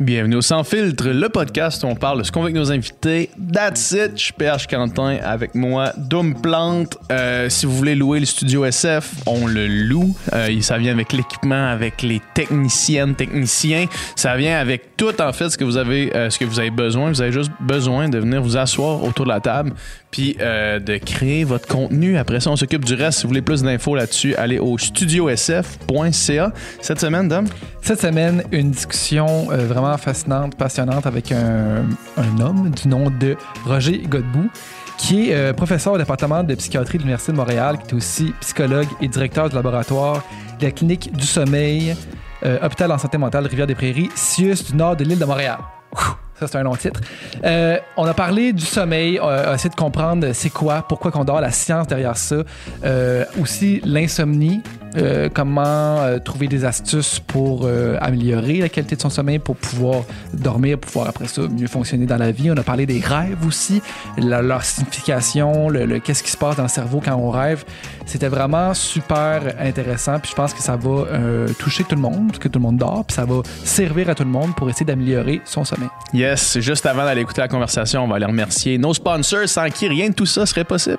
[0.00, 2.72] Bienvenue au Sans Filtre, le podcast où on parle de ce qu'on veut avec nos
[2.72, 3.30] invités.
[3.52, 6.98] That's it, je suis PH Quentin avec moi, Doom Plante.
[7.12, 10.12] Euh, si vous voulez louer le studio SF, on le loue.
[10.32, 13.86] Euh, ça vient avec l'équipement, avec les techniciennes, techniciens.
[14.16, 16.70] Ça vient avec tout en fait ce que vous avez, euh, ce que vous avez
[16.70, 17.10] besoin.
[17.10, 19.74] Vous avez juste besoin de venir vous asseoir autour de la table
[20.10, 22.16] puis de créer votre contenu.
[22.18, 23.18] Après ça, on s'occupe du reste.
[23.18, 26.52] Si vous voulez plus d'infos là-dessus, allez au studiosf.ca.
[26.80, 27.46] Cette semaine, Dom?
[27.84, 29.66] Cette semaine, une discussion euh,
[29.98, 31.84] fascinante, passionnante avec un,
[32.40, 34.50] homme du nom de Roger Godbout
[34.96, 38.32] qui est euh, professeur au département de psychiatrie de l'Université de Montréal, qui est aussi
[38.40, 40.22] psychologue et directeur du laboratoire
[40.60, 41.96] de la clinique du sommeil,
[42.44, 45.58] euh, hôpital en santé mentale de Rivière-des-Prairies, CIUS du nord de l'île de Montréal.
[46.38, 47.00] Ça, c'est un long titre.
[47.44, 51.24] Euh, on a parlé du sommeil, on a essayé de comprendre c'est quoi, pourquoi qu'on
[51.24, 52.36] dort, la science derrière ça.
[53.40, 54.60] Aussi, l'insomnie,
[54.96, 59.56] euh, comment euh, trouver des astuces pour euh, améliorer la qualité de son sommeil, pour
[59.56, 62.50] pouvoir dormir, pour pouvoir après ça mieux fonctionner dans la vie?
[62.50, 63.82] On a parlé des rêves aussi,
[64.18, 67.64] leur signification, le, qu'est-ce qui se passe dans le cerveau quand on rêve.
[68.06, 71.06] C'était vraiment super intéressant, puis je pense que ça va
[71.58, 74.24] toucher tout le monde, que tout le monde dort, puis ça va servir à tout
[74.24, 75.88] le monde pour essayer d'améliorer son sommeil.
[76.12, 79.88] Yes, juste avant d'aller écouter la conversation, on va aller remercier nos sponsors sans qui
[79.88, 80.98] rien de tout ça serait possible.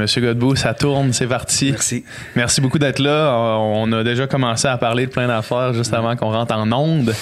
[0.00, 1.70] Monsieur Godbout, ça tourne, c'est parti.
[1.70, 2.04] Merci.
[2.34, 3.34] Merci beaucoup d'être là.
[3.58, 7.14] On a déjà commencé à parler de plein d'affaires juste avant qu'on rentre en onde.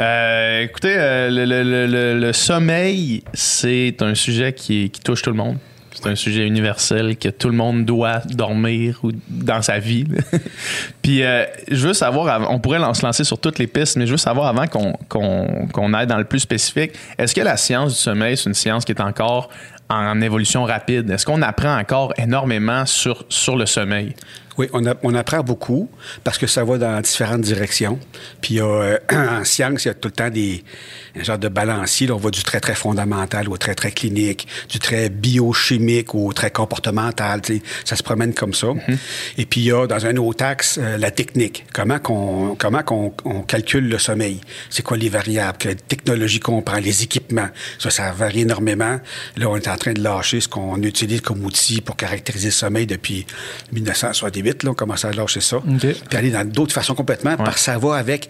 [0.00, 5.22] Euh, écoutez, euh, le, le- le- le- le sommeil, c'est un sujet qui, qui touche
[5.22, 5.56] tout le monde.
[5.92, 10.04] C'est un sujet universel que tout le monde doit dormir ou dans sa vie.
[11.02, 14.10] Puis, euh, je veux savoir, on pourrait se lancer sur toutes les pistes, mais je
[14.10, 17.92] veux savoir avant qu'on qu'on qu'on aille dans le plus spécifique, est-ce que la science
[17.94, 19.48] du sommeil, c'est une science qui est encore
[19.88, 21.10] en évolution rapide?
[21.10, 24.14] Est-ce qu'on apprend encore énormément sur, sur le sommeil?
[24.58, 25.90] Oui, on, a- on apprend beaucoup
[26.22, 27.98] parce que ça va dans différentes directions.
[28.40, 30.62] Puis il y a, euh, en science, il y a tout le temps des
[31.18, 32.06] un genre de balancier.
[32.06, 32.14] là.
[32.14, 36.50] on va du très, très fondamental au très, très clinique, du très biochimique au très
[36.50, 37.40] comportemental.
[37.84, 38.68] Ça se promène comme ça.
[39.38, 41.66] Et puis il y a, dans un autre axe, euh, la technique.
[41.72, 44.40] Comment qu'on comment qu'on on calcule le sommeil?
[44.70, 45.58] C'est quoi les variables?
[45.58, 46.78] Quelle technologie qu'on prend?
[46.78, 47.48] Les équipements?
[47.78, 48.98] Ça, ça varie énormément.
[49.36, 52.52] Là, on est en train de lâcher ce qu'on utilise comme outil pour caractériser le
[52.52, 53.26] sommeil depuis
[54.44, 54.62] 1968.
[54.62, 55.58] Là, on commence à lâcher ça.
[56.08, 58.28] Puis aller dans d'autres façons complètement, parce que ça va avec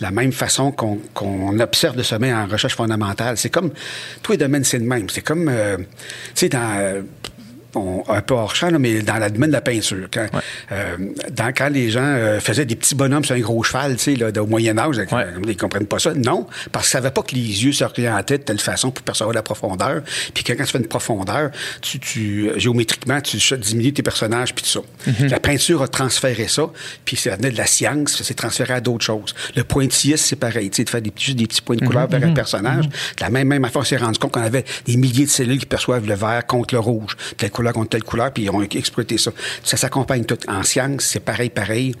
[0.00, 3.36] la même façon qu'on qu'on observe le sommeil en recherche fondamentale.
[3.36, 3.70] C'est comme,
[4.22, 5.08] tous les domaines, c'est le même.
[5.08, 5.84] C'est comme, euh, tu
[6.34, 6.76] sais, dans...
[6.78, 7.02] euh,
[7.76, 10.06] on- un peu hors champ, là, mais dans le domaine de la peinture.
[10.12, 10.26] Quand,
[10.72, 10.96] euh,
[11.32, 14.14] dans, quand les gens euh, faisaient des petits bonhommes sur un gros cheval, tu sais,
[14.16, 15.06] là, de- au Moyen-Âge, Ouais.
[15.42, 16.12] ils ne comprennent pas ça.
[16.14, 19.34] Non, parce qu'ils ne savaient pas que les yeux s'orientaient de telle façon pour percevoir
[19.34, 20.02] la profondeur.
[20.34, 24.54] Puis quand, quand tu fais une profondeur, tu, tu, euh, géométriquement, tu diminues tes personnages,
[24.54, 24.80] puis tout ça.
[25.28, 26.68] La peinture a transféré ça,
[27.04, 29.34] puis ça venait de la science, ça s'est transféré à d'autres choses.
[29.56, 31.84] Le pointilliste, c'est pareil, tu sais, de faire des, petits- juste des petits points de
[31.86, 32.88] couleur vers un personnage.
[32.88, 35.58] De la même, même affaire, on s'est rendu compte qu'on avait des milliers de cellules
[35.58, 38.62] qui perçoivent le vert contre le rouge, telle couleur contre telle couleur, puis ils ont
[38.62, 39.32] exploité ça.
[39.62, 40.38] Ça s'accompagne tout.
[40.48, 41.94] En science, c'est pareil, pareil.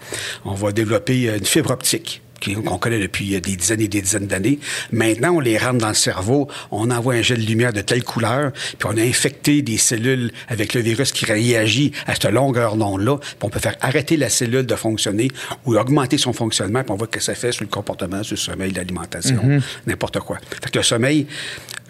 [0.44, 4.02] On va développer euh, une fibre optique qu'on connaît depuis euh, des dizaines et des
[4.02, 4.58] dizaines d'années.
[4.92, 8.04] Maintenant, on les rentre dans le cerveau, on envoie un jet de lumière de telle
[8.04, 12.76] couleur, puis on a infecté des cellules avec le virus qui réagit à cette longueur
[12.76, 15.30] d'onde-là, puis on peut faire arrêter la cellule de fonctionner
[15.64, 18.34] ou augmenter son fonctionnement, puis on voit ce que ça fait sur le comportement, sur
[18.34, 20.38] le sommeil, l'alimentation, n'importe quoi.
[20.62, 21.26] Fait que le sommeil,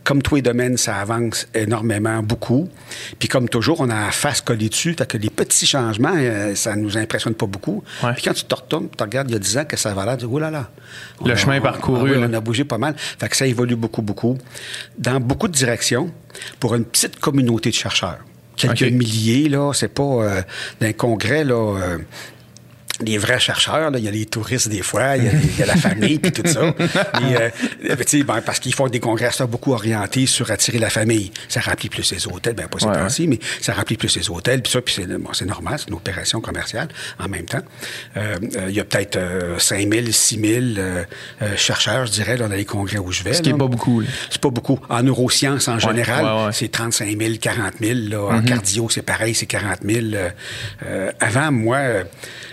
[0.05, 2.69] comme tous les domaines, ça avance énormément, beaucoup.
[3.19, 4.95] Puis comme toujours, on a la face collée dessus.
[4.95, 7.83] Fait que les petits changements, euh, ça nous impressionne pas beaucoup.
[8.03, 8.13] Ouais.
[8.13, 10.05] Puis quand tu te retournes, tu regardes il y a 10 ans que ça va
[10.05, 10.69] l'air, tu dis, oh là là.
[11.25, 12.95] Le On chemin on- parcouru, ah on a bougé pas mal.
[12.97, 14.37] Fait que ça évolue beaucoup, beaucoup.
[14.99, 16.11] Dans beaucoup de directions,
[16.61, 18.19] pour une petite communauté de chercheurs.
[18.57, 20.43] Quelques milliers, là, c'est pas euh,
[20.81, 21.55] d'un congrès, là.
[21.55, 21.99] euh,
[23.01, 25.59] les vrais chercheurs, là, il y a les touristes des fois, il y a, il
[25.59, 26.61] y a la famille puis tout ça.
[27.23, 30.91] Et, euh, sais, ben, parce qu'ils font des congrès ça, beaucoup orientés sur attirer la
[30.91, 31.33] famille.
[31.49, 34.31] Ça remplit plus les hôtels, ben pas ces Ouais, temps-ci, mais ça remplit plus les
[34.31, 36.89] hôtels, puis ça, puis c'est bon, normal, c'est une opération commerciale
[37.19, 37.63] en même temps.
[38.17, 41.05] Euh, euh, il y a peut-être euh, 5 000, 6 000 euh,
[41.43, 43.35] euh, chercheurs, je dirais, là, dans les congrès où je vais.
[43.35, 43.59] Ce qui est là.
[43.59, 44.09] pas beaucoup, là.
[44.31, 44.79] C'est pas beaucoup.
[44.89, 46.53] En neurosciences, en général, ouais, ouais.
[46.53, 47.99] c'est 35 000, 40 000.
[48.09, 48.37] Là.
[48.37, 50.07] En cardio, c'est pareil, c'est 40 000.
[50.15, 50.31] Euh,
[50.87, 51.79] euh, avant, moi,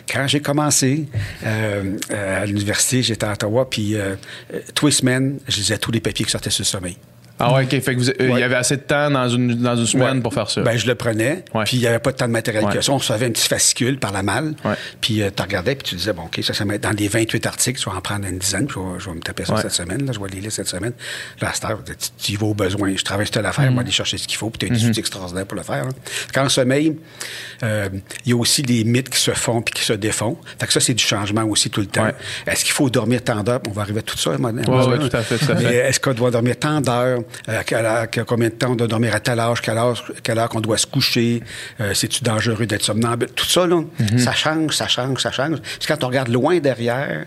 [0.09, 1.05] quand j'ai commencé
[1.45, 4.15] euh, euh, à l'université, j'étais à Ottawa, puis euh,
[4.53, 6.97] euh, tous les semaines, je lisais tous les papiers qui sortaient sur le sommeil.
[7.43, 7.69] Ah ouais, OK.
[7.81, 10.17] Fait que vous- euh, il y avait assez de temps dans une, dans une semaine
[10.17, 10.21] Ouais.
[10.21, 10.61] pour faire ça.
[10.61, 12.91] Ben, je le prenais, puis il n'y avait pas tant de matériel que ça.
[12.91, 14.53] On recevait un petit fascicule par la malle,
[15.01, 17.79] puis tu regardais, puis tu disais, bon, OK, ça, ça met dans les 28 articles,
[17.79, 19.71] je vais en prendre une dizaine, puis je vais, je vais me taper ça cette
[19.71, 20.93] semaine, là, je vais les lire cette semaine.
[21.41, 21.73] Là, à
[22.21, 22.93] tu, y vas au besoin.
[22.95, 23.47] Je travaille sur telle Mm-hmm.
[23.49, 25.63] affaire, moi, aller chercher ce qu'il faut, puis tu as des outils extraordinaires pour le
[25.63, 25.83] faire.
[25.85, 25.89] hein.
[26.33, 26.95] Quand en sommeil,
[27.63, 27.89] euh,
[28.25, 30.37] il y a aussi des mythes qui se font puis qui se défont.
[30.59, 32.07] Fait que ça, c'est du changement aussi tout le temps.
[32.47, 33.61] Est-ce qu'il faut dormir tant d'heures?
[33.67, 34.31] On va arriver à tout ça.
[34.31, 34.37] Ouais,
[34.87, 35.75] ouais, tout à fait, tout à fait.
[35.75, 37.19] Est-ce qu'on doit dormir tant d'heures?
[37.49, 39.61] Euh, quelle heure- combien de temps on doit dormir à tel âge?
[39.61, 41.43] Quelle heure, quelle heure qu'on doit se coucher?
[41.79, 43.29] Euh, C'est-tu dangereux d'être somnambule?
[43.35, 44.17] Tout ça, là, Mhm.
[44.17, 45.57] ça change, ça change, ça change.
[45.79, 47.25] C'est quand on regarde loin derrière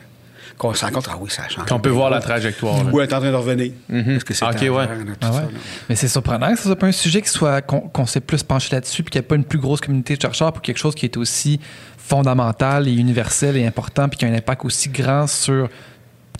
[0.59, 1.67] qu'on se rend compte, ah oui, ça change.
[1.67, 2.93] Qu'on peut voir la trajectoire.
[2.95, 3.73] Ou est en train de revenir.
[3.93, 4.89] Est-ce que c'est Ok, en ouais.
[5.21, 5.37] Ah ouais.
[5.37, 5.49] ça?
[5.89, 8.43] Mais c'est surprenant que ce soit pas un sujet qui soit qu'on qu'on s'est plus
[8.45, 10.79] penché là-dessus puis qu'il n'y ait pas une plus grosse communauté de chercheurs pour quelque
[10.79, 11.59] chose qui est aussi
[11.99, 15.69] fondamental et universel et important puis qui a un impact aussi grand sur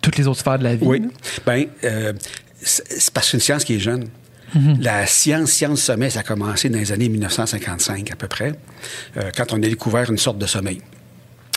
[0.01, 0.85] toutes les autres sphères de la vie.
[0.87, 1.01] Oui.
[1.01, 1.09] là.
[1.55, 1.65] Bien,
[2.65, 4.09] c'est parce que c'est une science qui est jeune.
[4.81, 8.53] La science, science sommeil, ça a commencé dans les années 1955 à peu près,
[9.17, 10.81] euh, quand on a découvert une sorte de sommeil.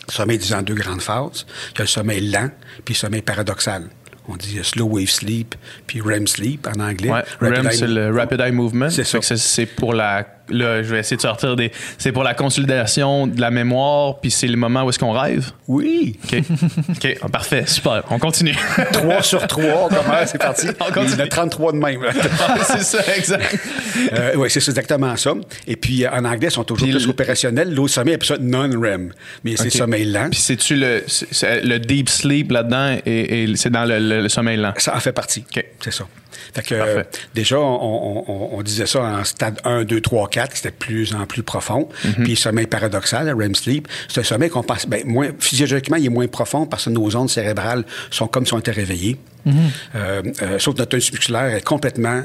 [0.07, 1.45] Le sommeil disant deux grandes phases.
[1.73, 2.49] Il y a le sommeil lent,
[2.85, 3.89] puis le sommeil paradoxal.
[4.27, 5.55] On dit euh, slow wave sleep,
[5.85, 7.11] puis REM sleep en anglais.
[7.11, 8.89] Ouais, REM, c'est le Rapid Eye Movement.
[8.89, 9.19] C'est ça.
[9.21, 10.27] C'est pour la.
[10.49, 11.71] Là, je vais essayer de sortir des.
[11.97, 15.51] C'est pour la consolidation de la mémoire, puis c'est le moment où est-ce qu'on rêve?
[15.67, 16.17] Oui.
[16.23, 16.41] OK.
[16.89, 18.03] OK, parfait, super.
[18.09, 18.55] On continue.
[18.93, 20.67] 3 sur 3, comment c'est parti?
[20.79, 21.13] On continue.
[21.13, 22.01] Il y en a 33 de même.
[22.67, 23.57] c'est ça, exact.
[24.35, 25.33] oui, c'est exactement ça.
[25.67, 27.73] Et puis, euh, en anglais, ils sont toujours Puis plus le- opérationnels.
[27.73, 29.11] L'autre sommeil, appelle ça non-REM.
[29.43, 29.71] Mais c'est OK.
[29.73, 30.29] sommeil lent.
[30.31, 31.03] Puis c'est-tu le,
[31.63, 34.73] le deep sleep là-dedans et, et c'est dans le, le- le sommeil lent?
[34.77, 35.43] Ça en fait partie.
[35.55, 35.63] OK.
[35.81, 36.05] C'est ça.
[36.53, 37.03] Fait que, euh,
[37.35, 40.69] déjà, on, on- on- on disait ça en stade 1, 2, 3, 4, qui c'était
[40.71, 41.89] de plus en plus profond.
[42.05, 42.23] Mhm.
[42.23, 46.05] Puis, sommeil paradoxal, le REM sleep, c'est un sommeil qu'on pense, ben, moins, physiologiquement, il
[46.05, 49.17] est moins profond parce que nos ondes cérébrales sont comme si on était réveillés.
[49.45, 49.55] Mhm.
[49.95, 52.23] Euh, euh, sauf que notre musculaire est complètement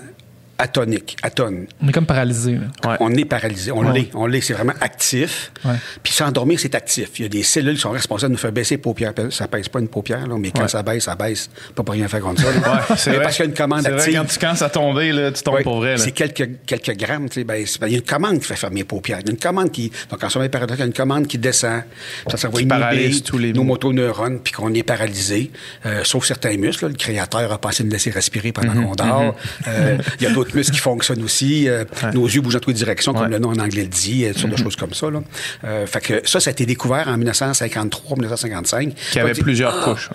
[0.63, 1.67] atonique, atone.
[1.83, 2.53] On est comme paralysé.
[2.85, 2.97] Ouais.
[3.01, 3.73] On est paralysé.
[3.73, 3.93] On Ouais.
[3.93, 4.11] l'est.
[4.15, 4.41] On l'est.
[4.41, 5.51] C'est vraiment actif.
[5.65, 5.73] Ouais.
[6.03, 7.11] Puis s'endormir, c'est actif.
[7.19, 9.13] Il y a des cellules qui sont responsables de nous faire baisser les paupières.
[9.31, 10.69] Ça pèse pas une paupière, là, mais quand Ouais.
[10.69, 11.51] ça baisse, ça baisse.
[11.75, 12.97] Pas pour rien faire contre ça.
[12.97, 14.19] c'est parce qu'il y a une commande C'est vrai, active.
[14.21, 15.93] quand tu commences à tomber, là, tu tombes Ouais, pour vrai.
[15.93, 15.99] là.
[15.99, 17.29] C'est quelques, quelques grammes.
[17.29, 19.19] tu sais, Ben, c'est- il y a une commande qui fait fermer les paupières.
[19.21, 19.91] Il y a une commande qui.
[20.11, 21.83] Donc, en sommeil paradoxal, il y a une commande qui descend.
[22.31, 25.51] Ça, ça va Qui inhiber tous les nos motoneurones, puis qu'on est paralysé,
[25.87, 26.85] euh, sauf certains muscles.
[26.85, 26.89] là.
[26.91, 29.35] Le créateur a pensé de nous laisser respirer pendant Mhm, qu'on dort.
[29.67, 31.69] Euh, Il y a d'autres muscles qui fonctionnent aussi.
[31.69, 31.85] Euh,
[32.15, 33.29] Nos yeux bougent dans toutes les directions, comme Ouais.
[33.29, 35.11] Le nom en anglais le dit, et toutes sortes de choses comme ça.
[35.11, 35.23] Là.
[35.65, 38.95] Euh, fait que ça, ça a été découvert en 1953-1955.
[39.13, 40.11] Qui avait dit, plusieurs ah, couches.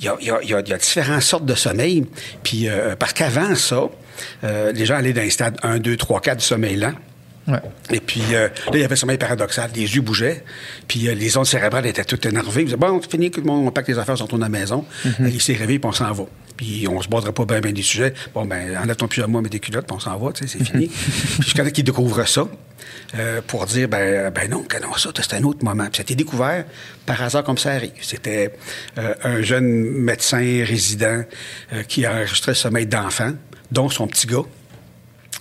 [0.00, 2.04] il y a, y a- y a- il y a différentes sortes de sommeil.
[2.42, 3.84] Puis, euh, parce qu'avant ça,
[4.44, 6.92] euh, les gens allaient dans les stades 1, 2, 3, 4 du sommeil lent.
[7.46, 7.60] Ouais.
[7.90, 9.70] Et puis, euh, là, il y avait le sommeil paradoxal.
[9.74, 10.44] Les yeux bougeaient,
[10.88, 12.62] puis euh, les ondes cérébrales étaient toutes énervées.
[12.62, 14.46] Ils disaient, bon, c'est fini, tout le monde, on pack les affaires, on retourne à
[14.46, 14.84] la maison.
[15.06, 16.24] Euh, il s'est réveillé, puis on s'en va.
[16.56, 18.14] Puis on se battrait pas bien, bien des sujets.
[18.32, 20.64] Bon, ben, enlève ton pyjama, mets tes culottes, puis on s'en va, tu sais, c'est
[20.64, 20.86] fini.
[21.38, 22.48] puis jusqu'à temps qu'ils découvrent ça,
[23.16, 25.84] euh, pour dire, ben, ben non, que non, ça, c'est un autre moment.
[25.84, 26.64] Puis ça a été découvert
[27.04, 27.92] par hasard comme ça arrive.
[28.00, 28.54] C'était
[28.96, 31.24] un jeune médecin résident
[31.88, 33.32] qui a enregistré le sommeil d'enfants,
[33.70, 34.44] dont son petit gars.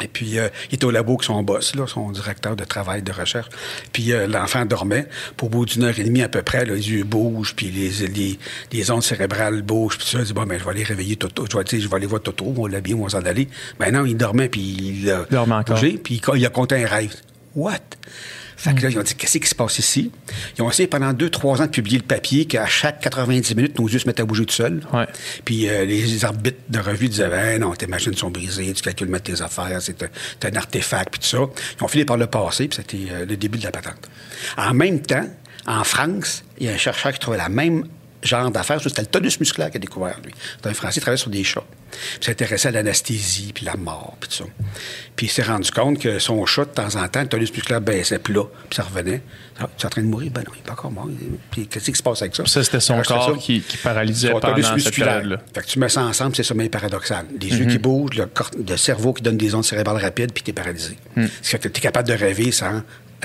[0.03, 3.01] Et puis, euh, il était au labo avec son boss, là, son directeur de travail,
[3.01, 3.47] de recherche.
[3.91, 5.07] Puis, euh, l'enfant dormait.
[5.38, 7.67] Pour au bout d'une heure et demie à peu près, là, les yeux bougent, puis
[7.67, 8.39] les, les,
[8.71, 9.97] les ondes cérébrales bougent.
[9.97, 11.45] Puis ça, il dit, bon, ben, je vais aller réveiller Toto.
[11.50, 13.47] Je vais, je vais aller voir Toto, on l'a bien, on va s'en aller.
[13.79, 15.75] Ben non, il dormait, puis il a Il dormait encore.
[15.75, 17.13] bougé, puis il a compté un rêve.
[17.55, 17.79] What?
[18.63, 20.10] Fait que là, ils ont dit, qu'est-ce qui se passe ici?
[20.57, 23.77] Ils ont essayé pendant deux, trois ans de publier le papier qu'à chaque 90 minutes,
[23.77, 24.79] nos yeux se mettent à bouger tout seuls.
[24.93, 25.05] Ouais.
[25.43, 29.10] Puis euh, les arbitres de revue disaient, ben non, tes machines sont brisées, tu calcules
[29.10, 30.08] mettre tes affaires, c'est un,
[30.39, 31.39] c'est un artefact, puis tout ça.
[31.77, 34.10] Ils ont fini par le passer, puis c'était euh, le début de la patente.
[34.55, 35.27] En même temps,
[35.67, 37.84] en France, il y a un chercheur qui trouvait la même
[38.27, 38.82] genre d'affaires.
[38.82, 40.34] C'était le tonus musculaire qu'il a découvert, lui.
[40.62, 41.63] C'est un Français qui travaillait sur des chats.
[41.92, 44.46] Puis il s'intéressait à l'anesthésie, puis la mort, puis tout ça.
[45.15, 47.82] Puis il s'est rendu compte que son chat, de temps en temps, le tonus musculaire
[47.82, 49.22] baissait plat, puis ça revenait.
[49.60, 50.32] Ah, tu es en train de mourir?
[50.32, 51.08] Ben non, il n'est pas encore mort.
[51.51, 52.44] Puis qu'est-ce qui se passe avec ça?
[52.48, 53.38] Ça, c'était son Alors, c'était corps ça.
[53.42, 55.24] qui, qui paralysait Son pendant tonus cette musculaire.
[55.53, 57.27] Fait que tu mets ça ensemble, c'est sommeil paradoxal.
[57.39, 58.27] Les yeux qui bougent, le,
[58.68, 60.98] le cerveau qui donne des ondes cérébrales rapides, puis tu es paralysé.
[61.15, 62.82] Ce qui fait que tu es capable de rêver sans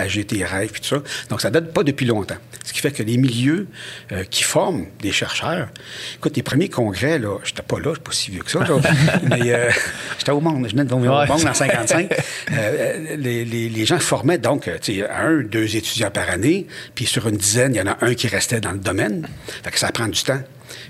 [0.07, 1.02] tes rêves, puis tout ça.
[1.28, 2.37] Donc, ça date pas depuis longtemps.
[2.64, 3.67] Ce qui fait que les milieux
[4.12, 5.69] euh, qui forment des chercheurs...
[6.17, 8.61] Écoute, les premiers congrès, là, j'étais pas là, je suis pas si vieux que ça,
[8.61, 8.76] là,
[9.23, 9.71] mais euh,
[10.19, 11.25] j'étais au monde, je venais de venir Ouais.
[11.25, 12.12] au monde en 55.
[12.52, 17.07] Euh, les, les- les gens formaient donc, tu sais, un, deux étudiants par année, puis
[17.07, 19.26] sur une dizaine, il y en a un qui restait dans le domaine.
[19.64, 20.40] Fait que ça prend du temps.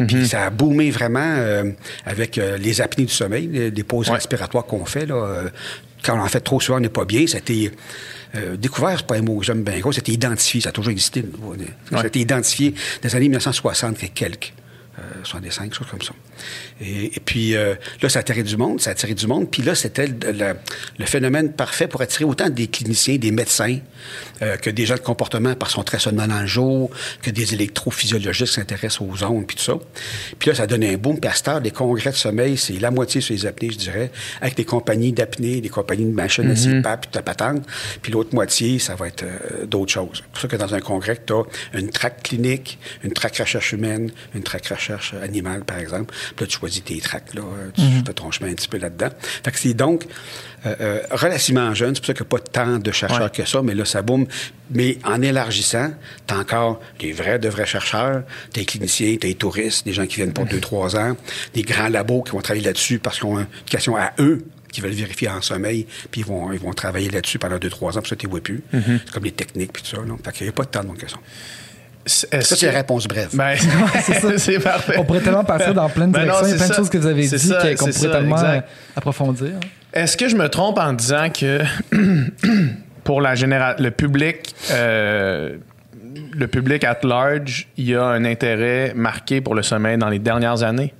[0.08, 1.70] Puis ça a boomé vraiment euh,
[2.04, 4.14] avec euh, les apnées du sommeil, les, les pauses Ouais.
[4.14, 5.06] respiratoires qu'on fait.
[5.06, 5.48] Là, euh,
[6.04, 7.26] quand on en fait trop souvent, on n'est pas bien.
[7.26, 7.70] C'était
[8.34, 10.90] euh, découvert, c'est pas un mot que j'aime bien gros, c'était identifié, ça a toujours
[10.90, 11.24] existé.
[11.92, 12.06] a Ouais.
[12.06, 12.76] été identifié dans
[13.08, 14.52] les années 1960 et quelques.
[14.98, 16.12] Euh, 65, choses comme ça.
[16.80, 19.48] Et, et puis euh, là, ça attirait du monde, ça attirait du monde.
[19.50, 20.54] Puis là, c'était le, le-
[20.98, 23.78] le phénomène parfait pour attirer autant des cliniciens, des médecins,
[24.42, 26.90] euh, que des gens de comportement par son traitement dans le jour,
[27.22, 29.74] que des électrophysiologistes s'intéressent aux ondes, puis tout ça.
[30.38, 31.20] Puis là, ça donnait un boom.
[31.20, 33.78] Puis à cette heure, les congrès de sommeil, c'est la moitié sur les apnées, je
[33.78, 37.64] dirais, avec des compagnies d'apnée, des compagnies de machines à CPAP, puis de patente.
[38.02, 40.08] Puis l'autre moitié, ça va être euh, d'autres choses.
[40.14, 41.42] C'est pour ça que dans un congrès, tu as
[41.74, 44.87] une traque clinique, une traque recherche humaine, une traque recherche
[45.22, 46.14] animale, par exemple.
[46.36, 47.42] Puis là, tu choisis tes tracks, là.
[47.42, 49.08] euh, Tu fais ton chemin un petit peu là-dedans.
[49.44, 50.06] Fait que c'est donc
[50.66, 51.94] euh, euh, relativement jeune.
[51.94, 53.30] C'est pour ça qu'il n'y a pas tant de chercheurs Ouais.
[53.30, 54.26] que ça, mais là, ça boum.
[54.70, 55.92] Mais en élargissant,
[56.26, 58.22] tu as encore des vrais, de vrais chercheurs,
[58.54, 61.16] des cliniciens, des touristes, des gens qui viennent pour deux, trois ans,
[61.54, 64.82] des grands labos qui vont travailler là-dessus parce qu'ils ont une question à eux qui
[64.82, 68.02] veulent vérifier en sommeil, puis ils vont, ils vont travailler là-dessus pendant deux, trois ans,
[68.02, 68.62] puis ça, tu ne vois plus.
[68.70, 69.96] C'est comme les techniques, puis tout ça.
[69.96, 70.14] Là.
[70.22, 71.16] Fait qu'il n'y a pas de temps de que ça.
[72.06, 73.28] Est-ce Ça, c'est la que- réponse brève.
[73.34, 73.54] Ben,
[74.38, 74.94] c'est parfait.
[74.98, 76.46] On pourrait tellement passer dans plein de Ben non, directions.
[76.46, 78.68] Il y a plein de choses que vous avez dit qu'on pourrait ça, tellement exact.
[78.96, 79.52] approfondir.
[79.92, 81.60] Est-ce que je me trompe en disant que
[83.04, 85.56] pour la généra- le public, euh,
[86.34, 90.18] le public at large, il y a un intérêt marqué pour le sommeil dans les
[90.18, 90.94] dernières années?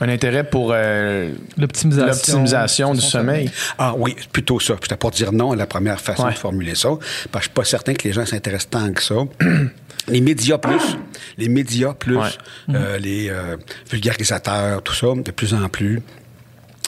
[0.00, 2.92] Un intérêt pour euh, L'optimisation.
[2.94, 3.50] du sommeil.
[3.78, 4.74] Ah oui, plutôt ça.
[4.82, 6.32] Je ne pas dire non à la première façon Ouais.
[6.32, 9.02] de formuler ça, parce que je suis pas certain que les gens s'intéressent tant que
[9.02, 9.14] ça.
[10.08, 10.98] Les médias plus,
[11.38, 12.28] les médias plus, Ouais.
[12.74, 13.56] euh, les euh,
[13.90, 16.02] vulgarisateurs, tout ça, de plus en plus.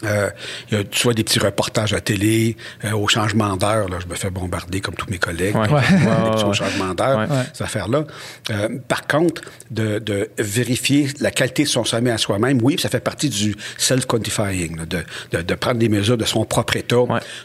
[0.05, 0.29] Euh,
[0.71, 4.07] Il y a soit des petits reportages à télé, euh, au changement d'heure, là, je
[4.07, 5.57] me fais bombarder comme tous mes collègues.
[5.57, 5.67] Ouais.
[5.69, 5.81] Des Ouais.
[6.33, 7.45] petits Ouais, au changement d'heure, Ouais.
[7.55, 8.05] ces affaires-là.
[8.51, 12.91] Euh, par contre, de, de vérifier la qualité de son sommeil à soi-même, oui, ça
[12.91, 16.97] fait partie du self-quantifying, de, de, de prendre des mesures de son propre état,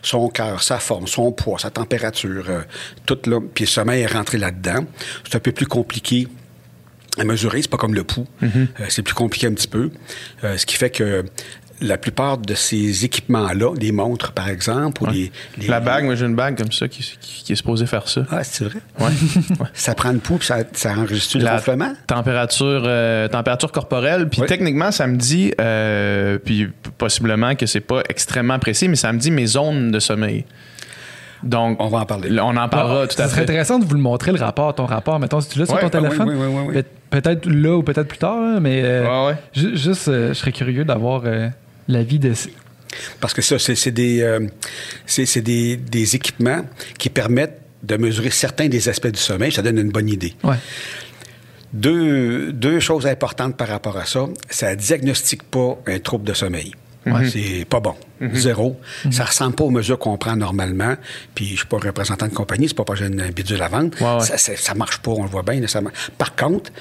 [0.02, 2.62] son cœur, sa forme, son poids, sa température, euh,
[3.06, 3.40] tout là.
[3.54, 4.86] Puis le sommeil est rentré là-dedans.
[5.24, 6.28] C'est un peu plus compliqué
[7.18, 8.26] à mesurer, c'est pas comme le pouls.
[8.42, 8.68] Mm-hmm.
[8.80, 9.92] Euh, c'est plus compliqué un petit peu.
[10.46, 11.26] Euh, ce qui fait que
[11.82, 16.16] la plupart de ces équipements-là, les montres par exemple, ou les, les- La bague, moi
[16.16, 18.22] j'ai une bague comme ça qui, qui- qui est supposée faire ça.
[18.32, 18.80] Ah, c'est vrai?
[19.00, 19.10] Ouais.
[19.74, 21.94] Ça prend le pouls, puis ça, ça enregistre le La gonflement?
[22.08, 24.30] température, euh, température corporelle.
[24.30, 24.48] Puis Oui.
[24.48, 29.18] techniquement, ça me dit, euh, puis possiblement que c'est pas extrêmement précis, mais ça me
[29.18, 30.46] dit mes zones de sommeil.
[31.44, 32.30] Donc, On va en parler.
[32.40, 33.44] on en parlera Ah, tout ça à serait fait.
[33.44, 35.20] intéressant de vous le montrer, le rapport, ton rapport.
[35.20, 36.30] Mettons, si tu l'as sur Ouais, ton ah oui, téléphone.
[36.30, 36.74] oui, oui, oui, oui.
[36.84, 36.88] Pe-
[37.22, 39.36] Peut-être là ou peut-être plus tard, mais euh, Ouais, ouais.
[39.54, 41.50] ju- juste, euh, je serais curieux d'avoir euh,
[41.88, 42.34] l'avis de.
[43.20, 44.48] Parce que ça, c'est des, euh,
[45.36, 46.66] des, des équipements
[46.98, 49.52] qui permettent de mesurer certains des aspects du sommeil.
[49.52, 50.36] Ça donne une bonne idée.
[50.44, 50.58] Ouais.
[51.74, 54.28] Deux, deux choses importantes par rapport à ça.
[54.50, 56.74] Ça diagnostique pas un trouble de sommeil.
[57.30, 57.96] C'est pas bon.
[58.34, 58.80] Zéro.
[59.10, 60.96] Ça ressemble pas aux mesures qu'on prend normalement.
[61.34, 63.68] Puis je suis pas représentant de compagnie, c'est pas parce que j'ai une bidule à
[63.68, 64.00] vendre.
[64.00, 64.38] Ouais, ouais.
[64.38, 65.66] Ça, ça, marche pas, on le voit bien.
[65.68, 65.82] ça
[66.18, 66.72] Par contre,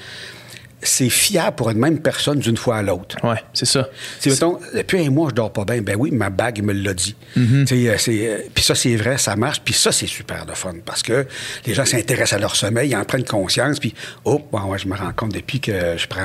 [0.83, 3.15] c'est fiable pour une même personne d'une fois à l'autre.
[3.23, 3.89] Ouais, c'est ça.
[4.19, 6.93] Si, mettons, depuis un mois, je dors pas bien, ben oui, ma bague me l'a
[6.93, 7.15] dit.
[7.35, 9.61] Sais, euh, c'est, euh, Puis ça, c'est vrai, ça marche.
[9.63, 11.27] Puis ça, c'est super de fun parce que
[11.65, 13.79] les gens s'intéressent à leur sommeil, ils en prennent conscience.
[13.79, 13.93] Puis,
[14.25, 16.21] oh, bon, ouais, je me rends compte depuis que je prends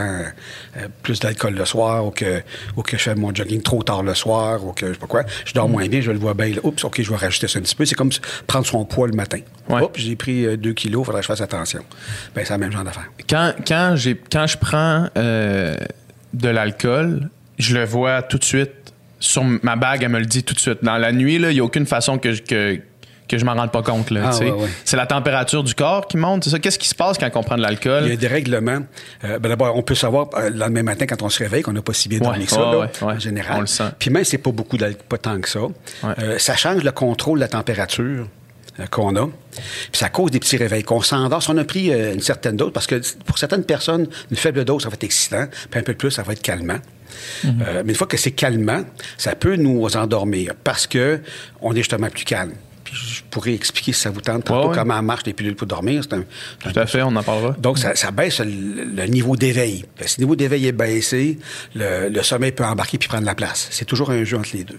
[0.77, 2.43] euh, plus d'alcool le soir ou que,
[2.77, 5.07] ou que je fais mon jogging trop tard le soir ou que je sais pas
[5.07, 6.49] quoi, je dors moins bien, je le vois bien.
[6.49, 6.61] là.
[6.63, 7.85] Oups, OK, je vais rajouter ça un petit peu.
[7.85, 8.11] C'est comme
[8.47, 9.41] prendre son poids le matin.
[9.69, 9.83] Ouais.
[9.83, 11.83] Oups, j'ai pris euh, deux kilos, faudrait que je fasse attention.
[12.35, 13.11] Ben, c'est la même genre d'affaire.
[13.29, 15.75] Quand, quand, j'ai, quand je prends euh,
[16.35, 18.71] de l'alcool, je le vois tout de suite.
[19.19, 20.79] Sur ma bague, elle me le dit tout de suite.
[20.85, 22.79] Dans la nuit, il n'y a aucune façon que je, que,
[23.29, 24.11] que je m'en rende pas compte.
[24.11, 24.69] Là, Ah, ouais, ouais.
[24.85, 26.45] C'est la température du corps qui monte.
[26.45, 26.59] C'est ça.
[26.59, 28.03] Qu'est-ce qui se passe quand on prend de l'alcool?
[28.05, 28.81] Il y a des règlements.
[29.25, 31.73] Euh, ben D'abord, on peut savoir euh, le lendemain matin quand on se réveille qu'on
[31.73, 33.57] n'a pas si bien dormi Ouais, que ça, là, en général.
[33.57, 33.85] On le sent.
[33.99, 34.77] Puis même, c'est pas beaucoup,
[35.09, 35.61] pas tant que ça.
[36.05, 38.29] Euh, ça change le contrôle de la température
[38.91, 39.27] qu'on a.
[39.27, 40.83] Puis ça cause des petits réveils.
[40.83, 41.43] Qu'on s'endort.
[41.43, 44.65] Si on a pris euh, une certaine dose, parce que pour certaines personnes, une faible
[44.65, 45.47] dose, ça va être excitant.
[45.71, 46.79] Puis un peu plus, ça va être calmant.
[47.45, 48.85] Euh, mais une fois que c'est calmant,
[49.17, 51.21] ça peut nous endormir parce que
[51.61, 52.53] on est justement plus calme.
[52.87, 54.75] Puis je pourrais expliquer si ça vous tente tantôt Ouais, ouais.
[54.77, 56.03] comment marchent les pilules pour dormir.
[56.13, 56.23] Un,
[56.71, 57.53] Tout à fait, on en parlera.
[57.59, 59.85] donc, ça, ça baisse le, le niveau d'éveil.
[60.05, 61.39] Si le niveau d'éveil est baissé,
[61.75, 63.67] le, le sommeil peut embarquer puis prendre la place.
[63.71, 64.79] C'est toujours un jeu entre les deux.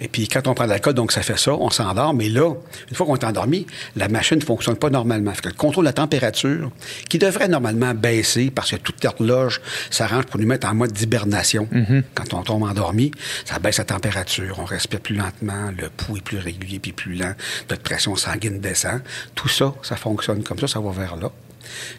[0.00, 2.12] Et puis, quand on prend de l'alcool, donc ça fait ça, on s'endort.
[2.14, 2.54] Mais là,
[2.90, 3.66] une fois qu'on est endormi,
[3.96, 5.32] la machine ne fonctionne pas normalement.
[5.34, 6.70] Fait que le contrôle de la température,
[7.08, 11.68] qui devrait normalement baisser parce que toute l'horloge s'arrange pour nous mettre en mode d'hibernation.
[12.14, 13.10] Quand on tombe endormi,
[13.44, 14.56] ça baisse la température.
[14.58, 17.25] On respire plus lentement, le pouls est plus régulier puis plus lent,
[17.70, 19.00] notre pression sanguine descend.
[19.34, 21.30] Tout ça, ça fonctionne comme ça, ça va vers là.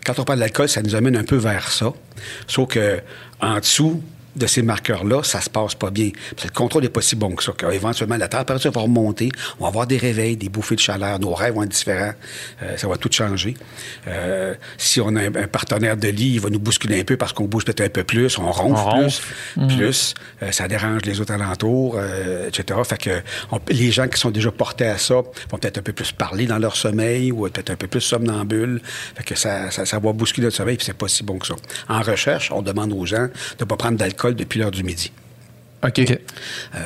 [0.05, 1.93] Quand on parle de l'alcool, ça nous amène un peu vers ça.
[2.47, 3.01] Sauf que
[3.41, 4.01] en dessous
[4.37, 6.11] de ces marqueurs-là, ça se passe pas bien.
[6.43, 7.53] Le contrôle n'est pas si bon que ça.
[7.71, 9.29] Éventuellement, la température va remonter,
[9.59, 12.13] on va avoir des réveils, des bouffées de chaleur, nos rêves vont être différents,
[12.61, 13.55] euh, ça va tout changer.
[14.07, 17.33] Euh, si on a un, partenaire de lit, il va nous bousculer un peu parce
[17.33, 19.21] qu'on bouge peut-être un peu plus, on ronfle
[19.55, 20.13] plus, plus,
[20.43, 21.99] euh, ça dérange les autres alentours,
[22.47, 22.79] etc.
[22.83, 23.09] Fait que
[23.69, 26.59] les gens qui sont déjà portés à ça vont peut-être un peu plus parler dans
[26.59, 28.81] leur sommeil ou peut-être un peu plus somnambule.
[29.15, 31.47] Fait que ça, ça, ça va bousculer le sommeil, puis c'est pas si bon que
[31.47, 31.55] ça.
[31.89, 35.11] En recherche, on demande aux gens de ne pas prendre d'alcool depuis l'heure du midi.
[35.83, 35.99] OK.
[35.99, 36.15] Euh,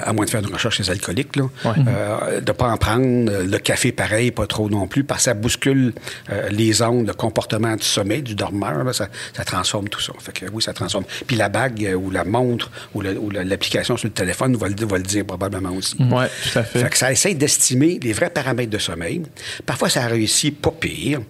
[0.04, 1.44] à moins de faire une recherche chez les alcooliques, là.
[1.66, 3.44] Euh, de ne pas en prendre.
[3.44, 5.94] Le café, pareil, pas trop non plus, parce que ça bouscule
[6.30, 8.94] euh, les ondes, le comportement du sommeil, du dormeur.
[8.94, 9.08] ça,
[9.46, 10.14] transforme tout ça.
[10.20, 11.06] Fait que oui, ça transforme.
[11.26, 15.04] Puis la bague ou la montre ou l'application sur le téléphone va le, va le
[15.04, 15.96] dire probablement aussi.
[16.00, 16.80] Oui, tout à fait.
[16.80, 19.24] Fait que ça essaie d'estimer les vrais paramètres de sommeil.
[19.66, 21.22] Parfois, ça a réussi pas pire.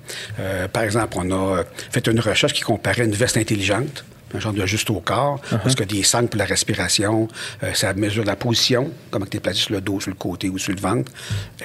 [0.74, 4.04] par exemple, on a fait une recherche qui comparait une veste intelligente
[4.36, 5.60] un genre de juste au corps, uh-huh.
[5.60, 7.28] parce que des sangles pour la respiration,
[7.64, 10.50] euh, ça mesure la position, comment tu es placé sur le dos, sur le côté
[10.50, 11.12] ou sur le ventre,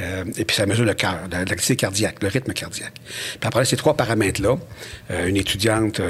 [0.01, 2.95] euh, et puis ça mesure le cœur, l'activité cardiaque, le rythme cardiaque.
[3.05, 4.57] Puis après ces trois paramètres-là,
[5.11, 6.01] euh, une étudiante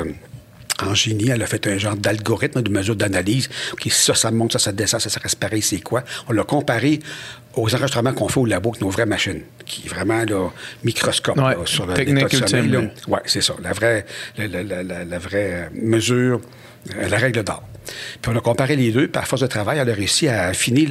[0.83, 3.49] en génie, elle a fait un genre d'algorithme de mesure d'analyse.
[3.73, 6.04] OK, ça, ça monte, ça, ça descend, ça, ça reste pareil, c'est quoi?
[6.28, 7.00] On l'a comparé
[7.54, 10.50] aux enregistrements qu'on fait au labo avec nos vraies machines, qui est vraiment là,
[10.85, 12.90] microscope sur l'état de sommeil.
[13.09, 13.54] Oui, c'est ça.
[13.62, 14.04] La vraie,
[14.37, 16.40] la, la, la, la vraie mesure,
[16.95, 17.62] euh, la règle d'or.
[18.21, 20.88] Puis on a comparé les deux, à force de travail, elle a réussi à affiner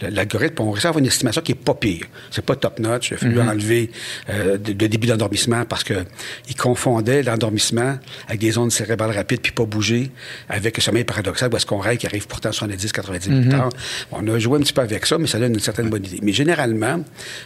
[0.00, 2.06] l'algorithme, on réussit à avoir une estimation qui n'est pas pire.
[2.30, 3.10] C'est pas top-notch.
[3.10, 3.50] Il a fallu mm-hmm.
[3.50, 3.90] enlever
[4.30, 7.98] euh, le, début d'endormissement parce qu'il confondait l'endormissement
[8.28, 10.10] avec des ondes cérébrales rapides puis pas bouger
[10.48, 13.70] avec le sommeil paradoxal où est-ce qu'on rêve qui arrive pourtant 70-90 minutes mm-hmm.
[14.12, 16.18] On a joué un petit peu avec ça, mais ça donne une certaine bonne idée.
[16.22, 17.02] Mais généralement,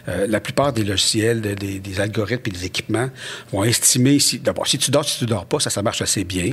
[0.09, 3.11] euh, la plupart des logiciels, des, algorithmes et des équipements
[3.53, 6.25] vont estimer si, d'abord, si tu dors, si tu dors pas, ça, ça marche assez
[6.25, 6.53] bien.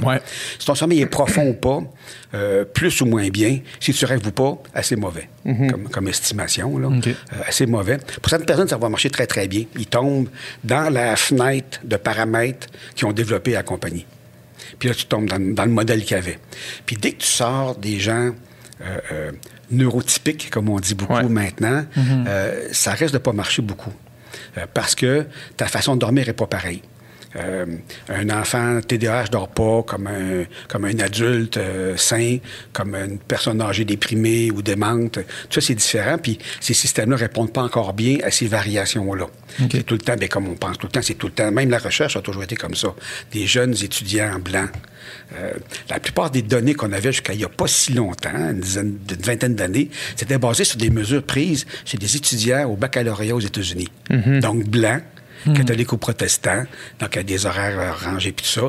[0.60, 1.82] Si ton sommeil est profond ou pas,
[2.36, 3.60] euh, plus ou moins bien.
[3.80, 5.88] Si tu rêves ou pas, assez mauvais, mhm.
[5.90, 6.78] comme, estimation.
[6.78, 6.90] Là.
[6.90, 7.14] Euh,
[7.48, 7.98] assez mauvais.
[8.22, 9.64] Pour certaines personnes, ça va marcher très, très bien.
[9.78, 10.28] Ils tombent
[10.64, 14.06] dans la fenêtre de paramètres qui ont développé la compagnie.
[14.80, 16.40] Puis là, tu tombes dans, le modèle qu'il y avait.
[16.86, 18.32] Puis dès que tu sors des gens
[18.82, 19.32] euh,
[19.72, 22.26] neurotypiques, comme on dit beaucoup maintenant, mhm.
[22.72, 23.94] ça risque de pas marcher beaucoup.
[24.74, 25.26] parce que
[25.56, 26.82] ta façon de dormir n'est pas pareille.
[27.38, 27.66] Euh,
[28.10, 32.38] un enfant TDAH dort pas comme un, comme un adulte euh, sain,
[32.72, 35.20] comme une personne âgée déprimée ou démente.
[35.50, 36.18] Tout ça, c'est différent.
[36.18, 39.28] Puis ces systèmes-là répondent pas encore bien à ces variations-là.
[39.72, 41.52] C'est tout le temps, bien, comme on pense tout le temps, c'est tout le temps.
[41.52, 42.94] Même la recherche a toujours été comme ça.
[43.32, 44.70] Des jeunes étudiants blancs.
[45.38, 45.54] Euh,
[45.90, 48.98] la plupart des données qu'on avait jusqu'à il n'y a pas si longtemps, une, dizaine,
[49.10, 53.40] une vingtaine d'années, c'était basé sur des mesures prises chez des étudiants au baccalauréat aux
[53.40, 53.90] États-Unis.
[54.10, 54.40] Mm-hmm.
[54.40, 55.04] Donc, blancs,
[55.46, 55.54] Hmm.
[55.54, 56.64] catholiques ou protestants,
[57.00, 58.68] donc il y a des horaires euh, rangés puis tout ça.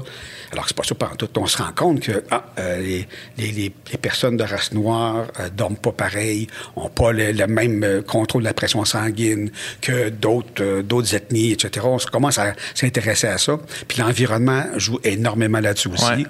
[0.52, 1.28] Alors, c'est pas ça par tout.
[1.36, 3.08] On se rend compte que ah, euh, les,
[3.38, 8.42] les, les, personnes de race noire euh, dorment pas pareil, ont pas le, même contrôle
[8.42, 11.86] de la pression sanguine que d'autres d'autres ethnies, etc.
[11.88, 13.58] On commence à s'intéresser à ça.
[13.88, 16.26] Puis l'environnement joue énormément là-dessus aussi.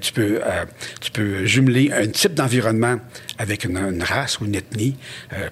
[0.00, 0.40] tu peux
[1.00, 2.98] tu peux jumeler un type d'environnement
[3.38, 4.96] avec une, race ou une ethnie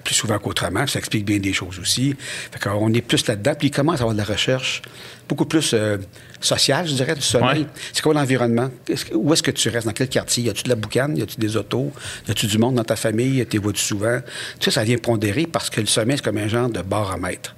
[0.03, 0.85] plus souvent qu'autrement.
[0.87, 2.15] Ça explique bien des choses aussi.
[2.51, 3.53] Fait qu'on est plus là-dedans.
[3.57, 4.81] Puis il commence à avoir de la recherche
[5.27, 5.97] beaucoup plus euh,
[6.39, 7.67] sociale, je dirais, du sommeil.
[7.93, 8.69] C'est quoi l'environnement?
[9.13, 9.87] où est-ce que tu restes?
[9.87, 10.43] Dans quel quartier?
[10.43, 11.17] Y a-tu de la boucane?
[11.17, 11.91] Y a-tu des autos?
[12.27, 13.45] Y a-tu du monde dans ta famille?
[13.45, 14.19] T'es vois-tu souvent?
[14.59, 17.55] Tout ça, ça vient pondérer parce que le sommeil, c'est comme un genre de baromètre.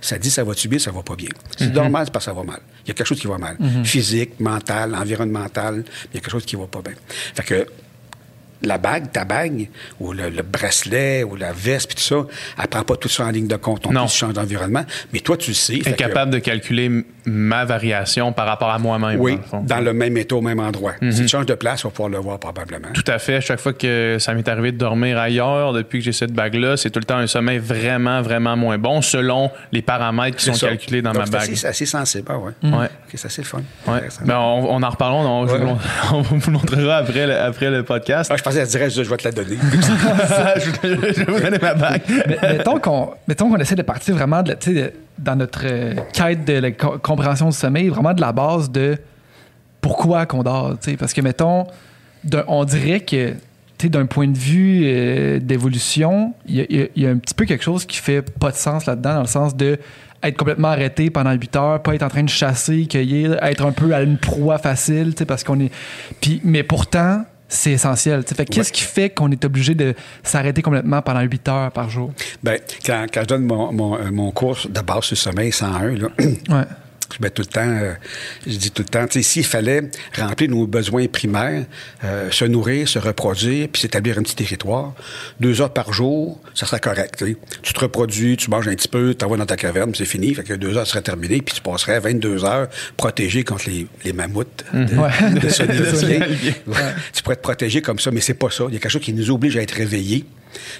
[0.00, 1.28] Ça dit ça va-tu bien, ça va pas bien.
[1.56, 2.60] Si c'est normal, c'est parce que ça va mal.
[2.84, 3.56] Il y a quelque chose qui va mal.
[3.60, 3.84] Mm-hmm.
[3.84, 6.94] Physique, mental, environnemental, il y a quelque chose qui va pas bien.
[7.34, 7.66] Fait que
[8.64, 9.68] la bague, ta bague,
[10.00, 12.26] ou le, bracelet, ou la veste, puis tout ça,
[12.60, 13.86] elle prend pas tout ça en ligne de compte.
[13.86, 14.84] On change d'environnement.
[15.12, 15.80] Mais toi, tu sais.
[15.86, 19.20] Incapable de calculer ma variation par rapport à moi-même.
[19.20, 20.94] Oui, dans le, même état, au même endroit.
[21.00, 21.28] Si tu mhm.
[21.28, 22.88] changes de place, tu vas pouvoir le voir probablement.
[22.94, 23.40] Tout à fait.
[23.40, 26.90] Chaque fois que ça m'est arrivé de dormir ailleurs, depuis que j'ai cette bague-là, c'est
[26.90, 31.02] tout le temps un sommeil vraiment, vraiment moins bon selon les paramètres qui sont calculés
[31.02, 31.54] dans ma bague.
[31.54, 32.52] C'est assez sensible, ah ouais.
[32.62, 32.88] ouais.
[33.14, 33.62] c'est assez fun.
[33.86, 34.00] Ouais.
[34.24, 35.22] Ben, on, en reparlons.
[36.12, 38.30] On, vous montrera après le, après le podcast.
[38.32, 39.56] Ah, je pensais je, vais te la donner.
[40.56, 42.02] je, vais vous donner ma bague.
[43.26, 44.56] mettons qu'on essaie de partir vraiment de,
[45.18, 48.98] dans notre euh, quête de la compréhension du sommeil, vraiment de la base de
[49.80, 50.76] pourquoi qu'on dort.
[50.98, 51.66] Parce que, mettons,
[52.46, 53.34] on dirait que
[53.88, 57.98] d'un point de vue euh, d'évolution, il y, a un petit peu quelque chose qui
[57.98, 59.78] fait pas de sens là-dedans, dans le sens de
[60.22, 63.72] être complètement arrêté pendant 8 heures, pas être en train de chasser, cueillir, être un
[63.72, 65.72] peu à une proie facile, parce qu'on est.
[66.20, 68.24] Puis, mais pourtant, c'est essentiel.
[68.26, 72.12] Fait qu'est-ce qui fait qu'on est obligé de s'arrêter complètement pendant 8 heures par jour?
[72.42, 75.52] Bien, quand, quand je donne mon, mon, euh, mon, cours de base sur le sommeil
[75.52, 76.08] 101, là,
[77.20, 77.94] mets tout le temps, euh,
[78.46, 79.82] je dis tout le temps, s'il fallait
[80.16, 81.64] remplir nos besoins primaires,
[82.04, 84.94] euh, se nourrir, se reproduire, puis s'établir un petit territoire,
[85.40, 87.24] deux heures par jour, ça serait correct.
[87.62, 90.34] tu te reproduis, tu manges un petit peu, tu t'envoies dans ta caverne, c'est fini.
[90.34, 94.12] Fait que deux heures seraient terminées, puis tu passerais 22 heures protégé contre les, les
[94.12, 95.08] mammouths de, Ouais.
[96.66, 96.94] Ouais.
[97.12, 98.64] Tu pourrais te protéger comme ça, mais c'est pas ça.
[98.68, 100.24] Il y a quelque chose qui nous oblige à être réveillés.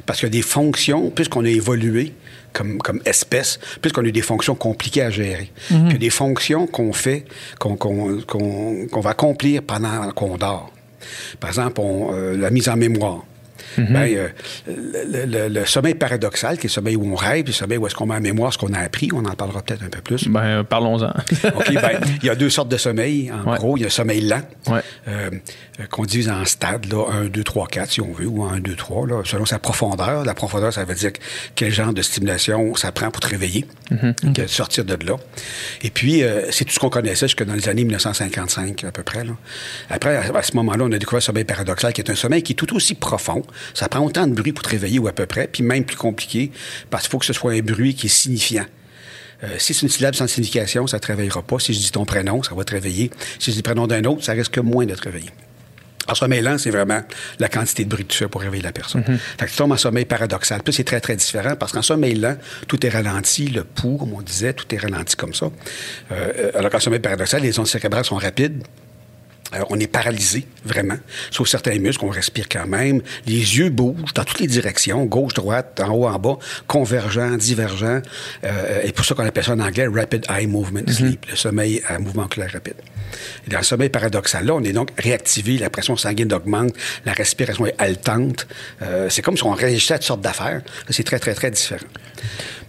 [0.07, 2.13] Parce qu'il y a des fonctions, puisqu'on a évolué
[2.53, 5.51] comme, comme espèce, puisqu'on a des fonctions compliquées à gérer.
[5.67, 7.25] Puis il y a des fonctions qu'on fait,
[7.59, 10.71] qu'on va accomplir pendant qu'on dort.
[11.41, 13.25] Par exemple, on, euh, la mise en mémoire.
[13.79, 14.29] Ben, euh,
[14.67, 17.79] le, le- le sommeil paradoxal, qui est le sommeil où on rêve, puis le sommeil
[17.79, 19.89] où est-ce qu'on met en mémoire ce qu'on a appris, on en parlera peut-être un
[19.89, 20.29] peu plus.
[20.29, 21.09] Ben, euh, parlons-en.
[21.55, 23.31] OK, ben, il y a deux sortes de sommeil.
[23.33, 23.59] En Ouais.
[23.59, 24.81] gros, il y a le sommeil lent, Ouais.
[25.09, 25.31] euh,
[25.91, 28.75] qu'on divise en stades, là, 1, 2, 3, 4, si on veut, ou 1, 2,
[28.77, 30.25] 3, là, selon sa profondeur.
[30.25, 31.11] La profondeur, ça veut dire
[31.55, 35.17] quel genre de stimulation ça prend pour te réveiller, de sortir de là.
[35.83, 39.03] Et puis, euh, c'est tout ce qu'on connaissait jusque dans les années 1955, à peu
[39.03, 39.25] près.
[39.25, 39.33] Là.
[39.91, 42.43] Après, à, à ce moment-là, on a découvert le sommeil paradoxal, qui est un sommeil
[42.43, 43.43] qui est tout aussi profond.
[43.75, 45.97] Ça prend autant de bruit pour te réveiller, ou à peu près, puis même plus
[45.97, 46.51] compliqué,
[46.91, 48.67] parce qu'il faut que ce soit un bruit qui est signifiant.
[49.45, 51.59] Euh, si c'est une syllabe sans signification, ça ne te réveillera pas.
[51.59, 53.11] Si je dis ton prénom, ça va te réveiller.
[53.39, 55.31] Si je dis le prénom d'un autre, ça risque moins de te réveiller.
[56.09, 57.01] En sommeil lent, c'est vraiment
[57.39, 59.05] la quantité de bruit que tu fais pour réveiller la personne.
[59.05, 60.61] Fait que tu tombes en sommeil paradoxal.
[60.63, 64.13] Puis c'est très, très différent parce qu'en sommeil lent, tout est ralenti, le pouls, comme
[64.13, 65.51] on disait, tout est ralenti comme ça.
[66.11, 68.65] Euh, alors qu'en sommeil paradoxal, les ondes cérébrales sont rapides.
[69.55, 70.97] Euh, on est paralysé, vraiment.
[71.31, 73.03] Sauf certains muscles, on respire quand même.
[73.27, 78.03] Les yeux bougent dans toutes les directions, gauche, droite, en haut, en bas, convergent, divergent.
[78.45, 81.83] Euh, et pour ça qu'on appelle ça en anglais Rapid Eye Movement Sleep, le sommeil
[81.87, 82.77] à mouvement oculaire rapide.
[83.47, 87.13] Et dans le sommeil paradoxal, là, on est donc réactivé, la pression sanguine augmente, la
[87.13, 88.47] respiration est haletante.
[88.83, 90.63] Euh, c'est comme si on réagissait à toutes sortes d'affaires.
[90.89, 91.87] C'est très, très, très différent.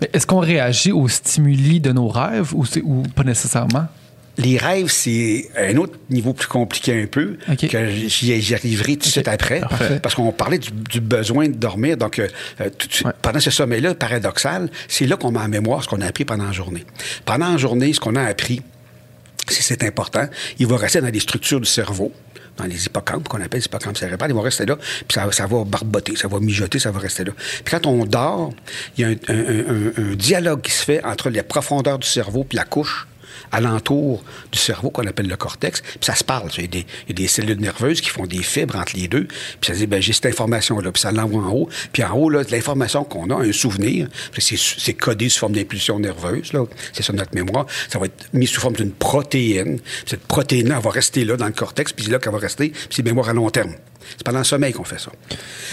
[0.02, 3.88] Mais est-ce qu'on réagit aux stimuli de nos rêves ou, ou pas nécessairement?
[4.38, 7.38] Les rêves, c'est un autre niveau plus compliqué un peu,
[7.69, 10.00] que j'y arriverai tout de suite après, Parfait.
[10.02, 11.98] parce qu'on parlait du, du besoin de dormir.
[11.98, 12.28] Donc, euh,
[12.60, 13.13] euh, tout de suite, Ouais.
[13.22, 16.46] pendant ce sommeil-là, paradoxal, c'est là qu'on met en mémoire ce qu'on a appris pendant
[16.46, 16.84] la journée.
[17.26, 18.62] Pendant la journée, ce qu'on a appris,
[19.50, 22.12] si c'est important, il va rester dans les structures du cerveau,
[22.58, 25.46] dans les hippocampes, qu'on appelle les hippocampes cérébrales, ils vont rester là, puis ça, ça
[25.46, 27.34] va barboter, ça va mijoter, ça va rester là.
[27.36, 28.52] Puis quand on dort,
[28.98, 32.08] il y a un, un- un- un dialogue qui se fait entre les profondeurs du
[32.08, 33.08] cerveau puis la couche
[33.54, 36.50] alentour du cerveau qu'on appelle le cortex, puis ça se parle.
[36.58, 38.96] Il y, a des, il y a des cellules nerveuses qui font des fibres entre
[38.96, 42.04] les deux, puis ça dit, ben, j'ai cette information-là, puis ça l'envoie en haut, puis
[42.04, 46.66] en haut, là, l'information qu'on a, un souvenir, c'est, codé sous forme d'impulsion nerveuse, là,
[46.92, 50.76] c'est sur notre mémoire, ça va être mis sous forme d'une protéine, Puis cette protéine-là,
[50.78, 53.04] elle va rester là dans le cortex, puis c'est là qu'elle va rester, puis c'est
[53.04, 53.74] mémoire à long terme.
[54.10, 55.12] C'est pendant le sommeil qu'on fait ça.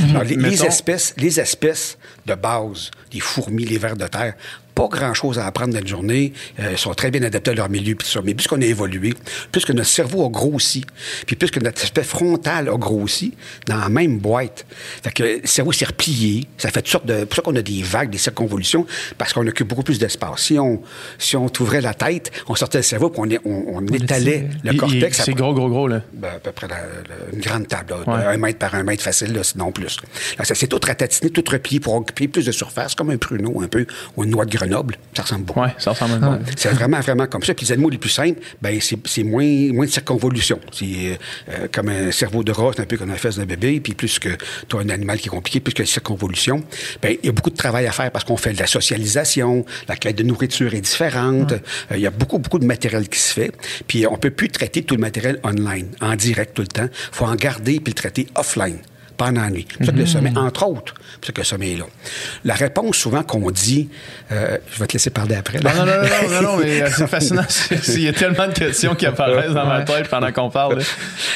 [0.09, 4.35] Alors, les, les espèces, les espèces de base, les fourmis, les vers de terre,
[4.75, 6.33] pas grand-chose à apprendre dans la journée.
[6.59, 8.21] Euh, ils sont très bien adaptés à leur milieu, puis tout ça.
[8.25, 9.15] Mais puisqu'on a évolué,
[9.53, 10.85] puisque notre cerveau a grossi,
[11.27, 13.35] puis puisque notre aspect frontal a grossi,
[13.67, 14.65] dans la même boîte,
[15.03, 17.19] fait que le cerveau s'est replié, ça fait toutes sortes de...
[17.21, 18.87] C'est pour ça qu'on a des vagues, des circonvolutions,
[19.19, 20.41] parce qu'on occupe beaucoup plus d'espace.
[20.43, 20.81] Si on,
[21.19, 24.75] si on t'ouvrait la tête, on sortait le cerveau, puis on, on, on étalait le
[24.75, 25.23] cortex.
[25.25, 26.03] C'est gros, gros, gros, là.
[26.15, 28.25] ben, à peu près la- la- une grande table, là, Ouais.
[28.35, 29.97] un mètre par un mètre facile, là, sinon plus.
[30.39, 33.61] Là, ça s'est tout ratatiné, tout replié pour occuper plus de surface, comme un pruneau
[33.61, 34.97] un peu, ou une noix de Grenoble.
[35.15, 35.61] Ça ressemble beaucoup.
[35.61, 37.55] Ouais, ça ressemble à une C'est vraiment, vraiment comme ça.
[37.55, 40.61] Puis les animaux les plus simples, ben c'est c'est moins, moins de circonvolution.
[40.73, 41.15] C'est euh,
[41.51, 43.81] euh, comme un cerveau de rat, c'est un peu comme la fesse d'un bébé.
[43.81, 44.29] Puis plus que
[44.69, 46.63] tu as un animal qui est compliqué, plus que la circonvolution,
[47.03, 49.65] ben il y a beaucoup de travail à faire parce qu'on fait de la socialisation,
[49.89, 51.53] la quête de nourriture est différente.
[51.53, 53.53] Euh, Il y a beaucoup, beaucoup de matériel qui se fait.
[53.87, 56.89] Puis on peut plus traiter tout le matériel online, en direct tout le temps.
[57.13, 58.79] faut en garder puis le traiter offline
[59.21, 59.67] pendant la nuit.
[59.71, 61.77] C'est pour ça que le sommeil, entre autres, c'est pour ça que le sommeil est
[61.77, 61.85] là.
[62.47, 63.91] La réponse souvent qu'on dit,
[64.33, 65.59] euh, je vais te laisser parler après.
[65.59, 65.75] là.
[65.75, 67.45] Non, non, non, non, non, non, mais euh, c'est fascinant.
[67.89, 70.79] Il y a tellement de questions qui apparaissent dans ma tête pendant qu'on parle.
[70.79, 70.85] là.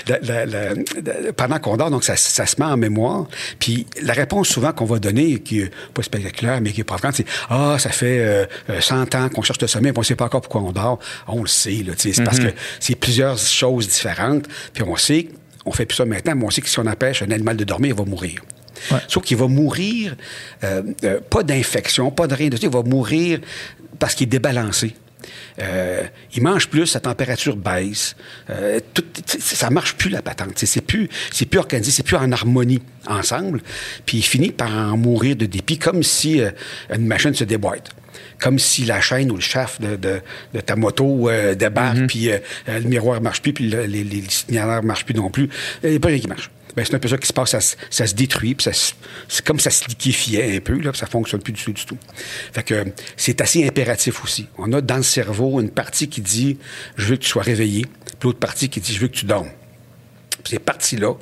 [0.08, 3.26] La- la- la- la- pendant qu'on dort, donc ça, ça se met en mémoire.
[3.58, 7.16] Puis la réponse souvent qu'on va donner, qui est pas spectaculaire, mais qui est provocante,
[7.16, 10.06] c'est Ah, ça fait euh, euh, 100 ans qu'on cherche le sommeil, puis on ne
[10.06, 10.98] sait pas encore pourquoi on dort.
[11.28, 12.48] On le sait, là, c'est parce que
[12.80, 14.46] c'est plusieurs choses différentes.
[14.72, 15.28] Puis on sait,
[15.64, 17.64] on fait plus ça maintenant, mais on sait que si on empêche un animal de
[17.64, 18.42] dormir, il va mourir.
[19.08, 20.14] Sauf qu'il va mourir,
[20.62, 23.40] euh, euh, pas d'infection, pas de rien de ça, il va mourir
[23.98, 24.94] parce qu'il est débalancé.
[25.60, 26.02] Euh,
[26.34, 28.16] il mange plus, sa température baisse.
[28.50, 30.52] Euh, tout, ça marche plus la patente.
[30.56, 33.62] C'est c'est plus, c'est plus organisé, c'est plus en harmonie ensemble.
[34.06, 36.50] Puis il finit par en mourir de dépit, comme si euh,
[36.92, 37.90] une machine se déboîte.
[38.40, 40.20] Comme si la chaîne ou le shaft de, de-
[40.54, 44.22] de ta moto euh, débarque, puis euh, le miroir marche plus, puis le- les, les
[44.28, 45.48] signaleurs marchent plus non plus.
[45.82, 46.50] Il n'y a pas rien qui marche.
[46.76, 48.66] ben, c'est un peu ça qui se passe, ça, se- ça se détruit, puis
[49.28, 51.84] c'est comme ça se liquéfiait un peu, là, puis ça fonctionne plus du tout, du
[51.86, 51.98] tout.
[52.52, 52.84] Fait que
[53.16, 54.46] c'est assez impératif aussi.
[54.58, 56.58] On a dans le cerveau une partie qui dit
[56.96, 59.24] je veux que tu sois réveillé, puis l'autre partie qui dit je veux que tu
[59.26, 59.50] dormes.
[60.48, 61.14] Ces parties-là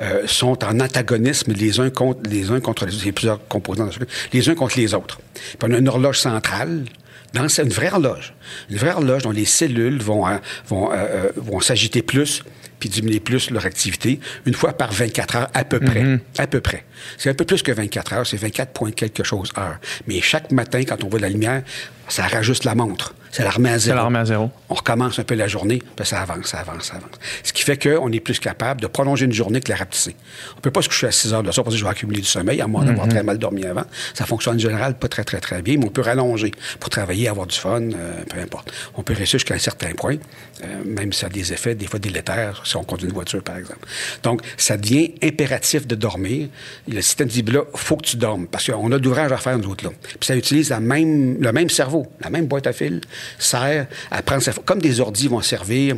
[0.00, 3.02] euh, sont en antagonisme les uns contre les uns contre les autres.
[3.04, 3.98] Il y a plusieurs composants dans ce
[4.32, 5.20] les uns contre les autres.
[5.34, 6.84] Puis on a une horloge centrale.
[7.32, 8.34] Dans une vraie horloge.
[8.70, 12.42] Une vraie horloge dont les cellules vont, euh, vont, euh, euh, vont s'agiter plus
[12.80, 16.18] puis diminuer plus leur activité une fois par 24 heures à peu près.
[16.38, 16.86] À peu près.
[17.18, 19.76] C'est un peu plus que 24 heures, c'est 24 points quelque chose heure.
[20.06, 21.62] Mais chaque matin, quand on voit la lumière,
[22.08, 23.14] ça rajuste la montre.
[23.30, 23.96] Ça la remet à zéro.
[23.96, 24.50] la remet à zéro.
[24.68, 27.12] On recommence un peu la journée, puis ça avance, ça avance, ça avance.
[27.44, 30.16] Ce qui fait qu'on est plus capable de prolonger une journée que de la rapetisser.
[30.56, 32.20] On peut pas se coucher à 6 heures de soir pour dire je vais accumuler
[32.20, 33.84] du sommeil, à moins d'avoir très mal dormi avant.
[34.14, 37.28] Ça fonctionne en général pas très, très, très bien, mais on peut rallonger pour travailler,
[37.28, 38.72] avoir du fun, euh, peu importe.
[38.96, 40.16] On peut réussir jusqu'à un certain point,
[40.64, 43.42] euh, même si ça a des effets, des fois délétères, si on conduit une voiture,
[43.42, 43.86] par exemple.
[44.22, 46.48] Donc, ça devient impératif de dormir.
[46.88, 49.58] Le système dit, ben là, faut que tu dormes, parce qu'on a d'ouvrage à faire,
[49.58, 49.90] nous autres, là.
[50.02, 53.00] Puis ça utilise la même, le même cerveau, la même boîte à fil,
[53.38, 54.52] sert à prendre sa...
[54.52, 55.96] Comme des ordis vont servir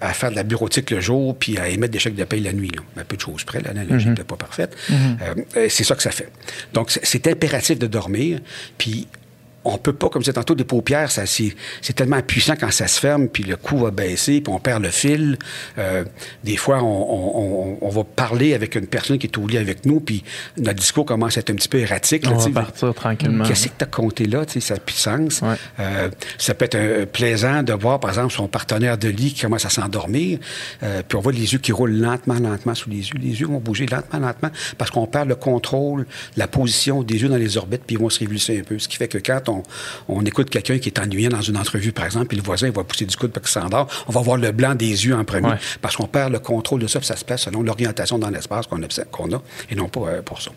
[0.00, 2.52] à faire de la bureautique le jour, puis à émettre des chèques de paye la
[2.52, 2.72] nuit.
[2.74, 2.82] Là.
[3.00, 4.76] Un peu de choses près, l'analogie n'était pas parfaite.
[4.90, 6.28] Euh, euh, c'est ça que ça fait.
[6.72, 8.40] Donc, c'est impératif de dormir,
[8.78, 9.06] puis
[9.64, 12.70] on peut pas, comme je disais tantôt, des paupières, ça, c'est, c'est tellement puissant quand
[12.72, 15.38] ça se ferme, puis le coup va baisser, puis on perd le fil.
[15.78, 16.04] Euh,
[16.44, 19.58] des fois, on, on- on- on va parler avec une personne qui est au lit
[19.58, 20.24] avec nous, puis
[20.56, 22.24] notre discours commence à être un petit peu erratique.
[22.24, 23.44] là, On va partir tranquillement.
[23.44, 24.44] Qu'est-ce que tu as compté là?
[24.46, 25.40] Tu sais, de sens.
[25.42, 25.54] Ouais.
[25.80, 29.64] Euh, ça peut être plaisant de voir, par exemple, son partenaire de lit qui commence
[29.64, 30.38] à s'endormir,
[30.82, 33.14] euh, puis on voit les yeux qui roulent lentement, lentement sous les yeux.
[33.20, 37.28] Les yeux vont bouger lentement, lentement, parce qu'on perd le contrôle, la position des yeux
[37.28, 38.78] dans les orbites, puis ils vont se révulser un peu.
[38.78, 39.51] Ce qui fait que quand on,
[40.08, 42.84] on écoute quelqu'un qui est ennuyé dans une entrevue, par exemple, puis le voisin va
[42.84, 45.48] pousser du coude pour qu'il s'endort, on va voir le blanc des yeux en premier,
[45.48, 45.58] Ouais.
[45.80, 48.66] parce qu'on perd le contrôle de ça, puis ça se place selon l'orientation dans l'espace
[48.66, 48.82] qu'on
[49.32, 50.50] a, et non pas euh, pour ça.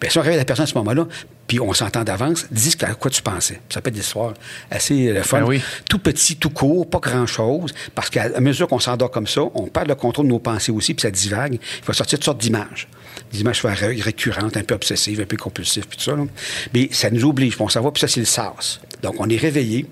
[0.00, 1.06] Bien, si on réveille la personne à ce moment-là,
[1.46, 3.60] puis on s'entend d'avance, dis à quoi tu pensais.
[3.68, 4.34] Ça peut être des histoires
[4.70, 5.40] assez euh, fun.
[5.40, 5.62] Ben oui.
[5.88, 9.88] Tout petit, tout court, pas grand-chose, parce qu'à mesure qu'on s'endort comme ça, on perd
[9.88, 11.54] le contrôle de nos pensées aussi, puis ça divague.
[11.54, 12.86] Il va sortir toutes sortes d'images.
[13.32, 16.16] Des images récurrentes, un peu obsessives, un peu compulsives, puis tout ça.
[16.16, 16.24] là.
[16.74, 18.80] Mais ça nous oblige, on s'en va, puis ça, c'est le sas.
[19.02, 19.86] Donc, on est réveillé,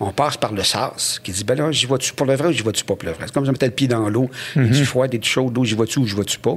[0.00, 2.52] on passe par le sas, qui dit, ben là, j'y vois-tu pour le vrai ou
[2.52, 3.24] j'y vois-tu pas pour le vrai?
[3.26, 5.64] C'est comme si on mettait le pied dans l'eau, il du froid, des chaud, l'eau,
[5.64, 6.56] j'y vois-tu ou j'y vois-tu pas?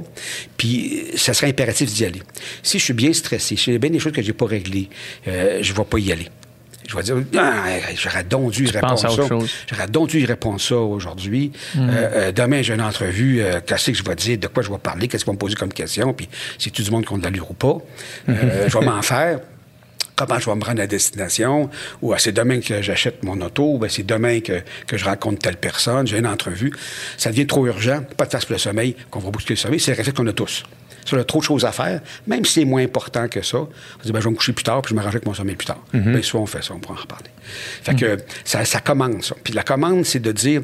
[0.56, 2.22] Puis, euh, ça serait impératif d'y aller.
[2.62, 4.88] Si je suis bien stressé, si j'ai bien des choses que j'ai pas réglées,
[5.26, 6.28] euh, je vais pas y aller.
[6.88, 7.64] Je vais dire, ah,
[7.96, 9.08] j'aurais donc dû y répondre ça.
[9.10, 11.52] J'aurais donc dû y répondre ça aujourd'hui.
[11.76, 13.42] Euh, euh, demain, j'ai une entrevue.
[13.42, 14.38] euh, qu'est-ce que je vais dire?
[14.38, 15.06] De quoi je vais parler?
[15.06, 16.14] Qu'est-ce qu'ils vont me poser comme question?
[16.14, 17.76] Puis, c'est tout du monde de l'allure ou pas.
[18.30, 19.40] Euh, je vais m'en faire.
[20.16, 21.68] Comment je vais me rendre à destination?
[22.00, 23.74] Ou ah, c'est demain que j'achète mon auto?
[23.74, 26.06] ou c'est demain que, que je rencontre telle personne?
[26.06, 26.72] J'ai une entrevue.
[27.18, 28.00] Ça devient trop urgent.
[28.16, 29.78] Pas de face pour le sommeil, qu'on va bousculer le sommeil.
[29.78, 30.64] C'est le réflexe qu'on a tous.
[31.08, 33.58] Ça, a trop de choses à faire, même si c'est moins important que ça.
[33.58, 33.68] On
[34.04, 35.66] dit, ben, je vais me coucher plus tard, puis je m'arrange avec mon sommeil plus
[35.66, 35.82] tard.
[35.92, 37.30] Bien, souvent, on fait ça, on pourra en reparler.
[37.82, 39.34] Fait que ça, ça commande, ça.
[39.42, 40.60] Puis la commande, c'est de dire,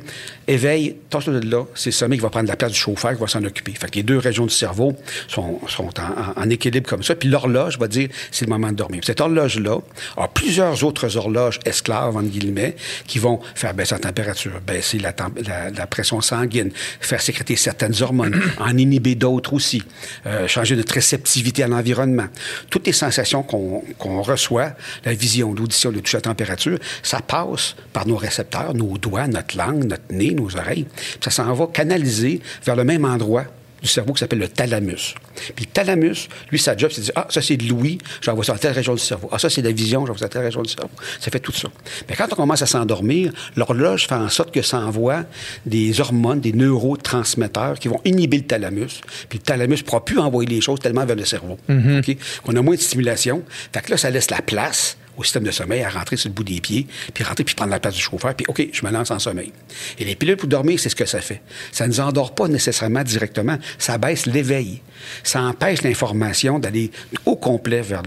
[0.46, 3.20] éveille, toi de là, c'est le sommeil qui va prendre la place du chauffeur qui
[3.20, 3.72] va s'en occuper.
[3.72, 4.94] Fait que les deux régions du cerveau
[5.28, 7.14] sont, sont en, en- en équilibre comme ça.
[7.14, 9.00] Puis l'horloge va dire, c'est le moment de dormir.
[9.04, 9.78] Cette horloge-là
[10.18, 12.76] a plusieurs autres horloges esclaves, entre guillemets,
[13.06, 17.56] qui vont faire baisser la température, baisser la, tem- la- la pression sanguine, faire sécréter
[17.56, 19.82] certaines hormones, en inhiber d'autres aussi,
[20.26, 22.26] euh, changer notre réceptivité à l'environnement.
[22.70, 24.72] Toutes les sensations qu'on reçoit,
[25.04, 29.56] la vision, l'audition, le toucher à température, ça passe par nos récepteurs, nos doigts, notre
[29.56, 30.86] langue, notre nez, nos oreilles.
[31.22, 33.44] Ça s'en va canaliser vers le même endroit
[33.84, 35.14] du cerveau qui s'appelle le thalamus.
[35.54, 38.42] Puis le thalamus, lui, sa job, c'est de dire Ah, ça, c'est de l'ouïe, j'envoie
[38.42, 39.28] ça dans telle région du cerveau.
[39.30, 40.90] Ah, ça, c'est de la vision, j'envoie ça dans telle région du cerveau.
[41.20, 41.68] Ça fait tout ça.
[42.08, 45.24] Mais quand on commence à s'endormir, l'horloge fait en sorte que ça envoie
[45.66, 49.02] des hormones, des neurotransmetteurs qui vont inhiber le thalamus.
[49.28, 51.58] Puis le thalamus ne pourra plus envoyer les choses tellement vers le cerveau.
[51.68, 52.16] OK?
[52.46, 53.42] On a moins de stimulation.
[53.72, 56.34] Fait que là, ça laisse la place au système de sommeil à rentrer sur le
[56.34, 58.90] bout des pieds, puis rentrer, puis prendre la place du chauffeur, puis OK, je me
[58.90, 59.52] lance en sommeil.
[59.98, 61.40] Et les pilules pour dormir, c'est ce que ça fait.
[61.72, 64.80] Ça ne nous endort pas nécessairement directement, ça baisse l'éveil.
[65.22, 66.90] Ça empêche l'information d'aller
[67.26, 68.02] au complet vers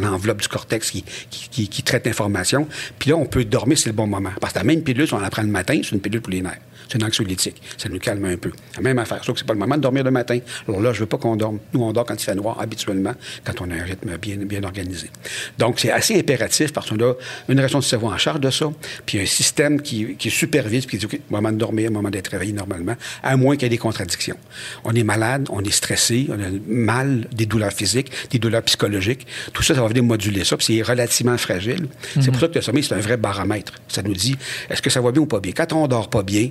[0.00, 2.66] l'enveloppe du cortex qui, qui, qui- qui traite l'information.
[2.98, 4.30] Puis là, on peut dormir, c'est le bon moment.
[4.40, 6.32] Parce que la même pilule, si on la prend le matin, c'est une pilule pour
[6.32, 6.58] les nerfs.
[6.88, 7.62] C'est un anxiolytique.
[7.76, 8.52] Ça nous calme un peu.
[8.76, 9.24] La même affaire.
[9.24, 10.38] Sauf que c'est pas le moment de dormir le matin.
[10.68, 11.58] Alors là, je veux pas qu'on dorme.
[11.72, 13.14] Nous, on dort quand il fait noir, habituellement,
[13.44, 15.10] quand on a un rythme bien, bien organisé.
[15.58, 17.14] Donc, c'est assez impératif parce qu'on a
[17.48, 18.70] une région du cerveau en charge de ça,
[19.06, 22.28] puis un système qui, qui supervise, puis qui dit, OK, moment de dormir, moment d'être
[22.28, 24.36] réveillé normalement, à moins qu'il y ait des contradictions.
[24.84, 29.26] On est malade, on est stressé, on a mal, des douleurs physiques, des douleurs psychologiques.
[29.52, 31.86] Tout ça, ça va venir moduler ça, puis c'est relativement fragile.
[32.20, 33.74] C'est pour ça que le sommeil, c'est un vrai baromètre.
[33.88, 34.36] Ça nous dit,
[34.70, 35.52] est-ce que ça va bien ou pas bien?
[35.52, 36.48] Quand on dort pas bien,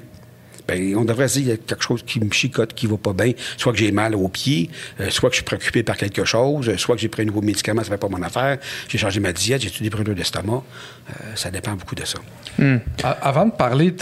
[0.68, 2.98] ben, on devrait se dire qu'il y a quelque chose qui me chicote, qui va
[2.98, 3.34] pas bien.
[3.58, 4.70] Soit que j'ai mal aux pieds,
[5.00, 7.26] euh, soit que je suis préoccupé par quelque chose, euh, soit que j'ai pris un
[7.26, 10.64] nouveau médicament, ça fait pas mon affaire, j'ai changé ma diète, j'ai des brûlures d'estomac.
[11.36, 12.20] Ça dépend beaucoup de ça.
[13.04, 13.94] A- Avant de parler,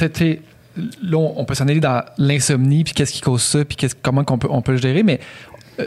[1.03, 4.23] là, on on peut s'en aller dans l'insomnie, puis qu'est-ce qui cause ça, puis comment
[4.23, 5.19] qu'on peut, on peut le gérer, mais
[5.79, 5.85] euh,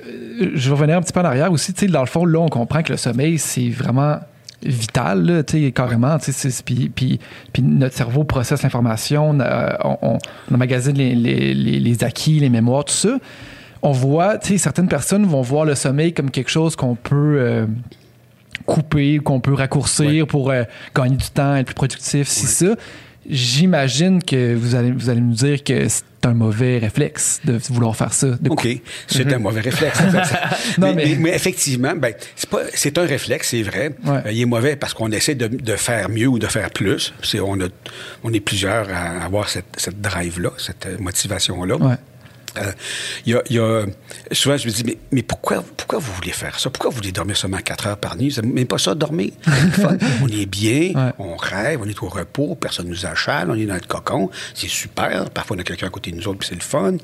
[0.55, 1.73] je vais revenir un petit peu en arrière aussi.
[1.89, 4.19] Dans le fond, là, on comprend que le sommeil, c'est vraiment
[4.65, 6.17] vital, là, carrément.
[6.65, 7.21] Puis, puis,
[7.53, 10.19] puis notre cerveau processe l'information, euh, on, on,
[10.59, 13.19] les, les, les, les acquis, les mémoires, tout ça.
[13.83, 17.37] On voit, tu sais, certaines personnes vont voir le sommeil comme quelque chose qu'on peut...
[17.39, 17.67] euh,
[18.67, 20.25] couper, qu'on peut raccourcir Ouais.
[20.25, 20.63] pour euh,
[20.95, 22.77] gagner du temps, être plus productif, si ça.
[23.29, 25.87] J'imagine que vous allez, vous allez nous dire que
[26.23, 28.29] c'est un mauvais réflexe de vouloir faire ça.
[28.41, 28.69] de OK.
[29.09, 29.99] C'est un mauvais réflexe.
[30.79, 33.91] Non, mais, mais- mais- mais effectivement, ben, c'est pas- c'est un réflexe, c'est vrai.
[34.05, 34.19] Ouais.
[34.27, 37.13] Euh, il est mauvais parce qu'on essaie de, de faire mieux ou de faire plus.
[37.43, 37.69] On, a-
[38.23, 41.77] on est plusieurs à avoir cette, cette drive-là, cette euh, motivation-là.
[41.77, 41.95] Ouais.
[42.59, 42.73] Euh,
[43.27, 43.85] y a, il y a-
[44.33, 46.71] souvent, je me dis, mais, mais pourquoi, pourquoi vous voulez faire ça?
[46.71, 48.31] Pourquoi vous voulez dormir seulement 4 heures par nuit?
[48.31, 49.31] Vous n'aimez pas ça, dormir?
[50.23, 51.13] On est bien, Ouais.
[51.19, 54.31] on rêve, on est au repos, personne nous achale, on est dans le cocon.
[54.55, 55.31] C'est super.
[55.31, 56.97] Parfois, on a quelqu'un à côté de nous autres, puis c'est le fun.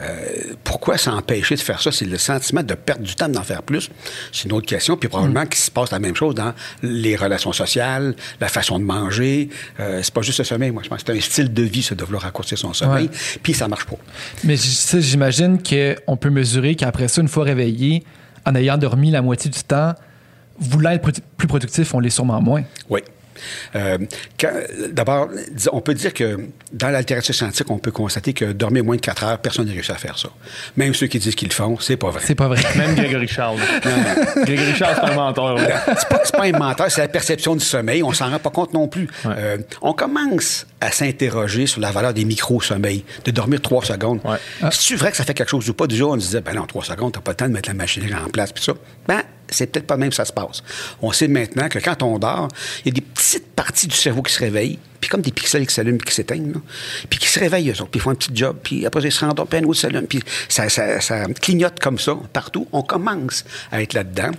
[0.00, 1.92] Euh, pourquoi s'empêcher de faire ça?
[1.92, 3.90] C'est le sentiment de perdre du temps d'en faire plus.
[4.32, 4.96] C'est une autre question.
[4.96, 8.84] Puis probablement qu'il se passe la même chose dans les relations sociales, la façon de
[8.84, 9.48] manger.
[9.80, 10.82] Euh, c'est pas juste le sommeil, moi.
[10.82, 13.06] Je pense que c'est un style de vie, ça, de vouloir raccourcir son sommeil.
[13.06, 13.38] Ouais.
[13.42, 13.96] Puis ça marche pas.
[14.44, 14.56] Mais
[14.86, 18.04] ça, j'imagine qu'on peut mesurer qu'après ça, une fois réveillé,
[18.44, 19.94] en ayant dormi la moitié du temps,
[20.60, 22.62] voulant être plus productif, on l'est sûrement moins.
[22.88, 23.00] Oui.
[23.74, 23.98] Euh,
[24.92, 25.28] D'abord,
[25.72, 26.38] on peut dire que
[26.72, 29.72] dans la littérature scientifique, on peut constater que dormir moins de 4 heures, personne n'a
[29.72, 30.28] réussi à faire ça.
[30.76, 32.22] Même ceux qui disent qu'ils le font, c'est pas vrai.
[32.24, 32.62] C'est pas vrai.
[32.76, 33.58] Même Grégory Charles.
[34.44, 35.58] Grégory Charles, c'est un menteur.
[35.58, 38.02] C'est pas, pas un menteur, c'est la perception du sommeil.
[38.02, 39.08] On s'en rend pas compte non plus.
[39.24, 39.34] Ouais.
[39.36, 44.20] Euh, on commence à s'interroger sur la valeur des micro-sommeils, de dormir trois secondes.
[44.24, 44.38] Ouais.
[44.70, 45.88] C'est-tu vrai que ça fait quelque chose ou pas?
[45.88, 47.74] Déjà, on se disait, ben non, trois secondes, t'as pas le temps de mettre la
[47.74, 48.72] machinerie en place, puis ça.
[49.08, 50.62] Ben, c'est peut-être pas même que ça se passe.
[51.02, 52.48] On sait maintenant que quand on dort,
[52.84, 55.66] il y a des petites parties du cerveau qui se réveillent, puis comme des pixels
[55.66, 56.54] qui s'allument puis qui s'éteignent,
[57.08, 59.12] puis qui se réveillent, eux autres, puis ils font un petit job, puis après, ils
[59.12, 62.66] se rendorment, puis un autre s'allume, puis ça, ça, ça clignote comme ça, partout.
[62.72, 64.30] On commence à être là-dedans.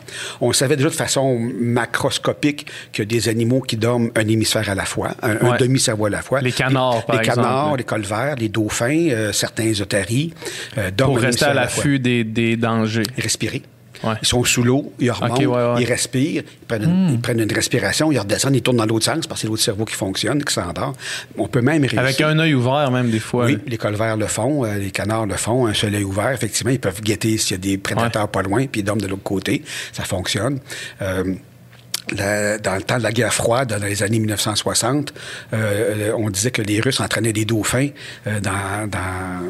[0.41, 4.85] On savait déjà de façon macroscopique que des animaux qui dorment un hémisphère à la
[4.85, 6.36] fois, un, demi-cerveau à la fois.
[6.41, 7.77] Les canards, par Les canards, exemple.
[7.77, 10.33] les colverts, les dauphins, euh, certains otaries,
[10.77, 13.03] euh, Pour rester à l'affût des, des dangers.
[13.17, 13.61] Respirer.
[14.03, 14.13] Ouais.
[14.21, 15.81] Ils sont sous l'eau, ils remontent, Ok, ouais, ouais.
[15.81, 19.05] ils respirent, ils prennent, une, ils prennent une respiration, ils redescendent, ils tournent dans l'autre
[19.05, 20.93] sens parce que c'est l'autre cerveau qui fonctionne, qui s'endort.
[21.35, 21.97] On peut même réussir.
[21.99, 23.45] Avec un œil ouvert, même, des fois.
[23.45, 26.29] Oui, les colverts le font, euh, les canards le font, un seul œil ouvert.
[26.29, 29.07] Effectivement, ils peuvent guetter s'il y a des prédateurs pas loin, puis ils dorment de
[29.07, 29.63] l'autre côté.
[29.93, 30.59] Ça fonctionne.
[31.01, 31.33] Euh,
[32.15, 35.13] la- dans le temps de la guerre froide, dans les années 1960,
[35.53, 37.89] euh, on disait que les Russes entraînaient des dauphins
[38.27, 39.43] euh, dans, dans,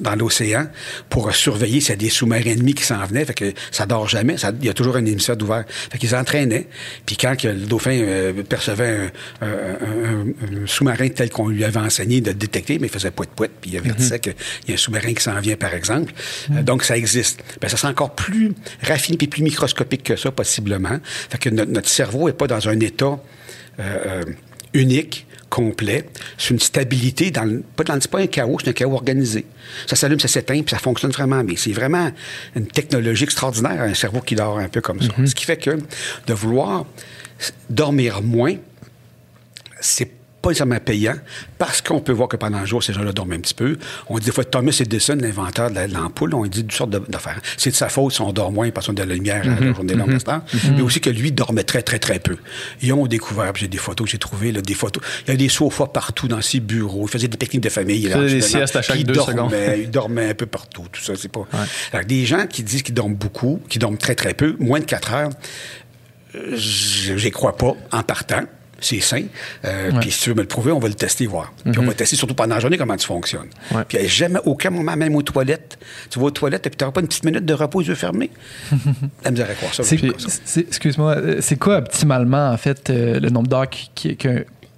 [0.00, 0.66] dans l'océan
[1.08, 3.24] pour surveiller s'il y a des sous-marins ennemis qui s'en venaient.
[3.24, 4.36] Fait que ça dort jamais.
[4.38, 5.64] ça- Il y a toujours un hémisphère d'ouvert.
[5.68, 6.66] Fait qu'ils entraînaient.
[7.06, 11.64] Puis quand que le dauphin euh, percevait un, un- un- un sous-marin tel qu'on lui
[11.64, 14.34] avait enseigné de le détecter, mais il faisait poète poète puis il avertissait qu'il
[14.68, 16.12] y a un sous-marin qui s'en vient, par exemple.
[16.52, 17.42] Euh, donc, ça existe.
[17.60, 20.98] Ben, ça sera encore plus raffiné puis plus microscopique que ça, possiblement.
[21.28, 23.18] Fait que notre, notre cerveau n'est pas dans un état
[23.78, 24.24] euh, euh,
[24.74, 26.04] unique, complet.
[26.38, 29.44] C'est une stabilité dans le, pas dans c'est pas un chaos, c'est un chaos organisé.
[29.86, 31.56] Ça s'allume, ça s'éteint, puis ça fonctionne vraiment bien.
[31.58, 32.10] C'est vraiment
[32.54, 35.08] une technologie extraordinaire, un cerveau qui dort un peu comme ça.
[35.24, 35.78] Ce qui fait que
[36.26, 36.86] de vouloir
[37.68, 38.54] dormir moins,
[39.80, 40.10] c'est
[40.42, 41.14] pas nécessairement payant
[41.58, 43.76] parce qu'on peut voir que pendant le jour, ces gens-là dorment un petit peu.
[44.08, 46.90] On dit des fois Thomas Edison, l'inventeur de la- de l'ampoule, on dit toutes sortes
[47.10, 47.40] d'affaires.
[47.58, 49.60] C'est de sa faute si on dort moins parce qu'on a de la lumière à
[49.60, 50.42] la journée longue instant,
[50.74, 52.36] mais aussi que lui dormait très, très, très peu.
[52.80, 55.02] Ils ont découvert, j'ai des photos que j'ai trouvées, là, des photos.
[55.26, 57.06] Il y a des sofas partout dans ses bureaux.
[57.06, 58.02] Il faisait des pique-niques de famille.
[58.08, 59.52] là, faisait des siestes à chaque il deux dormait, secondes.
[59.78, 60.86] Il dormait un peu partout.
[60.90, 61.46] Tout ça, c'est pas.
[61.92, 64.84] Alors, des gens qui disent qu'ils dorment beaucoup, qui dorment très, très peu, moins de
[64.86, 65.30] 4 heures,
[66.34, 68.42] je j'y crois pas en partant.
[68.80, 69.22] C'est sain.
[69.64, 71.52] Euh, Puis si tu veux me le prouver, on va le tester, voir.
[71.64, 73.48] Puis on va tester surtout pendant la journée comment tu fonctionnes.
[73.70, 73.76] Mhm.
[73.76, 73.84] Ouais.
[73.86, 75.78] Puis il n'y a jamais aucun moment, même aux toilettes.
[76.10, 77.88] Tu vas aux toilettes et puis tu n'auras pas une petite minute de repos, les
[77.88, 78.30] yeux fermés.
[79.24, 79.82] La misère à croire ça.
[80.60, 84.16] Excuse-moi, euh, c'est quoi optimalement, en fait, euh, le nombre d'heures qui-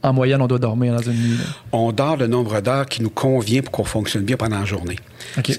[0.02, 1.36] qu'en moyenne on doit dormir dans une nuit?
[1.38, 1.44] là?
[1.72, 4.96] On dort le nombre d'heures qui nous convient pour qu'on fonctionne bien pendant la journée.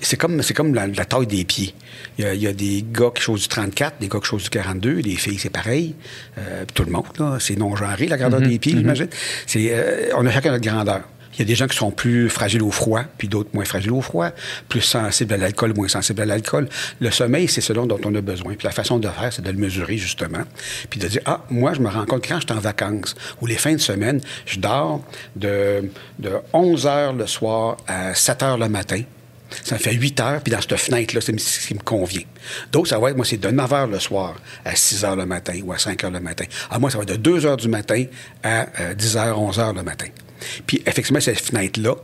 [0.02, 1.74] C'est- comme, c'est comme la, la taille des pieds.
[2.18, 4.28] Il y, a, il y a des gars qui chose du 34, des gars qui
[4.28, 5.96] chose du 42, des filles, c'est pareil.
[6.38, 8.48] Euh, tout le monde, là, c'est non-genré, la grandeur Mhm.
[8.50, 9.08] des pieds, j'imagine.
[9.48, 11.02] C'est, euh, on a chacun notre grandeur.
[11.34, 13.92] Il y a des gens qui sont plus fragiles au froid, puis d'autres moins fragiles
[13.92, 14.30] au froid,
[14.70, 16.70] plus sensibles à l'alcool, moins sensibles à l'alcool.
[17.00, 18.54] Le sommeil, c'est ce dont on a besoin.
[18.54, 20.44] Puis la façon de faire, c'est de le mesurer, justement.
[20.90, 23.48] Puis de dire, ah, moi, je me rends compte quand je suis en vacances ou
[23.48, 25.02] les fins de semaine, je dors
[25.36, 25.90] de,
[26.20, 29.02] de 11 heures le soir à 7 heures le matin.
[29.64, 32.24] Ça me fait 8 heures, puis dans cette fenêtre-là, c'est ce qui me convient.
[32.72, 34.36] D'autres, ça va être, moi, c'est de 9 heures le soir
[34.66, 36.46] à 6 heures le matin ou à 5 heures le matin.
[36.72, 38.06] À moi, ça va être de 2 heures du matin
[38.44, 40.08] à 10 heures, 11 heures le matin.
[40.66, 41.96] Puis, effectivement, cette fenêtre-là,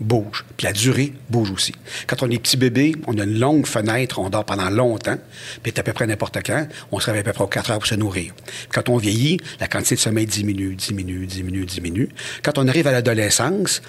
[0.00, 0.44] bouge.
[0.56, 1.72] Puis la durée bouge aussi.
[2.06, 5.18] Quand on est petit bébé, on a une longue fenêtre, on dort pendant longtemps,
[5.62, 7.78] puis à peu près n'importe quand, on se réveille à peu près aux 4 heures
[7.78, 8.32] pour se nourrir.
[8.72, 12.08] quand on vieillit, la quantité de sommeil diminue, diminue, diminue, diminue.
[12.42, 13.82] Quand on arrive à l'adolescence,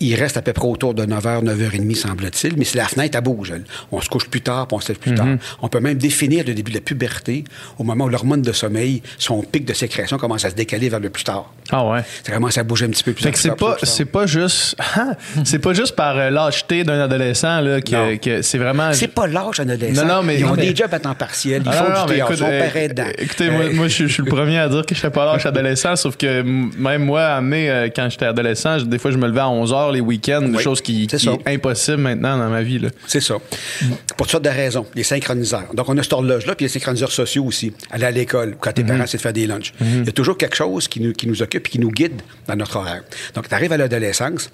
[0.00, 3.20] il reste à peu près autour de 9h, 9h30, semble-t-il, mais c'est la fenêtre, à
[3.20, 3.52] bouge.
[3.90, 5.26] On se couche plus tard, puis on se lève plus tard.
[5.26, 5.38] Mhm.
[5.62, 7.44] On peut même définir le début de la puberté
[7.78, 11.00] au moment où l'hormone de sommeil, son pic de sécrétion commence à se décaler vers
[11.00, 11.52] le plus tard.
[11.70, 12.00] Ah ouais.
[12.24, 13.34] Ça commence à bouger un petit peu plus Fait tard.
[13.34, 15.14] que c'est pas, c'est pas juste, Ah!
[15.44, 18.92] c'est pas juste par euh, lâcheté d'un adolescent là, que, que c'est vraiment.
[18.92, 20.04] C'est pas l'âge en adolescent.
[20.06, 21.62] Non, non, mais- Ils ont mais- des jobs à temps partiel.
[21.64, 22.32] Ils Ah, font non, du théâtre.
[22.32, 23.12] écoute, sont euh.
[23.18, 25.24] Écoutez, moi, moi, je, suis- je suis le premier à dire que je fais pas
[25.24, 29.26] l'âge adolescent, sauf que même moi, amené, euh, quand j'étais adolescent, des fois, je me
[29.26, 32.62] levais à 11h les week-ends, Oui, chose qui, c'est qui est impossible maintenant dans ma
[32.62, 32.80] vie.
[33.06, 33.34] C'est ça.
[34.16, 34.86] Pour toutes sortes de raisons.
[34.94, 35.74] Les synchroniseurs.
[35.74, 37.72] Donc, on a cette horloge-là, puis les synchroniseurs sociaux aussi.
[37.90, 39.72] Aller à l'école, quand tes parents, c'est de faire des lunchs.
[39.80, 42.20] Il y a toujours quelque chose qui nous, qui nous occupe et qui nous guide
[42.46, 43.02] dans notre horaire.
[43.34, 44.50] Donc, tu arrives à l'adolescence,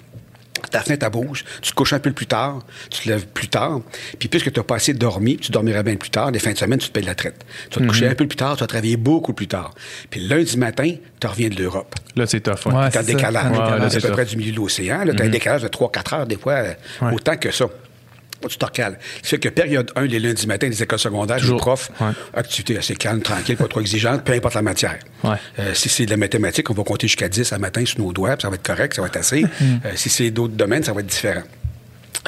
[0.69, 2.59] ta fenêtre, elle bouge, tu te couches un peu plus tard,
[2.89, 3.81] tu te lèves plus tard,
[4.19, 6.57] puis puisque tu n'as pas assez dormi, tu dormiras bien plus tard, les fins de
[6.57, 7.45] semaine, tu te payes la traite.
[7.69, 9.73] Tu vas te coucher un peu plus tard, tu vas travailler beaucoup plus tard.
[10.09, 11.95] Puis lundi matin, tu reviens de l'Europe.
[12.15, 12.65] Là, c'est tough.
[12.67, 12.73] ouais.
[12.73, 12.91] Ouais.
[12.91, 13.03] Ça.
[13.03, 13.45] décalage.
[13.45, 13.81] Un décalage.
[13.81, 15.03] Ouais, c'est à peu près du milieu de l'océan.
[15.03, 16.61] Là, t'as un décalage de 3-4 heures, des fois,
[17.01, 17.13] Ouais.
[17.13, 17.65] autant que ça.
[18.49, 18.99] Tu te recales.
[19.23, 21.57] C'est que période 1, les lundis matins, les écoles secondaires, les Toujours.
[21.59, 22.11] profs, Ouais.
[22.33, 24.99] activité assez calme, tranquille, pas trop exigeante, peu importe la matière.
[25.23, 25.35] Ouais.
[25.59, 28.13] Euh, si c'est de la mathématique, on va compter jusqu'à 10 à matin sur nos
[28.13, 29.43] doigts, puis ça va être correct, ça va être assez.
[29.85, 31.41] Euh, si c'est d'autres domaines, ça va être différent.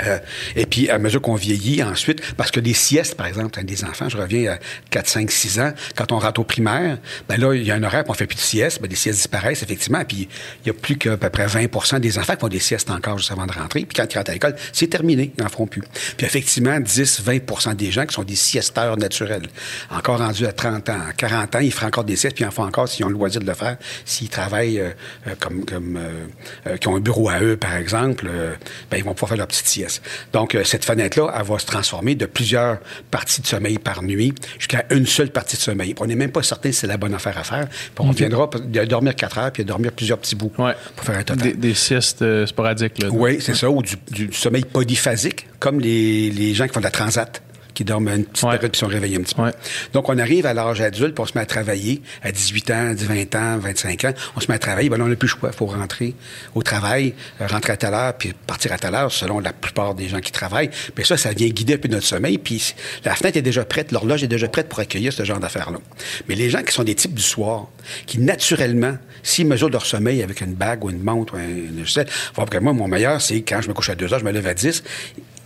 [0.06, 0.20] Euh,
[0.56, 4.10] et puis, à mesure qu'on vieillit, ensuite, parce que les siestes, par exemple, des enfants,
[4.10, 4.58] je reviens à
[4.92, 7.84] 4, 5, 6 ans, quand on rentre au primaire, ben là, il y a un
[7.84, 10.28] horaire, puis on fait plus de siestes, ben, les siestes disparaissent, effectivement, puis
[10.64, 13.18] il y a plus qu'à peu près 20% des enfants qui font des siestes encore
[13.18, 15.68] juste avant de rentrer, puis quand ils rentrent à l'école, c'est terminé, ils n'en feront
[15.68, 15.82] plus.
[16.16, 19.48] Puis effectivement, 10, 20% des gens qui sont des siesteurs naturels,
[19.90, 22.48] encore rendus à 30 ans, à 40 ans, ils feront encore des siestes, puis ils
[22.48, 24.92] en font encore s'ils ont le loisir de le faire, s'ils travaillent euh,
[25.28, 26.00] euh, comme, comme
[26.80, 28.30] qui ont un bureau à eux, par exemple,
[28.92, 29.87] ben, ils vont pouvoir faire leur petite sieste.
[30.34, 32.80] Donc, euh, cette fenêtre-là, elle va se transformer de plusieurs
[33.12, 35.94] parties de sommeil par nuit jusqu'à une seule partie de sommeil.
[36.00, 37.68] On n'est même pas certain si c'est la bonne affaire à faire.
[37.70, 40.74] Puis on viendra de dormir 4 heures puis de dormir plusieurs petits bouts Ouais.
[40.96, 41.44] pour faire un total.
[41.48, 43.02] Des, des siestes euh, sporadiques.
[43.02, 43.10] Là.
[43.12, 46.86] Oui, c'est ça, ou du, du sommeil polyphasique, comme les, les gens qui font de
[46.86, 47.42] la transat
[47.78, 49.44] qui dorment une petite période puis sont réveillés un petit peu.
[49.44, 49.52] Ouais.
[49.94, 52.94] Donc, on arrive à l'âge adulte, puis on se met à travailler à 18 ans,
[52.96, 54.14] 20 ans, 25 ans.
[54.36, 55.50] On se met à travailler, ben là, on n'a plus le choix.
[55.54, 56.16] Il faut rentrer
[56.56, 59.94] au travail, euh, rentrer à telle heure, puis partir à telle heure, selon la plupart
[59.94, 60.72] des gens qui travaillent.
[60.96, 62.40] Puis ça, ça vient guider un peu notre sommeil.
[62.40, 62.74] Puis
[63.06, 65.78] la fenêtre est déjà prête, l'horloge est déjà prête pour accueillir ce genre d'affaires-là.
[66.28, 67.68] Mais les gens qui sont des types du soir,
[68.08, 72.08] qui naturellement, s'ils mesurent leur sommeil avec une bague ou une montre ou un logiciel,
[72.60, 74.56] moi, mon meilleur, c'est quand je me couche à 2 heures, je me lève à
[74.56, 74.82] 10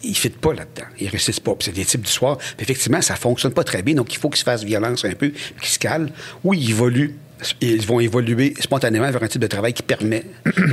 [0.03, 0.87] ils ne fitent pas là-dedans.
[0.99, 1.55] Ils ne réussissent pas.
[1.59, 2.37] C'est des types du soir.
[2.59, 3.95] Effectivement, ça ne fonctionne pas très bien.
[3.95, 5.29] Donc, il faut qu'ils se fassent violence un peu,
[5.59, 6.09] qu'ils se calment.
[6.43, 7.15] Oui, ils évoluent.
[7.59, 10.23] Ils vont évoluer spontanément vers un type de travail qui permet,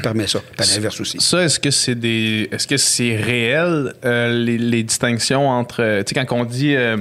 [0.02, 0.40] permet ça.
[0.58, 1.18] L'inverse aussi.
[1.18, 2.48] Ça, est-ce que c'est des.
[2.52, 5.82] Est-ce que c'est réel, euh, les, distinctions entre.
[5.82, 6.76] euh, Tu sais, quand on dit.
[6.76, 6.98] euh,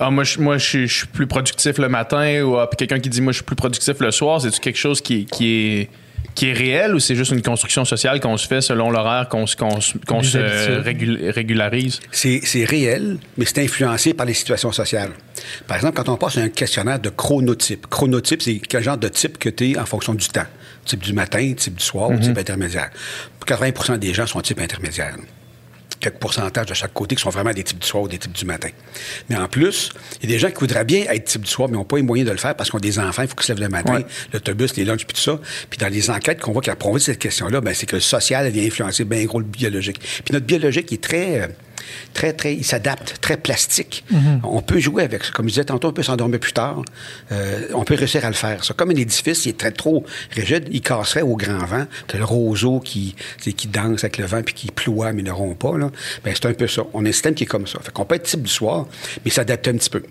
[0.00, 3.20] ah, moi, je, moi, je, suis- plus productif le matin, ou ah, quelqu'un qui dit,
[3.20, 5.88] moi, je suis plus productif le soir, c'est-tu quelque chose qui est.
[6.34, 9.46] Qui est réel ou c'est juste une construction sociale qu'on se fait selon l'horaire qu'on
[9.46, 9.56] se,
[10.82, 12.00] régul- régularise?
[12.10, 15.12] C'est c'est réel, mais c'est influencé par les situations sociales.
[15.66, 19.38] Par exemple, quand on passe un questionnaire de chronotype, chronotype, c'est quel genre de type
[19.38, 20.44] que tu es en fonction du temps?
[20.84, 22.90] Type du matin, type du soir ou type intermédiaire?
[23.46, 25.16] 80% des gens sont type intermédiaire.
[25.98, 28.32] Quelques pourcentages de chaque côté qui sont vraiment des types du soir ou des types
[28.32, 28.68] du matin.
[29.30, 29.90] Mais en plus,
[30.22, 31.96] il y a des gens qui voudraient bien être type du soir, mais n'ont pas
[31.96, 33.62] les moyens de le faire parce qu'ils ont des enfants, il faut qu'ils se lèvent
[33.62, 34.06] le matin, Ouais.
[34.32, 35.40] l'autobus, les lunchs, puis tout ça.
[35.70, 38.00] Puis dans les enquêtes qu'on voit qui a prouvé cette question-là, ben, c'est que le
[38.00, 39.98] social vient influencer bien gros le biologique.
[40.00, 41.46] Puis notre biologique est très, euh,
[42.14, 44.04] très, très, il s'adapte, très plastique.
[44.42, 45.32] On peut jouer avec ça.
[45.32, 46.82] Comme je disais tantôt, on peut s'endormir plus tard.
[47.32, 48.64] Euh, on peut réussir à le faire.
[48.64, 51.86] Ça, comme un édifice, il est très trop rigide, il casserait au grand vent.
[52.06, 55.30] T'as le roseau qui, c'est- qui danse avec le vent puis qui ploie, mais ne
[55.30, 55.76] rompt pas.
[55.78, 55.90] Là.
[56.24, 56.82] Ben, c'est un peu ça.
[56.94, 57.78] On a un système qui est comme ça.
[57.82, 58.86] Fait qu'on peut être type du soir,
[59.24, 60.02] mais s'adapter un petit peu.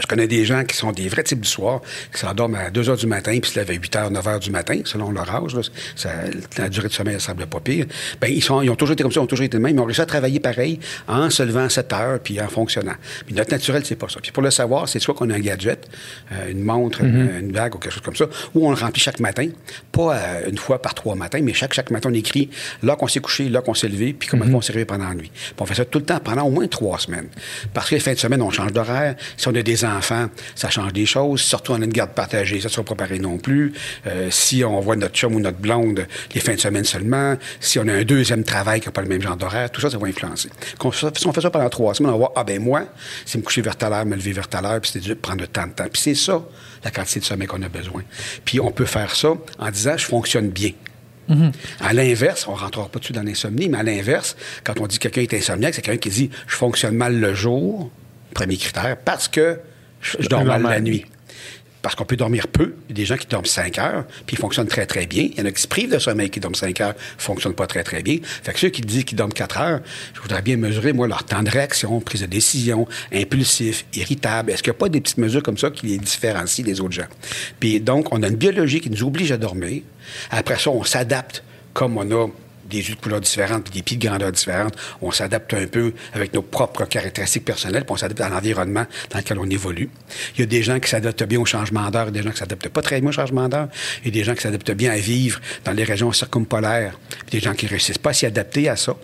[0.00, 1.80] Je connais des gens qui sont des vrais types du soir,
[2.12, 4.38] qui s'endorment à 2 h du matin, puis se lèvent à 8 h, 9 h
[4.40, 5.54] du matin, selon leur âge.
[5.54, 5.60] Là.
[5.94, 6.10] Ça,
[6.58, 7.86] la durée de sommeil, ça semble pas pire.
[8.20, 9.76] Ben, ils, sont, ils ont toujours été comme ça, ils ont toujours été de même.
[9.76, 12.94] Ils ont réussi à travailler pareil en se levant à 7 heures, puis en fonctionnant.
[13.28, 14.18] Mais notre naturel, c'est pas ça.
[14.20, 15.88] Puis pour le savoir, c'est soit qu'on a un gadget,
[16.32, 19.00] euh, une montre, une, une bague ou quelque chose comme ça, ou on le remplit
[19.00, 19.48] chaque matin,
[19.92, 22.50] pas euh, une fois par trois matins, mais chaque, chaque matin, on écrit
[22.82, 25.14] là qu'on s'est couché, là qu'on s'est levé, puis comment on s'est réveillé pendant la
[25.14, 25.30] nuit.
[25.32, 27.28] Puis on fait ça tout le temps, pendant au moins trois semaines.
[27.72, 29.14] Parce que les fins de semaine, on change d'horaire.
[29.36, 31.40] Si on a des enfants, ça change des choses.
[31.40, 33.72] Surtout, on a une garde partagée, ça ne sera pas pareil non plus.
[34.06, 37.78] Euh, si on voit notre chum ou notre blonde les fins de semaine seulement, si
[37.78, 39.98] on a un deuxième travail qui n'a pas le même genre d'horaire, tout ça, ça
[39.98, 40.50] va influencer.
[41.16, 42.84] Si on fait ça pendant trois semaines, on va voir, ah ben moi,
[43.24, 45.40] c'est me coucher vers telle heure, me lever vers telle heure, puis c'est de prendre
[45.40, 45.88] le temps de temps.
[45.90, 46.42] Puis c'est ça,
[46.84, 48.02] la quantité de sommeil qu'on a besoin.
[48.44, 50.72] Puis on peut faire ça en disant, je fonctionne bien.
[51.80, 54.98] À l'inverse, on ne rentrera pas dessus dans l'insomnie, mais à l'inverse, quand on dit
[54.98, 57.90] que quelqu'un est insomniaque, c'est quelqu'un qui dit je fonctionne mal le jour,
[58.34, 59.58] premier critère, parce que
[60.00, 61.06] je, je dors mal la nuit.
[61.80, 62.74] Parce qu'on peut dormir peu.
[62.88, 65.28] Il y a des gens qui dorment 5 heures, puis ils fonctionnent très, très bien.
[65.30, 67.54] Il y en a qui se privent de sommeil, qui dorment 5 heures, ne fonctionnent
[67.54, 68.20] pas très, très bien.
[68.22, 69.80] Fait que ceux qui disent qu'ils dorment 4 heures,
[70.14, 74.50] je voudrais bien mesurer, moi, leur temps de réaction, prise de décision, impulsif, irritable.
[74.50, 76.94] Est-ce qu'il n'y a pas des petites mesures comme ça qui les différencient des autres
[76.94, 77.08] gens?
[77.60, 79.82] Puis donc, on a une biologie qui nous oblige à dormir.
[80.30, 82.28] Après ça, on s'adapte comme on a
[82.68, 84.74] des yeux de couleurs différentes, puis des pieds de grandeur différentes.
[85.02, 89.18] On s'adapte un peu avec nos propres caractéristiques personnelles, puis on s'adapte à l'environnement dans
[89.18, 89.90] lequel on évolue.
[90.36, 92.68] Il y a des gens qui s'adaptent bien au changement d'heure, des gens qui s'adaptent
[92.68, 93.68] pas très bien au changement d'heure.
[94.02, 97.38] Il y a des gens qui s'adaptent bien à vivre dans les régions circumpolaires, puis
[97.38, 98.96] des gens qui réussissent pas à s'y adapter à ça.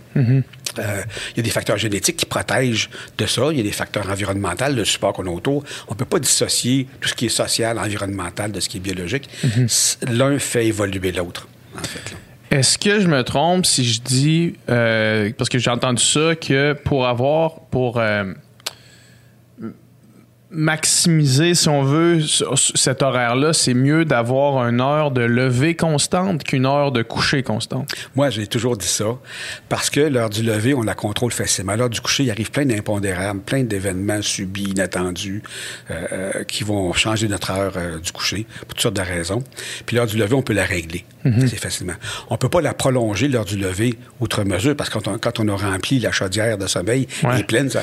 [0.79, 1.03] Euh,
[1.33, 3.49] il y a des facteurs génétiques qui protègent de ça.
[3.51, 5.65] Il y a des facteurs environnementaux, le support qu'on a autour.
[5.89, 9.29] On peut pas dissocier tout ce qui est social, environnemental de ce qui est biologique.
[10.09, 12.13] L'un fait évoluer l'autre, en fait.
[12.13, 12.30] là.
[12.51, 16.73] Est-ce que je me trompe si je dis, euh, parce que j'ai entendu ça, que
[16.73, 18.33] pour avoir, pour euh,
[20.51, 22.21] maximiser, si on veut,
[22.75, 27.89] cet horaire-là, c'est mieux d'avoir une heure de lever constante qu'une heure de coucher constante?
[28.17, 29.17] Moi, j'ai toujours dit ça,
[29.69, 31.77] parce que l'heure du lever, on la contrôle facilement.
[31.77, 35.43] L'heure du coucher, il arrive plein d'impondérables, plein d'événements subis, inattendus,
[35.91, 39.45] euh, euh, qui vont changer notre heure euh, du coucher, pour toutes sortes de raisons.
[39.87, 41.93] Puis l'heure du lever, on peut la régler assez facilement.
[42.31, 45.39] On peut pas la prolonger, l'heure du lever, outre mesure, parce que quand on, quand
[45.39, 47.31] on a rempli la chaudière de sommeil, Ouais.
[47.35, 47.83] elle est pleine, ça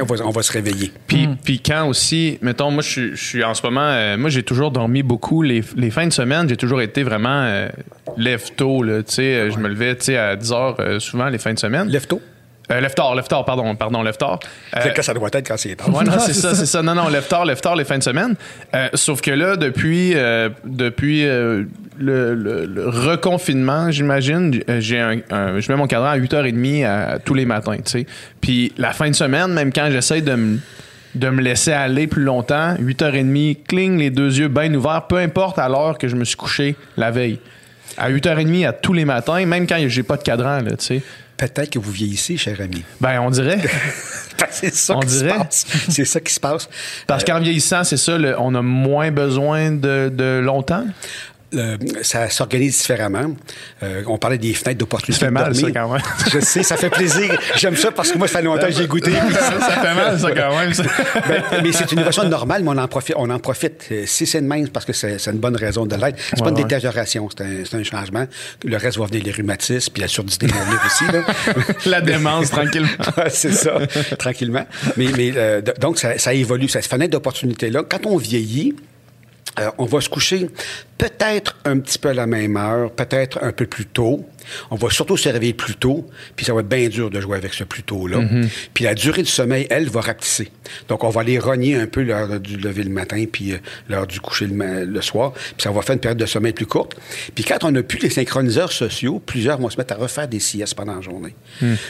[0.00, 0.92] on va, on va se réveiller.
[1.08, 1.97] Puis, puis quand aussi,
[2.42, 5.42] mettons, moi, je suis, je suis en ce moment, euh, moi, j'ai toujours dormi beaucoup.
[5.42, 7.68] Les, les fins de semaine, j'ai toujours été vraiment euh,
[8.16, 9.02] lève tôt, là.
[9.02, 11.54] Tu sais, euh, je me levais, tu sais, à 10 heures, euh, souvent, les fins
[11.54, 11.88] de semaine.
[11.88, 12.20] Lève tôt?
[12.70, 14.40] Euh, lève tard, lève tard, pardon, pardon, lève tard.
[14.76, 15.88] Euh, que ça doit être quand c'est tard.
[15.94, 16.82] Ouais, non, c'est ça, c'est ça.
[16.82, 18.34] Non, non, lève tard, lève tard les fins de semaine.
[18.74, 21.66] Euh, sauf que là, depuis, euh, depuis le,
[22.34, 22.34] le-
[22.66, 27.46] le reconfinement, j'imagine, j'ai un, un- je mets mon cadran à 8h30 à, tous les
[27.46, 28.06] matins, tu sais.
[28.42, 30.58] Puis la fin de semaine, même quand j'essaie de me
[31.18, 35.58] de me laisser aller plus longtemps, 8h30, cling, les deux yeux bien ouverts, peu importe
[35.58, 37.38] à l'heure que je me suis couché la veille.
[37.96, 41.02] À 8h30 à tous les matins, même quand j'ai pas de cadran, là, tu sais.
[41.36, 42.82] Peut-être que vous vieillissez, cher ami.
[43.00, 43.60] Ben, on dirait.
[44.50, 45.30] c'est ça On qui dirait.
[45.30, 45.66] se passe.
[45.88, 46.68] C'est ça qui se passe.
[47.06, 50.84] Parce qu'en vieillissant, c'est ça, le- on a moins besoin de, de longtemps?
[51.50, 53.34] Le- ça s'organise différemment.
[53.82, 55.18] Euh, on parlait des fenêtres d'opportunité.
[55.20, 56.02] Ça fait mal, ça, quand même.
[56.32, 57.38] Je sais, ça fait plaisir.
[57.56, 59.12] J'aime ça parce que moi, ça fait longtemps que j'ai goûté.
[59.12, 60.74] ça, ça fait mal, ça, quand même.
[60.74, 60.82] ça.
[61.28, 63.14] Ben, mais c'est une innovation normale, mais on en profite.
[63.18, 63.86] On en profite.
[63.90, 66.18] Euh, Si c'est de même, parce que c'est une bonne raison de l'être.
[66.18, 66.62] C'est Ouais, pas une ouais.
[66.64, 68.26] détérioration, c'est un, changement.
[68.64, 71.04] Le reste va venir les rhumatismes, puis la surdité vont venir aussi.
[71.10, 71.74] Là.
[71.86, 72.88] La démence, tranquillement.
[73.30, 73.78] C'est ça,
[74.18, 74.66] tranquillement.
[74.96, 77.84] Mais, mais euh, donc, ça, ça évolue, cette fenêtre d'opportunité-là.
[77.88, 78.74] Quand on vieillit,
[79.58, 80.48] euh, on va se coucher
[80.98, 84.26] peut-être un petit peu à la même heure, peut-être un peu plus tôt.
[84.70, 87.36] On va surtout se réveiller plus tôt, puis ça va être bien dur de jouer
[87.36, 88.20] avec ce plus tôt-là.
[88.72, 90.50] Puis la durée du sommeil, elle, va rapetisser.
[90.88, 93.58] Donc, on va aller rogner un peu l'heure du lever le matin, puis euh,
[93.90, 96.96] l'heure du coucher le, soir, puis ça va faire une période de sommeil plus courte.
[97.34, 100.40] Puis quand on n'a plus les synchroniseurs sociaux, plusieurs vont se mettre à refaire des
[100.40, 101.34] siestes pendant la journée.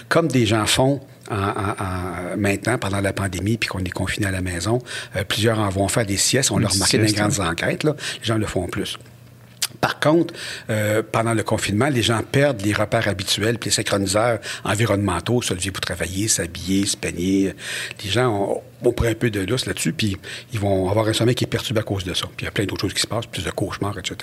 [0.08, 1.00] Comme des gens font
[1.30, 4.80] en- en- en- maintenant, pendant la pandémie, puis qu'on est confiné à la maison,
[5.14, 6.50] euh, plusieurs en vont faire des siestes.
[6.50, 8.97] On l'a remarqué dans les grandes enquêtes, là, les gens le font plus.
[9.80, 10.34] Par contre,
[10.70, 15.54] euh, pendant le confinement, les gens perdent les repères habituels, puis les synchroniseurs environnementaux, se
[15.54, 17.54] lever pour travailler, s'habiller, se peigner.
[18.04, 20.16] Les gens ont, ont pris un peu de lousse là-dessus, puis
[20.52, 22.26] ils vont avoir un sommeil qui est perturbé à cause de ça.
[22.36, 24.16] Puis il y a plein d'autres choses qui se passent, plus de cauchemars, etc.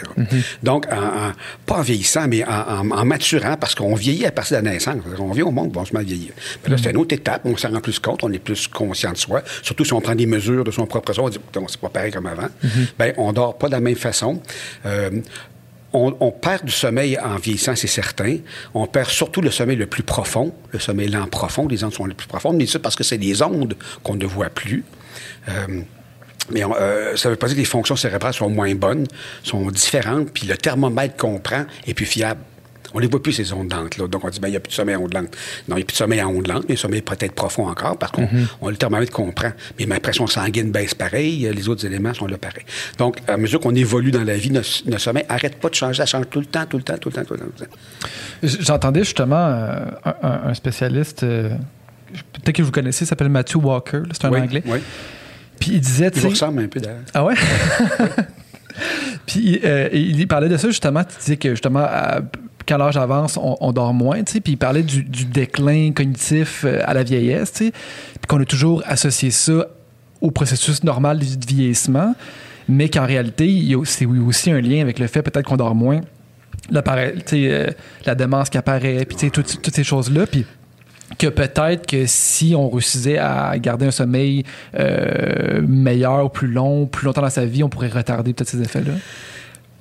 [0.63, 1.31] Donc, en, en-
[1.65, 4.95] pas en vieillissant, mais en, maturant, parce qu'on vieillit à partir de la naissance.
[5.19, 6.31] On vient au monde, bon, on se met à vieillir.
[6.63, 9.11] Mais là, c'est une autre étape, on s'en rend plus compte, on est plus conscient
[9.11, 9.41] de soi.
[9.61, 12.11] Surtout si on prend des mesures de son propre soi, on dit, c'est pas pareil
[12.11, 12.47] comme avant.
[12.97, 14.41] Ben, on dort pas de la même façon.
[14.85, 15.09] Euh,
[15.95, 18.37] on, perd du sommeil en vieillissant, c'est certain.
[18.73, 21.67] On perd surtout le sommeil le plus profond, le sommeil lent profond.
[21.67, 24.25] Les ondes sont les plus profondes, mais ça parce que c'est des ondes qu'on ne
[24.25, 24.83] voit plus.
[25.49, 25.81] Euh,
[26.51, 29.07] Mais euh, ça ne veut pas dire que les fonctions cérébrales sont moins bonnes,
[29.43, 32.41] sont différentes, puis le thermomètre qu'on prend est plus fiable.
[32.95, 34.07] On les voit plus, ces ondes lentes, là.
[34.07, 35.35] Donc, on dit, ben, il n'y a plus de sommeil à ondes lentes.
[35.67, 37.67] Non, il n'y a plus de sommeil à ondes lentes, mais le sommeil peut-être profond
[37.67, 38.27] encore, parce qu'on
[38.61, 39.51] on a le thermomètre qu'on prend.
[39.77, 42.65] Mais ma pression sanguine baisse pareil, les autres éléments sont là pareil.
[42.97, 45.97] Donc, à mesure qu'on évolue dans la vie, notre, notre sommeil arrête pas de changer,
[45.97, 47.45] ça change tout le temps, tout le temps, tout le temps, tout le temps.
[47.45, 48.55] Tout le temps.
[48.61, 49.85] J'entendais justement euh,
[50.21, 51.49] un, spécialiste, euh,
[52.33, 54.63] peut-être que vous connaissez, il s'appelle Matthew Walker, c'est un oui, anglais.
[54.65, 54.79] Oui.
[55.59, 56.11] Puis il disait.
[56.15, 57.01] Il vous ressemble un peu d'ailleurs.
[57.13, 57.35] Ah ouais?
[59.25, 61.01] Puis euh, il parlait de ça justement.
[61.01, 62.21] Il disait que justement, à,
[62.67, 64.23] quand l'âge avance, on, dort moins.
[64.23, 67.51] Puis il parlait du, déclin cognitif euh, à la vieillesse.
[67.51, 67.71] Puis
[68.27, 69.67] qu'on a toujours associé ça
[70.21, 72.15] au processus normal du vieillissement.
[72.67, 76.01] Mais qu'en réalité, c'est aussi un lien avec le fait peut-être qu'on dort moins.
[76.73, 77.67] Euh,
[78.05, 80.25] la démence qui apparaît, puis toutes, toutes ces choses-là.
[80.25, 80.45] Puis
[81.19, 84.43] que peut-être que si on réussissait à garder un sommeil
[84.77, 88.93] euh, meilleur, plus long, plus longtemps dans sa vie, on pourrait retarder peut-être ces effets-là?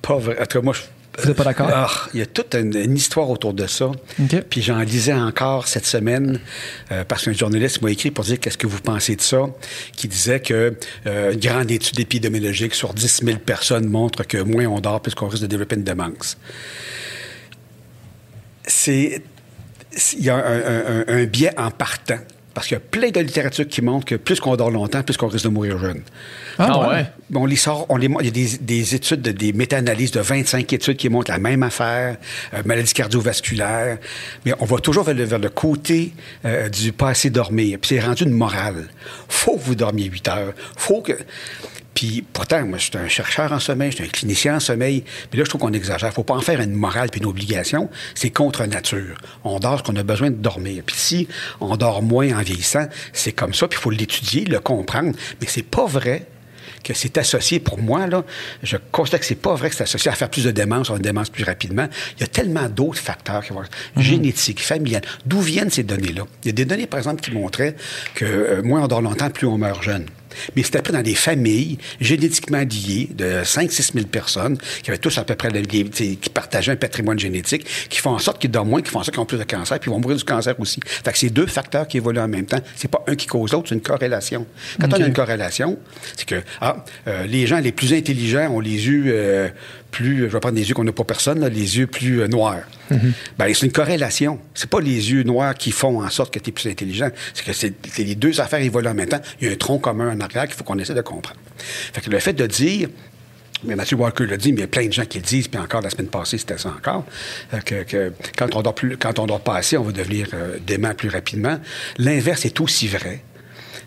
[0.01, 0.37] Pas vrai.
[0.39, 0.81] En tout cas, moi, je
[1.19, 1.69] vous n'êtes pas d'accord?
[1.71, 3.91] Ah, il y a toute une, une, histoire autour de ça.
[4.21, 4.41] Okay.
[4.41, 6.39] Puis j'en lisais encore cette semaine
[6.91, 9.45] euh, parce qu'un journaliste m'a écrit pour dire qu'est-ce que vous pensez de ça,
[9.95, 14.65] qui disait que euh, une grande étude épidémiologique sur 10 000 personnes montre que moins
[14.65, 16.37] on dort, plus qu'on risque de développer une démence.
[18.67, 19.21] C'est
[20.17, 22.19] il y a un, un, un, biais en partant.
[22.55, 25.17] Parce qu'il y a plein de littérature qui montre que plus qu'on dort longtemps, plus
[25.17, 26.01] qu'on risque de mourir jeune.
[26.57, 27.05] Ah, ouais?
[27.33, 30.21] On les sort, on les, il y a des, des études, de, des méta-analyses de
[30.21, 32.15] 25 études qui montrent la même affaire,
[32.53, 33.97] euh, maladie cardiovasculaire,
[34.45, 36.13] mais on va toujours vers le, vers le côté
[36.45, 37.77] euh, du pas assez dormir.
[37.81, 38.87] Puis c'est rendu une morale.
[39.27, 40.53] Faut que vous dormiez 8 heures.
[40.77, 41.11] Faut que...
[41.95, 45.03] Puis pourtant, moi, je suis un chercheur en sommeil, je suis un clinicien en sommeil.
[45.31, 46.13] Mais là, je trouve qu'on exagère.
[46.13, 47.89] faut pas en faire une morale puis une obligation.
[48.13, 49.17] C'est contre nature.
[49.45, 50.83] On dort ce qu'on a besoin de dormir.
[50.85, 51.27] Puis si
[51.61, 53.67] on dort moins en vieillissant, c'est comme ça.
[53.69, 55.15] Puis il faut l'étudier, le comprendre.
[55.39, 56.27] Mais c'est pas vrai
[56.83, 58.23] que c'est associé, pour moi, là,
[58.61, 60.99] je constate que c'est pas vrai que c'est associé à faire plus de démence, une
[60.99, 61.87] démence plus rapidement.
[62.17, 64.03] Il y a tellement d'autres facteurs qui vont être mm -hmm.
[64.03, 65.01] génétiques, familiales.
[65.25, 66.23] D'où viennent ces données-là?
[66.43, 67.75] Il y a des données, par exemple, qui montraient
[68.13, 70.05] que euh, moins on dort longtemps, plus on meurt jeune.
[70.55, 75.17] Mais c'était pris dans des familles génétiquement liées de 5-6 000 personnes qui avaient tous
[75.17, 78.69] à peu près les, qui partageaient un patrimoine génétique, qui font en sorte qu'ils dorment
[78.69, 80.23] moins, qui font en sorte qu'ils ont plus de cancer, puis ils vont mourir du
[80.23, 80.79] cancer aussi.
[80.85, 82.61] Fait que c'est deux facteurs qui évoluent en même temps.
[82.75, 84.45] C'est pas un qui cause l'autre, c'est une corrélation.
[84.79, 85.01] Quand okay.
[85.01, 85.77] on a une corrélation,
[86.15, 89.49] c'est que ah, euh, les gens les plus intelligents ont les yeux euh,
[89.95, 92.27] plus, je vais prendre des yeux qu'on n'a pas personne, là, les yeux plus euh,
[92.27, 92.65] noirs.
[92.89, 93.11] Mm -hmm.
[93.37, 94.33] ben, c'est une corrélation.
[94.53, 97.09] C'est pas les yeux noirs qui font en sorte que tu es plus intelligent.
[97.33, 97.73] C'est que c'est
[98.11, 99.23] les deux affaires évoluent en même temps.
[99.39, 101.39] Il y a un tronc commun en arrière qu'il faut qu'on essaie de comprendre.
[101.93, 102.89] Fait que le fait de dire
[103.63, 105.47] mais Matthew Walker l'a dit, mais il y a plein de gens qui le disent,
[105.47, 107.03] puis encore la semaine passée, c'était ça encore,
[107.69, 110.57] que, que, quand on dort plus, quand on dort pas assez, on va devenir euh,
[110.71, 111.57] dément plus rapidement.
[111.97, 113.17] L'inverse est aussi vrai.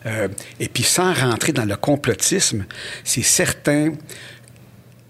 [0.06, 0.28] Euh,
[0.60, 2.64] et puis sans rentrer dans le complotisme,
[3.04, 3.92] c'est certain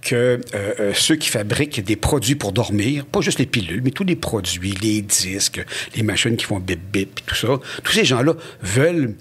[0.08, 0.14] que
[0.54, 4.04] euh, euh, ceux qui fabriquent des produits pour dormir, pas juste les pilules, mais tous
[4.04, 8.34] les produits, les disques, les machines qui font bip bip, tout ça, tous ces gens-là
[8.62, 9.14] veulent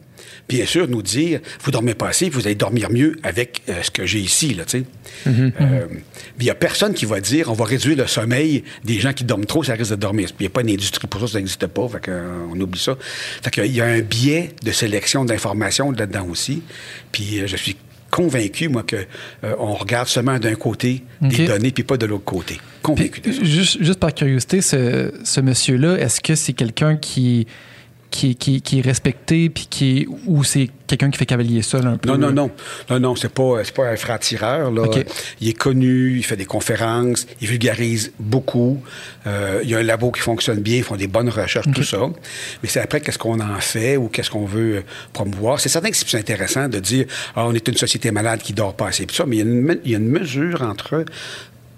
[0.47, 3.91] bien sûr nous dire vous dormez pas assez, vous allez dormir mieux avec euh, ce
[3.91, 5.29] que j'ai ici là, tu sais.
[5.29, 5.51] Mm -hmm.
[5.61, 5.87] euh,
[6.39, 9.25] il y a personne qui va dire on va réduire le sommeil des gens qui
[9.25, 10.29] dorment trop, ça risque de dormir.
[10.39, 12.11] Il n'y a pas une industrie pour ça, ça n'existe pas, fait
[12.53, 12.93] on oublie ça.
[13.43, 16.61] Fait que, il y a un biais de sélection d'informations là-dedans aussi.
[17.11, 17.75] Puis je suis
[18.11, 18.97] convaincu, moi, qu'on
[19.47, 21.37] euh, regarde seulement d'un côté okay.
[21.37, 22.59] des données, puis pas de l'autre côté.
[22.81, 23.43] Convaincu puis, de ça.
[23.43, 27.47] Juste, juste, par curiosité, ce, ce monsieur-là, est-ce que c'est quelqu'un qui,
[28.09, 31.97] qui, qui, qui, est respecté, puis qui ou c'est quelqu'un qui fait cavalier seul un
[31.97, 32.09] peu?
[32.09, 32.51] Non, non, non.
[32.89, 34.71] Non, non, c'est pas, pas un frère-tireur.
[34.71, 35.05] Okay.
[35.41, 38.81] Il est connu, il fait des conférences, il vulgarise beaucoup.
[39.25, 41.75] Euh, il y a un labo qui fonctionne bien, ils font des bonnes recherches, okay.
[41.75, 41.99] tout ça.
[42.63, 44.83] Mais c'est après qu'est-ce qu'on en fait ou qu'est-ce qu'on veut
[45.13, 45.59] promouvoir?
[45.59, 47.05] C'est certain que c'est plus intéressant de dire
[47.35, 49.41] ah, on est une société malade qui dort pas assez, tout ça, mais il y,
[49.41, 51.05] a une, il y a une mesure entre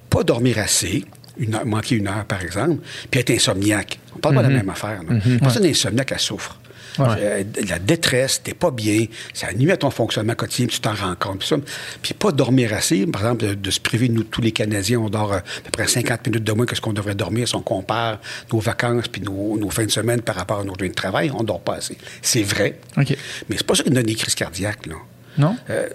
[0.10, 1.06] pas dormir assez,
[1.40, 4.00] une heure, manquer une heure, par exemple, puis être insomniaque.
[4.16, 4.42] On parle mm -hmm.
[4.42, 5.02] pas de la même affaire.
[5.08, 5.14] Là.
[5.16, 5.40] Mm -hmm.
[5.40, 5.70] Personne ouais.
[5.70, 6.60] insomniaque, elle souffre.
[6.98, 7.06] Ouais.
[7.20, 11.16] Euh, la détresse, t'es pas bien, ça nuit à ton fonctionnement quotidien, tu t'en rends
[11.16, 11.40] compte.
[11.40, 11.56] Puis, ça,
[12.02, 15.10] puis pas dormir assez, par exemple, de, de, se priver, nous, tous les Canadiens, on
[15.10, 17.62] dort à peu près 50 minutes de moins que ce qu'on devrait dormir si on
[17.62, 18.20] compare
[18.52, 21.32] nos vacances puis nos, nos, fins de semaine par rapport à nos journées de travail,
[21.34, 21.98] on dort pas assez.
[22.22, 23.18] C'est vrai, okay.
[23.48, 24.96] mais c'est pas ça qui donne des crises cardiaques, là.
[25.38, 25.56] Non?
[25.70, 25.88] Euh,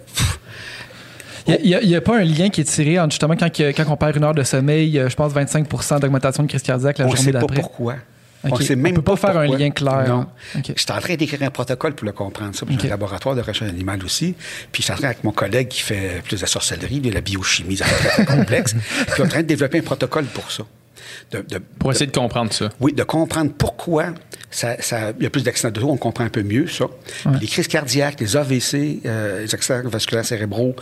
[1.47, 3.97] il n'y a, a, pas un lien qui est tiré entre justement quand, quand on
[3.97, 5.69] perd une heure de sommeil, je pense 25
[6.01, 7.45] d'augmentation de crise cardiaque la on journée d'après.
[7.45, 7.95] On sait pas pourquoi.
[8.45, 8.53] Okay.
[8.53, 9.57] On sait même peut pas, pas faire pourquoi.
[9.57, 10.05] un lien clair.
[10.07, 10.27] Non.
[10.59, 10.75] Okay.
[10.77, 12.67] Je suis en train d'écrire un protocole pour le comprendre, ça.
[12.69, 12.89] J'ai okay.
[12.89, 14.35] un laboratoire de recherche animale aussi.
[14.71, 17.11] Puis je suis en train avec mon collègue qui fait plus de la sorcellerie, de
[17.11, 18.75] la biochimie, c'est très, très complexe.
[18.75, 20.65] Puis on est en train de développer un protocole pour ça.
[21.33, 22.71] De, de- Pour essayer de comprendre ça.
[22.81, 24.07] oui, de comprendre pourquoi
[24.51, 26.87] ça, ça- il y a plus d'accidents de on comprend un peu mieux ça.
[27.41, 30.75] Les crises cardiaques, les AVC, euh, les accidents vasculaires cérébraux,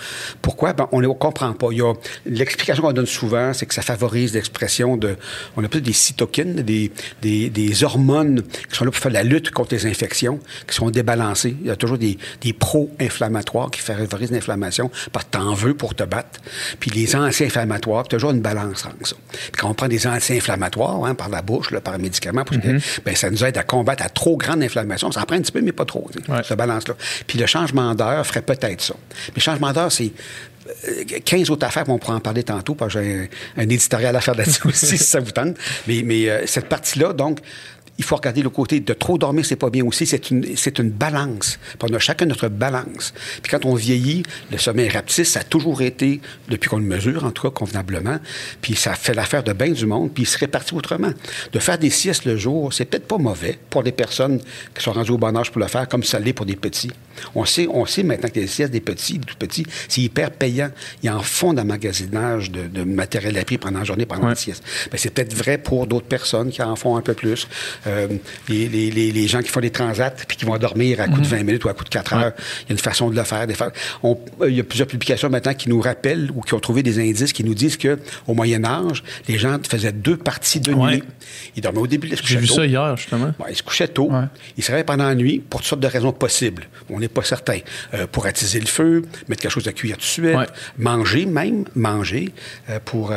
[0.42, 0.72] pourquoi?
[0.74, 1.68] Ben, on ne comprend pas.
[1.72, 1.92] Il y a,
[2.26, 5.16] l'explication qu'on donne souvent, c'est que ça favorise l'expression de,
[5.56, 6.92] on appelle des cytokines, des,
[7.22, 10.90] des, des hormones qui sont là pour faire la lutte contre les infections, qui sont
[10.90, 11.56] débalancées.
[11.62, 15.94] Il y a toujours des, des pro-inflammatoires qui favorisent l'inflammation parce que t'en veux pour
[15.94, 16.40] te battre.
[16.78, 19.16] Puis les anti-inflammatoires, toujours une balance entre ça.
[19.32, 23.00] Puis quand on prend des anti-inflammatoires hein, par la bouche, là, par médicament, parce que,
[23.04, 25.10] ben, ça nous aide à combattre à trop grande inflammation.
[25.12, 26.40] Ça en prend un petit peu, mais pas trop, Ouais.
[26.44, 26.94] cette balance-là.
[27.26, 28.94] Puis le changement d'heure ferait peut-être ça.
[29.28, 30.12] Mais le changement d'heure, c'est
[30.88, 34.14] euh, 15 autres affaires, on pourra en parler tantôt, parce que j'ai un, un éditorial
[34.14, 35.56] à faire là-dessus aussi, si ça vous tente.
[35.88, 37.38] Mais, mais euh, cette partie-là, donc,
[37.98, 40.06] il faut regarder le côté de trop dormir, c'est pas bien aussi.
[40.06, 41.58] C'est une, c'est une balance.
[41.78, 43.12] Puis on a chacun notre balance.
[43.42, 47.24] Puis quand on vieillit, le sommeil rapetisse, ça a toujours été, depuis qu'on le mesure,
[47.24, 48.18] en tout cas, convenablement.
[48.62, 51.10] Puis ça fait l'affaire de bien du monde, puis il se répartit autrement.
[51.52, 54.40] De faire des siestes le jour, c'est peut-être pas mauvais pour les personnes
[54.74, 56.90] qui sont rendues au bon âge pour le faire, comme ça l'est pour des petits.
[57.34, 60.30] On sait, on sait maintenant que les siestes des petits, des tout petits, c'est hyper
[60.30, 60.70] payant.
[61.02, 64.28] Il y a en fond d'emmagasinage de, de matériel appris pendant la journée, pendant Ouais.
[64.30, 64.64] la sieste.
[64.90, 67.46] Ben, c'est peut-être vrai pour d'autres personnes qui en font un peu plus.
[67.86, 68.06] Euh,
[68.48, 71.20] les, les- les- les gens qui font des transats puis qui vont dormir à coup
[71.20, 73.16] de 20 minutes ou à coup de 4 heures, il y a une façon de
[73.16, 73.46] le faire.
[73.46, 73.72] Des fois,
[74.02, 76.82] on- euh, il y a plusieurs publications maintenant qui nous rappellent ou qui ont trouvé
[76.82, 80.72] des indices qui nous disent que au Moyen Âge, les gens faisaient deux parties de
[80.72, 80.92] Ouais.
[80.96, 81.02] nuit.
[81.56, 82.54] Ils dormaient au début, ils se J'ai couchaient vu tôt.
[82.54, 83.32] ça hier, justement.
[83.48, 84.10] Ils se couchaient tôt.
[84.10, 84.24] Ouais.
[84.56, 86.64] Ils se réveillent pendant la nuit pour toutes sortes de raisons possibles.
[86.90, 87.58] On n'est pas certain.
[87.94, 90.46] Euh, pour attiser le feu, mettre quelque chose à cuire tout de suite, Ouais.
[90.78, 92.30] manger même, manger,
[92.70, 93.12] euh, pour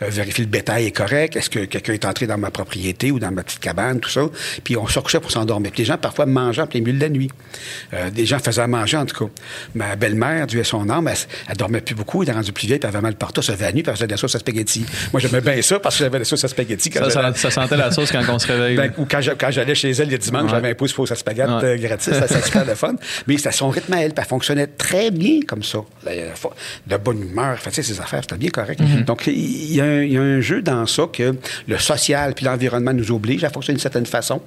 [0.00, 1.36] vérifier le bétail est correct.
[1.36, 4.22] Est-ce que quelqu'un est entré dans ma propriété ou dans ma petite cabane, tout ça.
[4.64, 5.70] Puis on se recouchait pour s'endormir.
[5.72, 7.30] Puis les gens, parfois, mangeaient en plein milieu de la nuit.
[7.94, 9.30] Euh, des gens faisaient à manger, en tout cas.
[9.74, 11.16] Ma belle-mère, Dieu ait son âme, elle,
[11.48, 13.44] elle dormait plus beaucoup, elle était rendue plus vieille, puis elle avait mal partout, elle
[13.46, 14.84] se levait la nuit, puis elle faisait de la sauce à spaghetti.
[15.12, 16.90] Moi, j'aimais bien ça parce que j'avais de la sauce à spaghetti.
[16.90, 18.76] quand Ça, ça, ça sentait la sauce quand on se réveille.
[18.76, 20.50] ben, ou quand, j'a- quand j'allais chez elle le dimanche, Ouais.
[20.50, 21.64] j'avais un pouce fausse à spaghetti Ouais.
[21.64, 22.94] euh, gratis, ça, c'était super le fun.
[23.26, 25.78] Mais c'était son rythme à elle, puis elle fonctionnait très bien comme ça.
[26.06, 26.50] Euh, fa-
[26.86, 28.80] De bonne humeur, sais, ses affaires, c'était bien correct.
[28.80, 29.04] Mm-hmm.
[29.04, 31.34] Donc, il y, a un- il y a un jeu dans ça que
[31.66, 34.40] le social puis l'environnement nous oblige à fonctionner d'une certaine façon.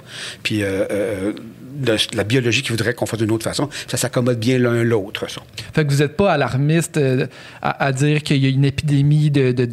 [0.43, 1.33] Puis euh, euh,
[1.73, 5.29] de- la biologie qui voudrait qu'on fasse d'une autre façon, ça s'accommode bien l'un l'autre,
[5.29, 5.41] ça.
[5.73, 7.25] Fait que vous n'êtes pas alarmiste euh,
[7.61, 9.65] à, à dire qu'il y a une épidémie de, de,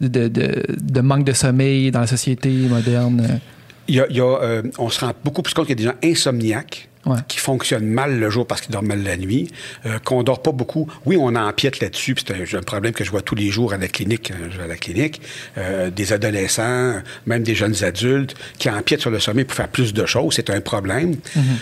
[0.00, 3.40] de, manque de sommeil dans la société moderne?
[3.88, 5.86] Il y a, il y a, euh, on se rend beaucoup plus compte qu'il y
[5.86, 7.18] a des gens insomniaques Ouais.
[7.26, 9.50] qui fonctionnent mal le jour parce qu'ils dorment mal la nuit,
[9.86, 10.88] euh, qu'on dort pas beaucoup.
[11.04, 13.76] Oui, on empiète là-dessus, puis c'est un, problème que je vois tous les jours à
[13.76, 14.30] la clinique.
[14.30, 15.20] euh, Je vais à la clinique,
[15.58, 16.94] euh, des adolescents,
[17.26, 20.34] même des jeunes adultes qui empiètent sur le sommeil pour faire plus de choses.
[20.34, 21.16] C'est un problème.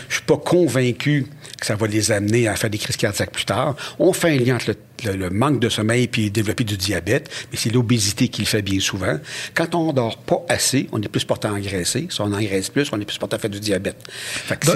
[0.09, 1.27] Je suis pas convaincu
[1.59, 3.77] que ça va les amener à faire des crises cardiaques plus tard.
[3.99, 7.31] On fait un lien entre le, le- le manque de sommeil puis développer du diabète,
[7.51, 9.19] mais c'est l'obésité qui le fait bien souvent.
[9.55, 12.07] Quand on dort pas assez, on est plus porté à engraisser.
[12.11, 13.97] Si on engraisse plus, on est plus porté à faire du diabète.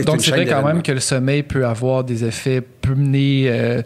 [0.05, 3.83] Donc, c'est vrai quand même que le sommeil peut avoir des effets, peut mener euh,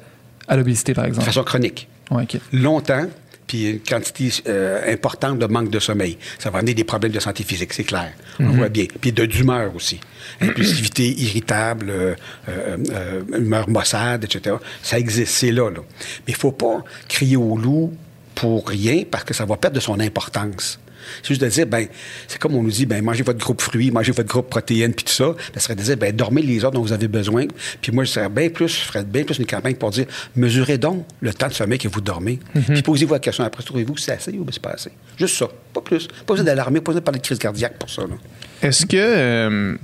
[0.47, 1.27] à l'obésité, par De exemple.
[1.27, 1.89] façon chronique.
[2.11, 2.27] Ouais.
[2.53, 3.07] Longtemps,
[3.49, 6.17] puis une quantité euh, importante de manque de sommeil.
[6.39, 8.13] Ça va amener des problèmes de santé physique, c'est clair.
[8.39, 8.57] On Mhm.
[8.59, 8.85] voit bien.
[9.01, 9.99] Puis de d'humeur aussi.
[10.41, 12.15] Impulsivité irritable, euh,
[12.49, 14.57] euh, humeur maussade, etc.
[14.83, 15.81] Ça existe, c'est là, là.
[16.27, 17.93] Mais il faut pas crier au loup
[18.35, 20.79] pour rien parce que ça va perdre de son importance.
[21.23, 21.87] C'est juste de dire, ben,
[22.27, 25.05] c'est comme on nous dit, ben, mangez votre groupe fruits, mangez votre groupe protéines, puis
[25.05, 25.27] tout ça.
[25.27, 27.47] Ben, ça serait de dire, ben, dormez les heures dont vous avez besoin.
[27.81, 30.07] Puis moi, je serais bien plus, je ferais bien plus une campagne pour dire,
[30.37, 32.39] mesurez donc le temps de sommeil que vous dormez.
[32.55, 34.91] Puis posez-vous la question après, trouvez-vous que c'est assez ou c'est pas assez?
[35.19, 36.07] Juste ça, pas plus.
[36.07, 38.03] Pas besoin d'alarmer, pas besoin de parler de crise cardiaque pour ça.
[38.63, 39.77] Est-ce que, euh,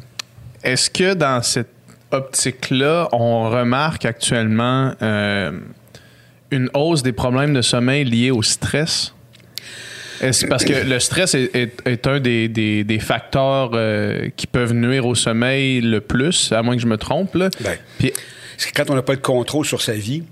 [0.63, 1.69] est-ce que dans cette
[2.11, 5.53] optique-là, on remarque actuellement euh,
[6.51, 9.13] une hausse des problèmes de sommeil liés au stress?
[10.49, 14.73] Parce que le stress est, est- est un des, des- des facteurs euh, qui peuvent
[14.73, 17.35] nuire au sommeil le plus, à moins que je me trompe.
[17.35, 17.51] Là.
[17.61, 18.13] Ben, Puis,
[18.75, 20.23] quand on n'a pas de contrôle sur sa vie,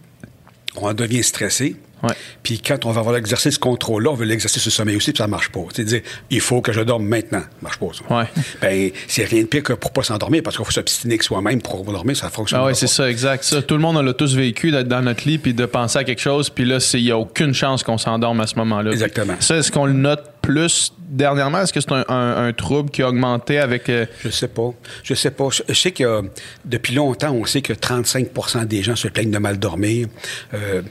[0.77, 1.77] on devient stressé.
[2.03, 2.15] Ouais.
[2.43, 5.19] Puis quand on va avoir l'exercice ce contrôle-là, on veut l'exercer le sommeil aussi, puis
[5.19, 5.61] ça marche pas.
[5.75, 6.01] C'est dire,
[6.31, 7.41] il faut que je dorme maintenant.
[7.41, 8.15] Ça marche pas, ça.
[8.17, 8.25] Ouais.
[8.61, 11.63] Ben, c'est rien de pire que pour pas s'endormir, parce qu'il faut s'obstiner avec soi-même
[11.63, 13.45] pour dormir, ça fonctionne ah ouais, c'est ça, exact.
[13.45, 16.05] Ça, tout le monde l'a tous vécu d'être dans notre lit puis de penser à
[16.05, 18.91] quelque chose, puis là, il n'y a aucune chance qu'on s'endorme à ce moment-là.
[18.93, 19.35] Exactement.
[19.41, 21.61] Ça, est-ce qu'on le note plus dernièrement?
[21.63, 23.89] Est-ce que c'est un, un- un trouble qui a augmenté avec.
[23.89, 24.71] euh, Je sais pas.
[25.05, 25.49] Je sais pas.
[25.69, 26.23] Je, sais que
[26.65, 30.09] depuis longtemps, on sait que 35% des gens se plaignent de mal dormir.
[30.55, 30.83] Euh,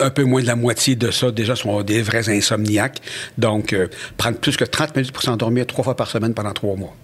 [0.00, 3.00] un peu moins de la moitié de ça, déjà, sont des vrais insomniaques.
[3.38, 6.76] Donc, euh, prendre plus que 30 minutes pour s'endormir trois fois par semaine pendant trois
[6.76, 6.94] mois.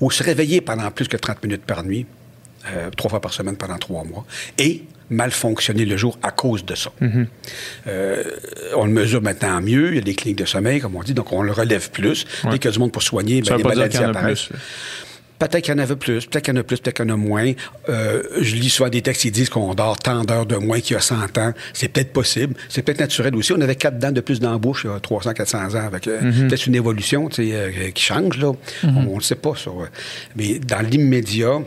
[0.00, 2.06] Ou se réveiller pendant plus que 30 minutes par nuit,
[2.72, 4.24] euh, trois fois par semaine pendant trois mois.
[4.58, 6.92] Et mal fonctionné le jour à cause de ça.
[7.02, 7.26] Mm-hmm.
[7.88, 8.24] Euh,
[8.76, 9.88] on le mesure maintenant mieux.
[9.90, 12.26] Il y a des cliniques de sommeil, comme on dit, donc on le relève plus.
[12.44, 14.46] Dès qu'il y a du monde pour soigner, ben, les maladies apparaissent.
[14.46, 14.58] plus.
[15.40, 17.10] Peut-être qu'il y en avait plus, peut-être qu'il y en a plus, peut-être qu'il y
[17.10, 17.52] en a moins.
[17.88, 20.94] Euh, je lis souvent des textes qui disent qu'on dort tant d'heures de moins qu'il
[20.94, 21.52] y a 100 ans.
[21.72, 22.54] C'est peut-être possible.
[22.68, 23.52] C'est peut-être naturel aussi.
[23.52, 25.86] On avait quatre dents de plus dans la bouche il y a 300, 400 ans
[25.86, 28.52] avec euh, peut-être une évolution tu sais, euh, qui change, là.
[28.84, 29.70] On ne sait pas, ça.
[30.36, 31.60] Mais dans l'immédiat,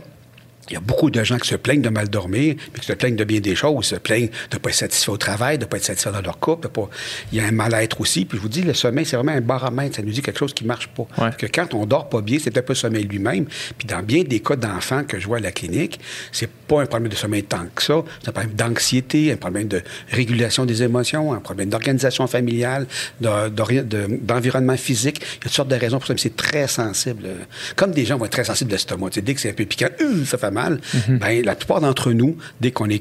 [0.74, 2.94] il y a beaucoup de gens qui se plaignent de mal dormir, puis qui se
[2.94, 5.66] plaignent de bien des choses, se plaignent de ne pas être satisfaits au travail, de
[5.66, 6.68] ne pas être satisfaits dans leur couple.
[6.70, 6.90] pas...
[7.32, 8.26] Il y a un mal-être aussi.
[8.26, 9.98] Puis je vous dis, le sommeil, c'est vraiment un baromètre.
[9.98, 11.06] Ça nous dit quelque chose qui ne marche pas.
[11.20, 11.30] Ouais.
[11.38, 13.46] Que quand on dort pas bien, c'est peut-être pas le sommeil lui-même.
[13.78, 16.00] Puis dans bien des cas d'enfants que je vois à la clinique,
[16.32, 17.96] c'est pas un problème de sommeil tant que ça.
[18.22, 22.88] C'est un problème d'anxiété, un problème de régulation des émotions, un problème d'organisation familiale,
[23.22, 25.18] de- d'ori- de- d'environnement physique.
[25.20, 27.28] Il y a toutes sortes de raisons pour ça, mais c'est très sensible.
[27.76, 29.10] Comme des gens vont être très sensibles de l'estomac.
[29.22, 30.80] Dès que c'est un peu piquant, euh, ça fait mal.
[31.08, 33.00] Ben, la plupart d'entre nous, dès qu'on est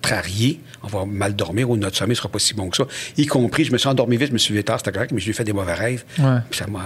[0.00, 2.84] contrarié, on va mal dormir ou notre sommeil sera pas si bon que ça.
[3.16, 5.20] Y compris, je me suis endormi vite, je me suis levé tard, c'était correct, mais
[5.20, 6.04] j'ai fait des mauvais rêves.
[6.18, 6.38] Ouais.
[6.48, 6.80] Puis ça m'a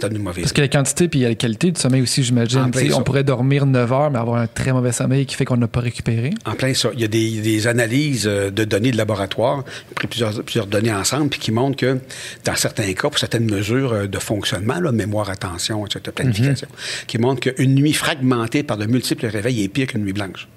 [0.00, 1.72] donné une mauvaise Parce qu'il y a la quantité puis il y a la qualité
[1.72, 2.70] du sommeil aussi, j'imagine.
[2.94, 5.68] On pourrait dormir 9 heures, mais avoir un très mauvais sommeil qui fait qu'on n'a
[5.68, 6.30] pas récupéré.
[6.44, 6.90] En plein ça.
[6.94, 9.64] Il y a des, des analyses euh, de données de laboratoire,
[9.94, 11.98] pris plusieurs, plusieurs données ensemble, puis qui montrent que
[12.44, 16.68] dans certains cas, pour certaines mesures euh, de fonctionnement, là, mémoire, attention, etc., planification,
[17.06, 20.48] qui montrent qu'une nuit fragmentée par de multiples réveils est pire qu'une nuit blanche.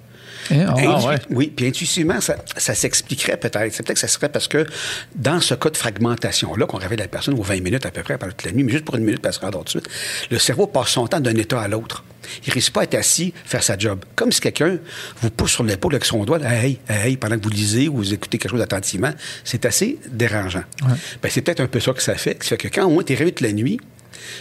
[0.50, 1.16] Ah, Intu- ouais.
[1.30, 3.72] Oui, puis intuitivement, ça, ça s'expliquerait peut-être.
[3.72, 4.66] C'est peut-être que ça serait parce que
[5.14, 8.18] dans ce cas de fragmentation-là, qu'on réveille la personne aux 20 minutes à peu près
[8.18, 9.88] pendant toute la nuit, mais juste pour une minute, elle se tout de suite,
[10.30, 12.04] le cerveau passe son temps d'un état à l'autre.
[12.46, 14.04] Il ne risque pas à être assis, faire sa job.
[14.14, 14.78] Comme si quelqu'un
[15.20, 17.96] vous pousse sur l'épaule avec son doigt, là, hey, hey, pendant que vous lisez ou
[17.96, 19.12] vous écoutez quelque chose attentivement.
[19.44, 20.62] C'est assez dérangeant.
[21.22, 22.42] Ben, c'est peut-être un peu ça que ça fait.
[22.42, 23.80] Ça fait que quand au moins tu es réveillé toute la nuit,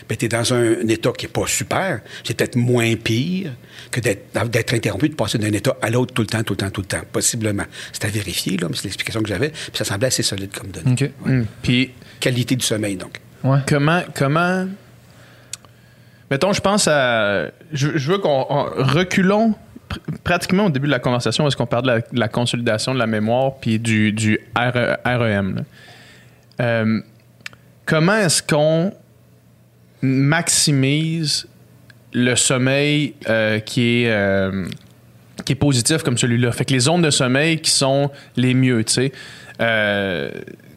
[0.08, 3.52] ben, tu es dans un, état qui n'est pas super, c'est peut-être moins pire
[3.92, 6.58] que d'être d'être interrompu, de passer d'un état à l'autre tout le temps, tout le
[6.58, 7.64] temps, tout le temps, possiblement.
[7.94, 10.70] C'est à vérifier, là, mais c'est l'explication que j'avais, puis ça semblait assez solide comme
[10.72, 10.92] données.
[10.94, 11.10] OK.
[11.26, 11.44] Mm.
[11.62, 13.20] Puis Qualité du sommeil, donc.
[13.44, 13.58] Ouais.
[13.68, 14.68] comment comment
[16.30, 19.56] mettons je pense à je, je veux qu'on on- reculons
[19.90, 22.94] pr- pratiquement au début de la conversation est-ce qu'on parle de la, de la consolidation
[22.94, 25.62] de la mémoire puis du, du RE REM là?
[26.62, 27.02] Euh,
[27.86, 28.94] comment est-ce qu'on
[30.02, 31.48] maximise
[32.14, 34.66] le sommeil euh, qui est euh,
[35.46, 36.52] qui est positif comme celui-là.
[36.52, 39.12] Fait que les zones de sommeil qui sont les mieux, tu sais.
[39.60, 40.30] Euh,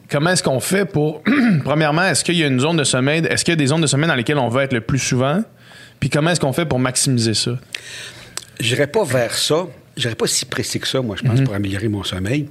[0.09, 1.21] comment est-ce qu'on fait pour.
[1.63, 3.25] Premièrement, est-ce qu'il y a une zone de sommeil.
[3.29, 4.99] Est-ce qu'il y a des zones de sommeil dans lesquelles on va être le plus
[4.99, 5.43] souvent?
[5.99, 7.51] Puis comment est-ce qu'on fait pour maximiser ça?
[8.59, 9.67] J'irais pas vers ça.
[9.97, 12.49] J'irais pas si précis que ça, moi, je pense, pour améliorer mon sommeil.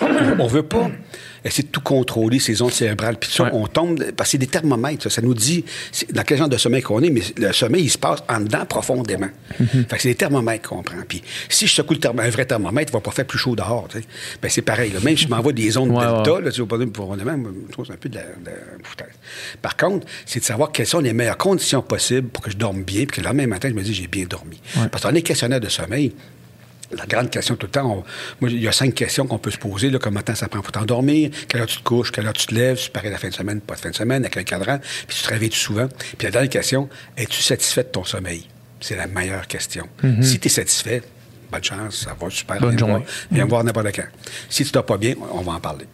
[0.00, 0.06] On,
[0.38, 0.90] on veut pas
[1.46, 3.16] essayer de tout contrôler, ces ondes cérébrales.
[3.18, 3.50] Puis ça, Ouais.
[3.52, 4.02] on tombe...
[4.16, 5.10] Parce que c'est des thermomètres, ça.
[5.10, 5.64] Ça nous dit
[6.12, 8.64] dans quel genre de sommeil qu'on est, mais le sommeil, il se passe en dedans
[8.66, 9.28] profondément.
[9.58, 10.96] Fait que c'est des thermomètres qu'on prend.
[11.06, 13.88] Puis si je secoue le un vrai thermomètre, il va pas faire plus chaud dehors,
[13.90, 14.04] tu sais.
[14.42, 14.90] Ben, c'est pareil.
[14.92, 15.00] Là.
[15.00, 16.42] Même si je m'envoie des ondes Ouais, delta, ouais.
[16.42, 17.36] là, tu vas pas dire profondément,
[17.68, 18.52] je trouve un peu de la, de la
[18.84, 19.08] foutaise.
[19.62, 22.82] Par contre, c'est de savoir quelles sont les meilleures conditions possibles pour que je dorme
[22.82, 24.60] bien, puis que le lendemain matin, je me dis j'ai bien dormi.
[24.90, 26.12] Parce qu'on est questionnaire de sommeil.
[26.92, 28.04] La grande question tout le temps, on-
[28.40, 30.70] moi, il y a cinq questions qu'on peut se poser, là, comment ça prend pour
[30.72, 33.28] t'endormir, quelle heure tu te couches, quelle heure tu te lèves, tu parais la fin
[33.28, 34.78] de semaine, pas de fin de semaine, avec un cadran,
[35.08, 35.88] puis tu te réveilles souvent.
[36.16, 38.46] Puis la dernière question, es-tu satisfait de ton sommeil?
[38.80, 39.88] C'est la meilleure question.
[40.22, 41.02] Si tu es satisfait,
[41.50, 42.60] bonne chance, ça va super.
[42.60, 42.92] Bonne viens me journée.
[43.04, 43.26] voir.
[43.32, 44.06] Viens me voir n'importe quand.
[44.48, 45.86] Si tu dors pas bien, on va en parler.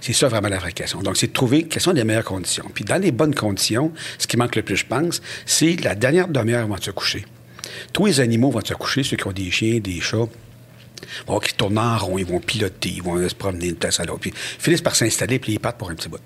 [0.00, 1.00] C'est ça vraiment la vraie question.
[1.02, 2.64] Donc, c'est de trouver quelles sont les meilleures conditions.
[2.74, 6.28] Puis dans les bonnes conditions, ce qui manque le plus, je pense, c'est la dernière
[6.28, 7.24] demi-heure avant de se coucher.
[7.92, 10.28] Tous les animaux vont se coucher, ceux qui ont des chiens, des chats,
[11.26, 14.04] voir qu'ils tournent en rond, ils vont piloter, ils vont se promener d'une place à
[14.04, 14.20] l'autre.
[14.20, 16.20] Puis ils finissent par s'installer, puis ils partent pour un petit bout.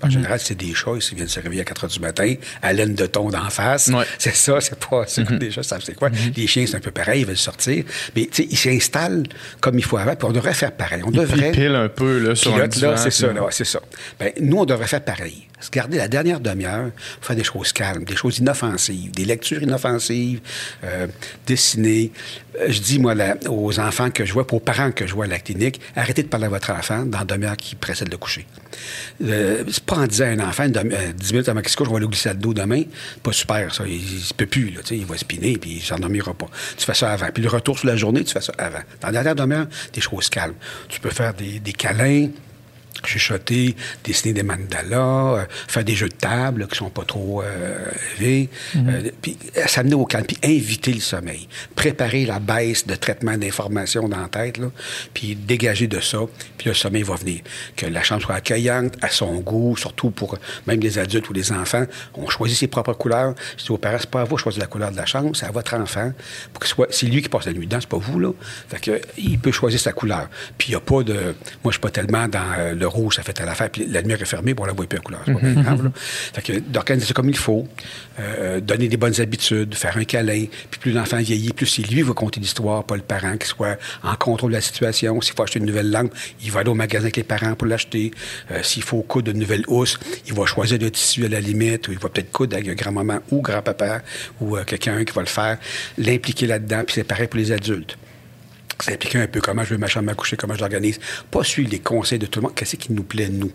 [0.00, 2.32] En général, c'est des chats, ils viennent se réveiller à 4 heures du matin,
[2.62, 3.88] à laine de thon d'en face.
[3.88, 4.04] Ouais.
[4.16, 5.04] C'est ça, c'est pas.
[5.08, 6.08] C'est des chats, savent c'est quoi?
[6.36, 7.82] Les chiens, c'est un peu pareil, ils veulent sortir.
[8.14, 9.24] Mais tu sais, ils s'installent
[9.60, 11.02] comme il faut avant, puis on devrait faire pareil.
[11.04, 11.48] On devrait.
[11.48, 13.80] Ils pilent un peu là, sur un Pilote, divan, là, c'est ça, là, c'est ça.
[14.20, 15.47] Ben, nous, on devrait faire pareil.
[15.60, 19.62] Se garder la dernière demi-heure, pour faire des choses calmes, des choses inoffensives, des lectures
[19.62, 20.40] inoffensives,
[20.84, 21.06] euh,
[21.46, 22.12] dessiner.
[22.60, 23.14] Euh, je dis, moi,
[23.48, 26.28] aux enfants que je vois, aux parents que je vois à la clinique, arrêtez de
[26.28, 28.46] parler à votre enfant dans la demi-heure qui précède le coucher.
[29.24, 31.70] Euh, c'est pas en disant à un enfant, une demi- euh, 10 minutes avant qu'il
[31.70, 32.82] se couche, on va lui glisser le dos demain.
[33.22, 33.84] Pas super, ça.
[33.86, 36.46] Il, il peut plus, là, il va spinner, puis il s'endormira pas.
[36.76, 37.28] Tu fais ça avant.
[37.34, 38.78] Puis le retour sur la journée, tu fais ça avant.
[39.00, 40.54] Dans la dernière demi-heure, des choses calmes.
[40.88, 42.28] Tu peux faire des câlins,
[43.04, 47.42] chuchoter, dessiner des mandalas, euh, faire des jeux de table là, qui sont pas trop
[47.42, 49.36] euh, élevés, euh, puis
[49.66, 54.28] s'amener au calme, puis inviter le sommeil, préparer la baisse de traitement d'informations dans la
[54.28, 54.70] tête, là,
[55.14, 56.18] puis dégager de ça,
[56.56, 57.40] puis le sommeil va venir.
[57.76, 61.52] Que la chambre soit accueillante, à son goût, surtout pour même les adultes ou les
[61.52, 61.84] enfants.
[62.14, 63.34] On choisit ses propres couleurs.
[63.58, 65.46] Dis aux parents, c'est pas à vous de choisir la couleur de la chambre, c'est
[65.46, 66.12] à votre enfant.
[66.52, 68.32] Pour que soit, c'est lui qui passe la nuit dedans, c'est pas vous, là.
[68.68, 70.28] Fait que, il peut choisir sa couleur.
[70.56, 71.14] Puis il n'y a pas de...
[71.14, 74.00] Moi, je suis pas tellement dans euh, le rouge, ça fait telle affaire, puis la
[74.00, 75.20] lumière est fermée, bon, on la voit plus la couleur.
[75.26, 75.90] C'est pas bien grave, là.
[75.94, 77.66] Fait que d'organiser ça comme il faut,
[78.18, 81.96] euh, donner des bonnes habitudes, faire un câlin, puis plus l'enfant vieillit, plus c'est lui
[81.96, 85.20] qui va compter l'histoire, pas le parent qui soit en contrôle de la situation.
[85.20, 86.12] S'il faut acheter une nouvelle lampe,
[86.42, 88.10] il va aller au magasin avec les parents pour l'acheter.
[88.50, 91.88] Euh, S'il faut coudre une nouvelle housse, il va choisir le tissu à la limite,
[91.88, 94.02] ou il va peut-être coudre avec un grand-maman ou grand-papa,
[94.40, 95.58] ou euh, quelqu'un qui va le faire,
[95.98, 97.98] l'impliquer là-dedans, puis c'est pareil pour les adultes
[98.84, 100.98] s'impliquer un peu comment je veux ma chambre à coucher, comment je l'organise.
[101.30, 103.52] Pas suivre les conseils de tout le monde, qu'est-ce qui nous plaît, nous?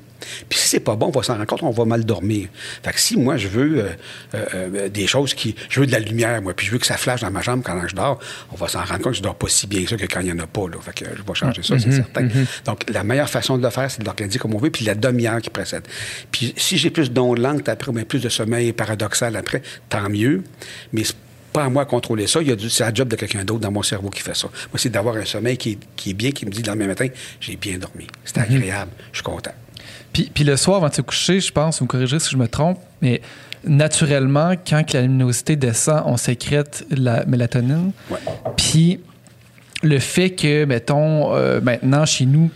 [0.49, 2.47] Puis si c'est pas bon, on va s'en rendre compte, on va mal dormir.
[2.81, 3.89] Fait que si moi, je veux euh,
[4.35, 5.55] euh, euh, des choses qui...
[5.69, 7.63] Je veux de la lumière, moi, puis je veux que ça flash dans ma chambre
[7.63, 8.19] quand je dors,
[8.51, 10.21] on va s'en rendre compte que je dors pas si bien que ça que quand
[10.21, 10.77] il y en a pas, là.
[10.81, 12.27] Fait que je vais changer ça, c'est certain.
[12.65, 14.95] Donc, la meilleure façon de le faire, c'est de l'organiser comme on veut, puis la
[14.95, 15.83] demi-heure qui précède.
[16.31, 20.09] Puis si j'ai plus d'ondes langues après, ou bien plus de sommeil paradoxal après, tant
[20.09, 20.43] mieux.
[20.91, 21.15] Mais c'est
[21.53, 22.41] pas à moi de contrôler ça.
[22.41, 24.35] Il y a du, c'est la job de quelqu'un d'autre dans mon cerveau qui fait
[24.35, 24.47] ça.
[24.47, 26.87] Moi, c'est d'avoir un sommeil qui est, qui est bien, qui me dit le lendemain
[26.87, 27.07] matin,
[27.39, 28.07] j'ai bien dormi.
[28.25, 29.51] C'est agréable, je suis content.
[30.11, 32.37] Puis, puis le soir, avant de se coucher, je pense, vous me corrigerez si je
[32.37, 33.21] me trompe, mais
[33.65, 37.91] naturellement, quand la luminosité descend, on sécrète la mélatonine.
[38.09, 38.17] Ouais.
[38.57, 38.99] Puis
[39.81, 42.49] le fait que, mettons, euh, maintenant, chez nous,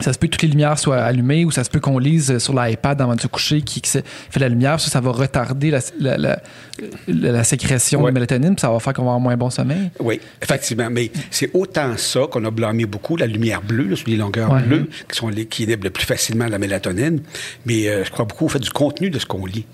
[0.00, 2.38] ça se peut que toutes les lumières soient allumées ou ça se peut qu'on lise
[2.38, 4.80] sur l'iPad avant de se coucher qui, qui fait la lumière.
[4.80, 6.38] Ça, ça va retarder la, la- la-
[7.08, 8.10] la- la sécrétion Ouais.
[8.10, 9.90] de mélatonine puis ça va faire qu'on va avoir moins bon sommeil.
[10.00, 10.88] Oui, effectivement.
[10.90, 14.50] Mais c'est autant ça qu'on a blâmé beaucoup, la lumière bleue, là, sur les longueurs
[14.52, 14.62] Ouais.
[14.62, 17.20] bleues, qui sont les, qui inhibent le plus facilement la mélatonine.
[17.66, 19.64] Mais euh, je crois beaucoup au fait du contenu de ce qu'on lit.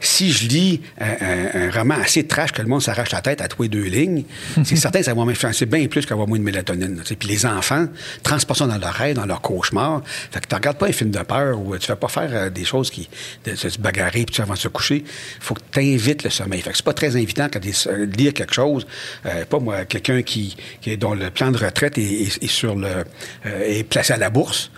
[0.00, 3.40] Si je lis un, un- un roman assez trash que le monde s'arrache la tête
[3.40, 4.24] à tous les deux lignes,
[4.64, 6.96] c'est certain que ça va m'influencer bien plus qu'avoir moins de mélatonine.
[6.96, 7.02] là.
[7.18, 7.86] Puis les enfants
[8.22, 10.02] transportent ça dans leur rêve, dans leur cauchemar.
[10.04, 12.30] Fait que tu regardes pas un film de peur ou euh, tu fais pas faire
[12.32, 13.08] euh, des choses qui
[13.44, 15.04] de, se bagarrer puis tu avant de se coucher.
[15.40, 16.60] faut que tu invites le sommeil.
[16.60, 17.72] Fait que c'est pas très invitant quand tu
[18.16, 18.86] lire quelque chose.
[19.26, 22.46] Euh, pas moi, quelqu'un qui, qui est dont le plan de retraite est, est- est
[22.50, 22.88] sur le
[23.46, 24.70] euh, est placé à la bourse.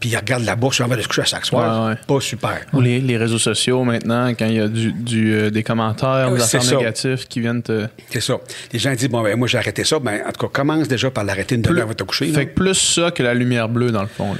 [0.00, 1.84] Puis il regarde la bourse avant de se coucher à chaque soir.
[1.84, 1.96] Ouais, ouais.
[2.06, 2.58] Pas super.
[2.72, 6.30] Ou les, les réseaux sociaux maintenant, quand il y a du, du, euh, des commentaires,
[6.32, 6.76] Ouais, des c'est affaires ça.
[6.76, 7.86] négatifs qui viennent te.
[8.08, 8.38] C'est ça.
[8.72, 9.98] Les gens disent, bon, ben, moi, j'ai arrêté ça.
[9.98, 12.26] Ben, en tout cas, commence déjà par l'arrêter une demi-heure avant de te coucher.
[12.28, 12.34] là.
[12.34, 14.32] Fait que plus ça que la lumière bleue, dans le fond.
[14.32, 14.38] là.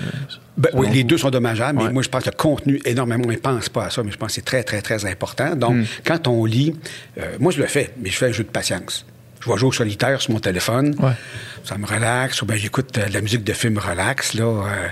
[0.57, 1.93] Ben, oui, les deux sont dommageables, mais Ouais.
[1.93, 4.17] moi, je pense que le contenu, énormément, on ne pense pas à ça, mais je
[4.17, 5.55] pense que c'est très, très, très important.
[5.57, 5.85] Donc, Hmm.
[6.05, 6.75] quand on lit,
[7.19, 9.07] euh, moi, je le fais, mais je fais un jeu de patience.
[9.41, 10.95] Je vais jouer au solitaire sur mon téléphone.
[10.99, 11.13] Ouais.
[11.65, 12.43] Ça me relaxe.
[12.43, 14.35] Ou bien j'écoute euh, de la musique de film relax.
[14.35, 14.89] Là, euh,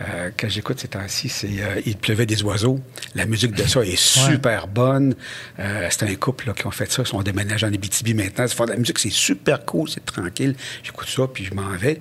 [0.00, 2.80] euh, quand j'écoute ces temps-ci, c'est euh, Il pleuvait des oiseaux.
[3.14, 5.14] La musique de ça est super bonne.
[5.56, 7.02] C'est un couple là, qui ont fait ça.
[7.02, 8.44] Ils sont déménagés en Abitibi maintenant.
[8.44, 10.54] Ils font de la musique, c'est super cool, c'est tranquille.
[10.82, 12.00] J'écoute ça, puis je m'en vais.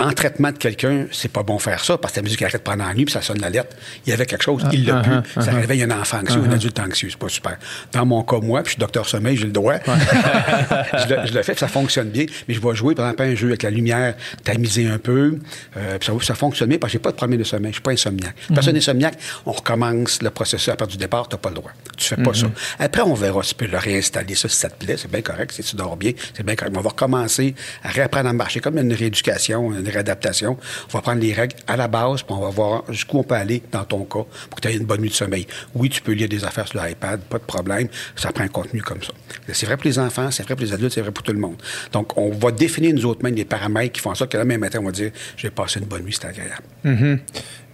[0.00, 2.86] En traitement de quelqu'un, c'est pas bon faire ça parce que la musique arrête pendant
[2.86, 3.76] la nuit puis ça sonne l'alerte.
[4.06, 5.42] Il y avait quelque chose, il l'a uh-huh, plus.
[5.42, 7.08] Ça réveille un enfant anxieux, un adulte anxieux.
[7.10, 7.56] C'est pas super.
[7.92, 9.74] Dans mon cas, moi, puis je suis docteur sommeil, j'ai le droit.
[9.86, 12.26] je, le, je le fais, puis ça fonctionne bien.
[12.46, 15.38] Mais je vais jouer, par exemple, un jeu avec la lumière, tamiser un peu.
[15.76, 17.72] euh, puis ça, ça fonctionne bien parce que j'ai pas de problème de sommeil.
[17.72, 18.36] Je suis pas insomniaque.
[18.54, 21.72] Personne insomniaque, on recommence le processus à partir du départ, t'as pas le droit.
[21.96, 22.46] Tu fais pas ça.
[22.78, 24.96] Après, on verra si tu peux le réinstaller, ça, si ça te plaît.
[24.96, 25.52] C'est bien correct.
[25.52, 26.72] Si tu dors bien, c'est bien correct.
[26.72, 30.56] Mais on va recommencer à réapprendre à marcher comme une rééducation, une réadaptation.
[30.88, 33.34] On va prendre les règles à la base, puis on va voir jusqu'où on peut
[33.34, 35.46] aller dans ton cas pour que tu aies une bonne nuit de sommeil.
[35.74, 37.88] Oui, tu peux lire des affaires sur l'iPad, pas de problème.
[38.16, 39.12] Ça prend un contenu comme ça.
[39.52, 41.38] C'est vrai pour les enfants, c'est vrai pour les adultes, c'est vrai pour tout le
[41.38, 41.56] monde.
[41.92, 44.60] Donc, on va définir nous autres mêmes les paramètres qui font ça que le même
[44.60, 46.64] matin, on va dire j'ai passé une bonne nuit, c'est agréable.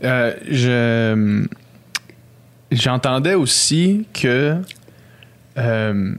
[0.03, 1.47] Euh, je
[2.71, 4.57] j'entendais aussi que
[5.59, 6.15] euh,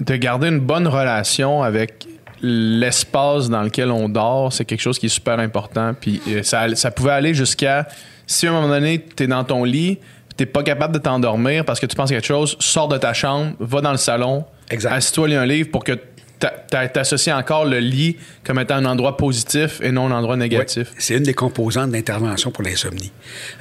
[0.00, 2.06] de garder une bonne relation avec
[2.42, 5.94] l'espace dans lequel on dort, c'est quelque chose qui est super important.
[5.98, 7.88] Puis euh, ça, ça pouvait aller jusqu'à
[8.26, 9.98] si à un moment donné, tu es dans ton lit,
[10.36, 13.12] tu pas capable de t'endormir parce que tu penses à quelque chose, sors de ta
[13.12, 15.98] chambre, va dans le salon, assis-toi, lis un livre pour que
[16.40, 20.92] tu associes encore le lit comme étant un endroit positif et non un endroit négatif.
[20.98, 23.10] C'est une des composantes d'intervention pour l'insomnie.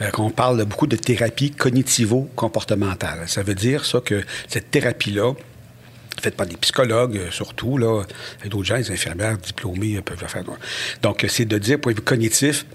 [0.01, 3.23] Euh, qu'on parle beaucoup de thérapie cognitivo-comportementale.
[3.25, 5.34] Ça veut dire ça que cette thérapie-là,
[6.22, 8.03] fait par des psychologues, euh, surtout, là.
[8.43, 10.43] Et d'autres gens, les infirmières diplômées euh, peuvent le faire.
[11.01, 12.65] Donc, euh, c'est de dire, point de vue cognitif,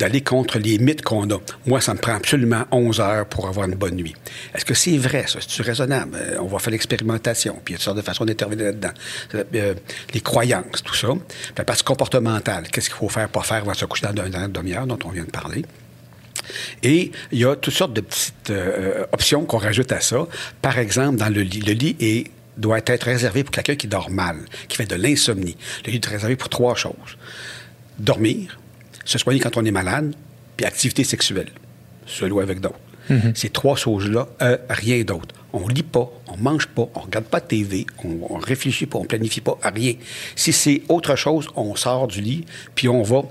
[0.00, 1.38] d'aller contre les mythes qu'on a.
[1.64, 4.16] Moi, ça me prend absolument 11 heures pour avoir une bonne nuit.
[4.52, 5.38] Est-ce que c'est vrai, ça?
[5.40, 6.18] C'est-tu raisonnable?
[6.40, 8.90] On va faire l'expérimentation, puis il y a toutes sortes de façons d'intervenir là-dedans.
[10.12, 11.06] Les croyances, tout ça.
[11.08, 14.24] Puis la partie comportementale, qu'est-ce qu'il faut faire, pas faire avant de se coucher dans,
[14.24, 15.64] une demi-heure dont on vient de parler.
[16.82, 18.52] Et il y a toutes sortes de petites
[19.12, 20.26] options qu'on rajoute à ça.
[20.62, 21.60] Par exemple, dans le lit.
[21.60, 22.26] Le lit est,
[22.58, 24.36] doit être réservé pour quelqu'un qui dort mal,
[24.68, 25.56] qui fait de l'insomnie.
[25.86, 27.16] Le lit est réservé pour trois choses.
[27.98, 28.58] Dormir,
[29.04, 30.14] se soigner quand on est malade,
[30.56, 31.50] puis activité sexuelle,
[32.06, 32.78] seul ou avec d'autres.
[33.34, 35.34] Ces trois choses-là, euh, rien d'autre.
[35.54, 38.98] On lit pas, on mange pas, on regarde pas de TV, on, on réfléchit pas,
[38.98, 39.94] on planifie pas, rien.
[40.36, 42.44] Si c'est autre chose, on sort du lit,
[42.74, 43.22] puis on va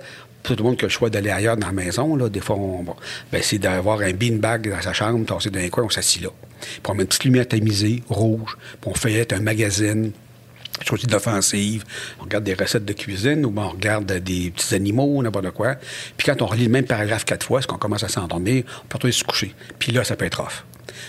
[0.56, 2.56] tout le monde qui a le choix d'aller ailleurs dans la maison, là, des fois,
[2.56, 2.86] on
[3.32, 6.30] ben, c'est d'avoir un beanbag dans sa chambre, tasser dans un coin, on s'assit là.
[6.60, 10.12] Puis on met une petite lumière tamisée, rouge, puis on feuillette un magazine,
[10.86, 11.84] chose d'offensive.
[12.20, 15.76] On regarde des recettes de cuisine ou on regarde des petits animaux, n'importe quoi.
[16.16, 18.88] Puis quand on relit le même paragraphe quatre fois, est-ce qu'on commence à s'endormir, on
[18.88, 19.54] peut retourner se coucher.
[19.80, 20.66] Puis là, ça peut être off.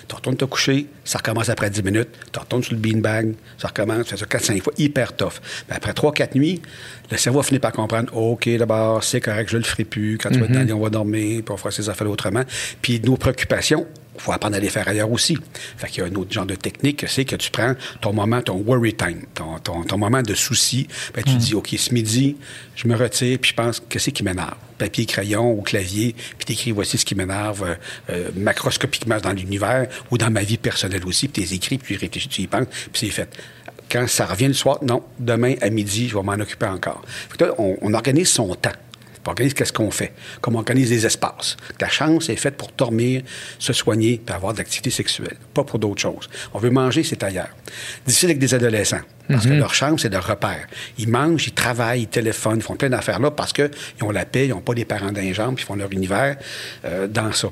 [0.09, 3.69] Tu retournes te coucher, ça recommence après 10 minutes, tu retournes sur le beanbag, ça
[3.69, 5.41] recommence, tu fais ça 4-5 fois, hyper tough.
[5.69, 6.63] Mais après 3-4 nuits,
[7.11, 10.19] le cerveau a fini par comprendre OK, d'abord, c'est correct, je le ferai plus.
[10.19, 12.11] Quand tu vas être dans le lit, on va dormir, puis on fera ses affaires
[12.11, 12.43] autrement.
[12.83, 13.87] Puis nos préoccupations,
[14.19, 15.39] il faut apprendre à les faire ailleurs aussi.
[15.77, 18.43] Fait qu'il y a un autre genre de technique, c'est que tu prends ton moment,
[18.43, 20.89] ton worry time, ton, ton, ton moment de souci.
[21.15, 22.37] Ben, tu dis, OK, ce midi,
[22.75, 24.55] je me retire, puis je pense, qu'est-ce qui m'énerve?
[24.77, 27.75] Papier, crayon ou clavier, puis t'écris, voici ce qui m'énerve euh,
[28.11, 31.95] euh, macroscopiquement dans l'univers ou dans ma vie personnelle aussi, puis tu écris, puis tu
[31.95, 33.29] y réfléchis, tu y penses, puis c'est fait.
[33.91, 37.03] Quand ça revient le soir, non, demain à midi, je vais m'en occuper encore.
[37.07, 38.71] Fait que là, on, on organise son temps.
[39.29, 41.57] Organise qu'est-ce qu'on fait, comme on organise des espaces.
[41.79, 43.23] Ta chance est faite pour dormir,
[43.59, 46.29] se soigner, puis avoir de l'activité sexuelle, pas pour d'autres choses.
[46.55, 47.55] On veut manger, c'est ailleurs.
[48.07, 50.67] Difficile avec des adolescents, parce que leur chance, c'est leur repère.
[50.99, 53.71] Ils mangent, ils travaillent, ils téléphonent, ils font plein d'affaires là parce qu'ils
[54.03, 56.37] ont la paix, ils n'ont pas des parents jambe, puis ils font leur univers
[56.85, 57.49] euh, dans ça.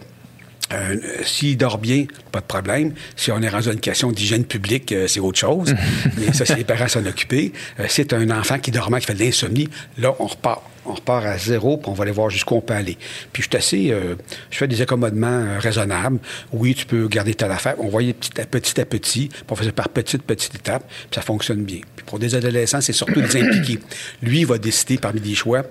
[0.73, 2.93] Euh, S'il dort bien, pas de problème.
[3.15, 5.75] Si on est rendu à une question d'hygiène publique, euh, c'est autre chose.
[6.19, 7.53] Mais ça, c'est les parents s'en occuper.
[7.79, 9.69] Euh, si c'est un enfant qui dort mal, qui fait de l'insomnie,
[9.99, 10.63] là, on repart.
[10.89, 12.97] On repart à zéro, puis on va aller voir jusqu'où on peut aller.
[13.33, 13.91] Puis je suis assez...
[13.91, 14.15] euh,
[14.51, 16.19] je fais des accommodements euh, raisonnables.
[16.53, 17.75] Oui, tu peux garder telle affaire.
[17.79, 21.23] On voyait petit à petit à petit, on faisait par petite, petite étape, puis ça
[21.23, 21.81] fonctionne bien.
[21.97, 23.81] Puis pour des adolescents, c'est surtout les impliquer.
[24.23, 25.63] Lui, il va décider parmi des choix,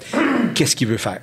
[0.53, 1.22] qu'est-ce qu'il veut faire.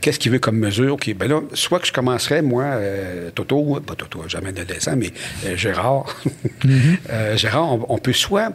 [0.00, 0.94] Qu'est-ce qu'il veut comme mesure?
[0.94, 5.12] OK, ben là, soit que je commencerais, moi, euh, Toto, pas Toto, jamais adolescent, mais
[5.46, 6.16] euh, Gérard.
[7.10, 8.52] Euh, Gérard, on, on peut soit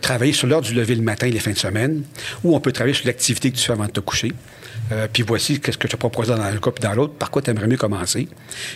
[0.00, 2.02] travailler sur l'heure du lever le matin et les fins de semaine,
[2.44, 4.32] ou on peut travailler sur l'activité que tu fais avant de te coucher.
[4.92, 7.30] Euh, puis voici qu'est-ce que je te propose dans un cas puis dans l'autre, par
[7.30, 8.28] quoi tu aimerais mieux commencer?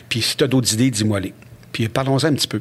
[0.08, 1.34] Puis si tu as d'autres idées, dis-moi les.
[1.72, 2.60] Puis parlons-en un petit peu.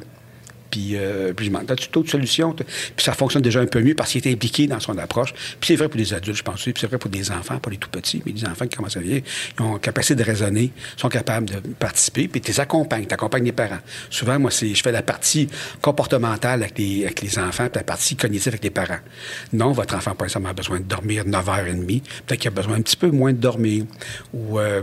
[0.70, 2.52] Puis, euh, puis je demande, as-tu d'autres solutions?
[2.54, 2.64] Puis
[3.04, 5.32] ça fonctionne déjà un peu mieux parce qu'il est impliqué dans son approche.
[5.32, 6.62] Puis c'est vrai pour les adultes, je pense.
[6.62, 8.96] Puis c'est vrai pour des enfants, pas les tout petits, mais les enfants qui commencent
[8.96, 9.22] à vieillir.
[9.58, 13.44] Ils ont capacité de raisonner, sont capables de participer, puis tu les accompagnes, tu accompagnes
[13.44, 13.78] les parents.
[14.10, 15.48] Souvent, moi, c'est, je fais la partie
[15.80, 19.00] comportementale avec les, avec les enfants, puis la partie cognitive avec les parents.
[19.52, 22.02] Non, votre enfant pas nécessairement besoin de dormir 9h30.
[22.26, 23.84] Peut-être qu'il a besoin un petit peu moins de dormir.
[24.32, 24.58] Ou...
[24.58, 24.82] euh,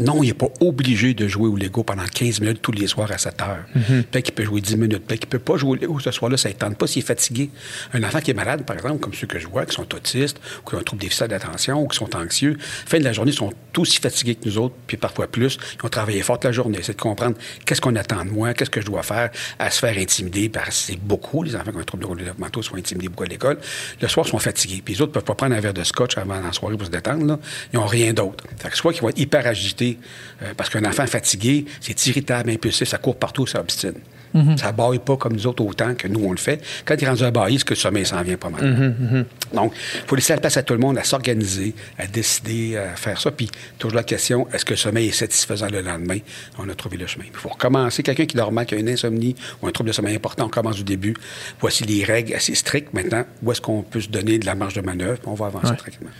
[0.00, 3.12] non, il n'est pas obligé de jouer au Lego pendant 15 minutes tous les soirs
[3.12, 3.64] à 7 heures.
[4.10, 5.06] Peut-être qu'il peut jouer 10 minutes.
[5.06, 7.02] Peut-être qu'il ne peut pas jouer au Lego ce soir-là, ça ne tente pas s'il
[7.02, 7.50] est fatigué.
[7.92, 10.40] Un enfant qui est malade, par exemple, comme ceux que je vois, qui sont autistes,
[10.64, 13.32] ou qui ont un trouble déficit d'attention, ou qui sont anxieux, fin de la journée,
[13.32, 15.58] ils sont aussi fatigués que nous autres, puis parfois plus.
[15.78, 16.78] Ils ont travaillé fort toute la journée.
[16.82, 17.36] C'est de comprendre
[17.66, 20.68] qu'est-ce qu'on attend de moi, qu'est-ce que je dois faire, à se faire intimider, parce
[20.68, 23.58] que c'est beaucoup, les enfants qui ont un trouble neurodéveloppemental sont intimidés beaucoup à l'école.
[24.00, 24.82] Le soir, ils sont fatigués.
[24.84, 26.86] Puis les autres ne peuvent pas prendre un verre de scotch avant la soirée pour
[26.86, 27.26] se détendre.
[27.26, 27.38] Là.
[27.72, 28.44] Ils n'ont rien d'autre.
[28.72, 29.89] Soit qu'ils vont être hyper agités,
[30.42, 33.94] euh, parce qu'un enfant fatigué, c'est irritable, impulsif, ça court partout, ça obstine.
[34.58, 36.62] Ça baille pas comme nous autres autant que nous, on le fait.
[36.84, 38.94] Quand il est rendu à bailler, c'est que le sommeil s'en vient pas mal.
[39.52, 42.94] Donc, il faut laisser la place à tout le monde à s'organiser, à décider, à
[42.94, 43.32] faire ça.
[43.32, 46.18] Puis, toujours la question, est-ce que le sommeil est satisfaisant le lendemain?
[46.58, 47.24] On a trouvé le chemin.
[47.26, 48.04] Il faut recommencer.
[48.04, 50.48] Quelqu'un qui dort mal, qui a une insomnie ou un trouble de sommeil important, on
[50.48, 51.16] commence du début.
[51.60, 52.94] Voici les règles assez strictes.
[52.94, 55.18] Maintenant, où est-ce qu'on peut se donner de la marge de manœuvre?
[55.26, 55.76] On va avancer Ouais.
[55.76, 56.10] tranquillement.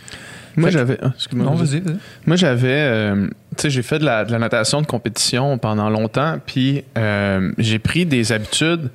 [0.55, 0.97] Moi, j'avais.
[1.01, 1.45] ah, excuse-moi.
[1.45, 1.81] Non, vas-y.
[2.25, 2.67] Moi, j'avais.
[2.69, 6.83] euh, tu sais, j'ai fait de la, de la natation de compétition pendant longtemps, puis
[6.97, 8.89] euh, j'ai pris des habitudes,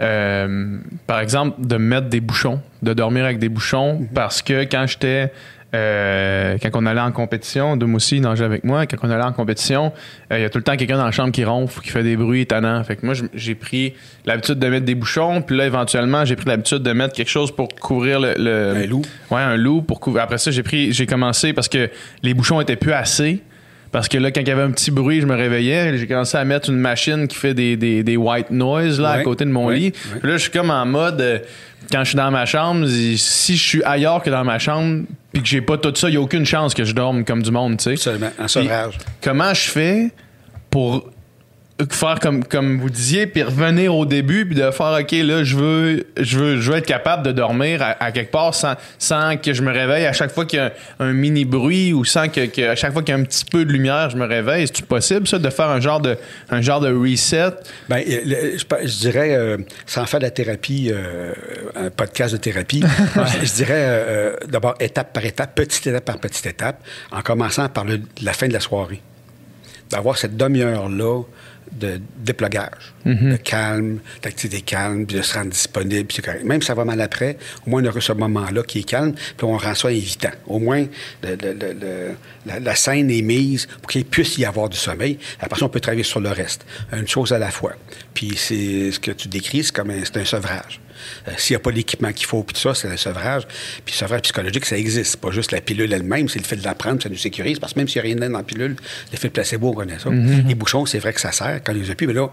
[0.00, 4.86] euh, par exemple, de mettre des bouchons, de dormir avec des bouchons, parce que quand
[4.86, 5.32] j'étais.
[5.74, 8.86] Euh, quand on allait en compétition, Doom aussi nageait avec moi.
[8.86, 9.92] Quand on allait en compétition,
[10.32, 12.02] euh, il y a tout le temps quelqu'un dans la chambre qui ronfle, qui fait
[12.02, 12.82] des bruits étonnants.
[12.84, 13.94] Fait que moi, j'ai pris
[14.24, 17.54] l'habitude de mettre des bouchons, puis là, éventuellement, j'ai pris l'habitude de mettre quelque chose
[17.54, 18.34] pour couvrir le.
[18.38, 19.02] le- Un loup.
[19.30, 20.22] Ouais, un loup pour couvrir.
[20.22, 21.90] Après ça, j'ai pris, j'ai commencé parce que
[22.22, 23.42] les bouchons étaient plus assez.
[23.96, 25.96] Parce que là, quand il y avait un petit bruit, je me réveillais.
[25.96, 29.22] J'ai commencé à mettre une machine qui fait des, des, des white noise là, à
[29.22, 29.84] côté de mon ouais, lit.
[29.86, 30.20] ouais.
[30.20, 31.38] Puis là, je suis comme en mode, euh,
[31.90, 35.40] quand je suis dans ma chambre, si je suis ailleurs que dans ma chambre, puis
[35.40, 37.50] que j'ai pas tout ça, il n'y a aucune chance que je dorme comme du
[37.50, 37.92] monde, tu sais.
[37.92, 38.98] Absolument, en sevrage.
[39.22, 40.10] Comment je fais
[40.68, 41.10] pour
[41.90, 45.56] faire comme, comme vous disiez, puis revenir au début, puis de faire, OK, là, je
[45.56, 49.36] veux, je veux, je veux être capable de dormir à, à quelque part sans, sans
[49.36, 52.04] que je me réveille à chaque fois qu'il y a un, un mini bruit ou
[52.06, 54.16] sans que, que à chaque fois qu'il y a un petit peu de lumière, je
[54.16, 54.62] me réveille.
[54.64, 56.16] Est-ce possible, ça, de faire un genre de,
[56.48, 57.50] un genre de reset?
[57.90, 61.32] Ben, le- je, dirais, euh, sans faire de la thérapie, euh,
[61.74, 62.82] un podcast de thérapie,
[63.42, 67.68] je, je dirais euh, d'abord étape par étape, petite étape par petite étape, en commençant
[67.68, 69.02] par le- la fin de la soirée.
[69.90, 71.22] D'avoir cette demi-heure-là
[71.72, 76.44] de déplogage, de calme, d'activité calme, puis de se rendre disponible, puis c'est correct.
[76.44, 77.36] Même si ça va mal après,
[77.66, 80.30] au moins on aura ce moment-là qui est calme, puis on rend ça évitant.
[80.46, 80.86] Au moins,
[81.22, 82.10] le- le- le- le-
[82.46, 85.18] la, la scène est mise pour qu'il puisse y avoir du sommeil.
[85.40, 86.64] Après ça, on peut travailler sur le reste.
[86.92, 87.72] Une chose à la fois.
[88.14, 90.80] Puis c'est ce que tu décris, c'est comme un, un sevrage.
[91.28, 93.46] Euh, S'il n'y a pas l'équipement qu'il faut, puis tout ça, c'est le sevrage.
[93.84, 95.12] Puis le sevrage psychologique, ça existe.
[95.12, 97.58] C'est pas juste la pilule elle-même, c'est le fait de la prendre, ça nous sécurise.
[97.58, 98.76] Parce que même s'il n'y a rien dans la pilule,
[99.12, 100.10] l'effet de placebo, on connaît ça.
[100.46, 102.28] Les bouchons, c'est vrai que ça sert quand on les a plus, mais là,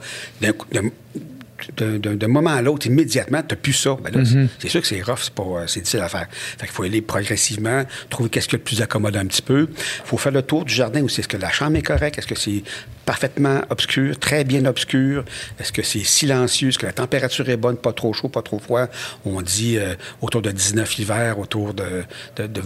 [1.78, 3.96] d'un moment à l'autre, immédiatement, tu n'as plus ça.
[4.04, 6.28] Ben là, c'est- C'est sûr que c'est rough, c'est euh, difficile à faire.
[6.32, 9.70] Fait qu'il faut aller progressivement, trouver qu'est-ce qui est le plus accommodant un petit peu.
[9.72, 11.22] Il faut faire le tour du jardin aussi.
[11.22, 12.18] Est-ce que la chambre est correcte?
[12.20, 12.64] Est-ce que c'est
[13.06, 15.24] parfaitement obscur, très bien obscur?
[15.60, 16.70] Est-ce que c'est silencieux?
[16.70, 18.88] Est-ce que la température est bonne, pas trop chaud, pas trop froid?
[19.26, 22.04] On dit euh, autour de 19 l'hiver, autour de,
[22.38, 22.64] de- de-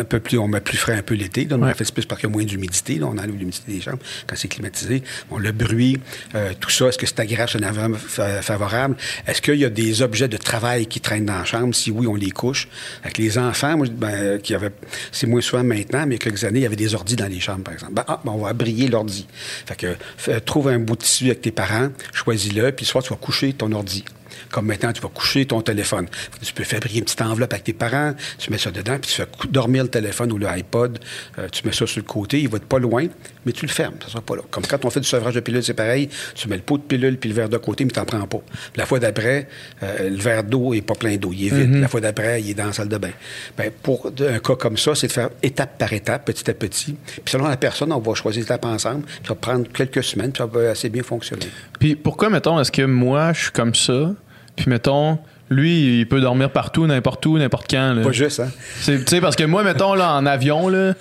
[0.00, 1.44] un peu plus, on met plus frais un peu l'été.
[1.44, 1.74] Là, Ouais.
[1.74, 3.00] Fait, plus parce qu'il y a moins d'humidité.
[3.02, 5.02] On enlève l'humidité des chambres quand c'est climatisé.
[5.30, 5.98] Bon, le bruit,
[6.34, 8.96] euh, tout ça, est-ce que c'est agréable, c'est un environnement favorable?
[9.26, 11.74] Est-ce qu'il y a des objets de travail qui traînent dans la chambre?
[11.74, 12.68] Si oui, on les couche.
[13.02, 14.70] Avec les enfants, moi, ben, qui avaient,
[15.12, 17.16] c'est moins souvent maintenant, mais il y a quelques années, il y avait des ordis
[17.16, 17.92] dans les chambres, par exemple.
[17.94, 19.26] Ben, ah, ben, on va briller l'ordi.
[19.68, 23.52] Fait que, trouve un bout tissu avec tes parents, choisis-le, puis soit tu vas coucher
[23.52, 24.04] ton ordi.
[24.50, 26.06] Comme maintenant, tu vas coucher ton téléphone.
[26.42, 29.16] Tu peux fabriquer une petite enveloppe avec tes parents, tu mets ça dedans, puis tu
[29.16, 30.98] fais dormir le téléphone ou le iPod,
[31.38, 33.06] euh, tu mets ça sur le côté, il va être pas loin,
[33.44, 34.42] mais tu le fermes, ça sera pas là.
[34.50, 36.82] Comme quand on fait du sevrage de pilules, c'est pareil, tu mets le pot de
[36.82, 38.40] pilule puis le verre de côté, mais tu n'en prends pas.
[38.76, 39.48] La fois d'après,
[39.82, 41.80] euh, le verre d'eau est pas plein d'eau, il est vide.
[41.80, 43.10] La fois d'après, il est dans la salle de bain.
[43.56, 46.96] Ben, pour un cas comme ça, c'est de faire étape par étape, petit à petit.
[47.06, 50.32] Puis selon la personne, on va choisir l'étape ensemble, puis ça va prendre quelques semaines,
[50.32, 51.46] puis ça va assez bien fonctionner.
[51.78, 54.12] Puis pourquoi, mettons, est-ce que moi, je suis comme ça,
[54.58, 55.18] puis mettons,
[55.50, 57.94] lui, il peut dormir partout, n'importe où, n'importe quand.
[57.94, 58.02] là.
[58.02, 58.50] Pas juste, hein?
[58.80, 60.92] C'est- Tu sais, parce que moi, mettons, là, en avion, là,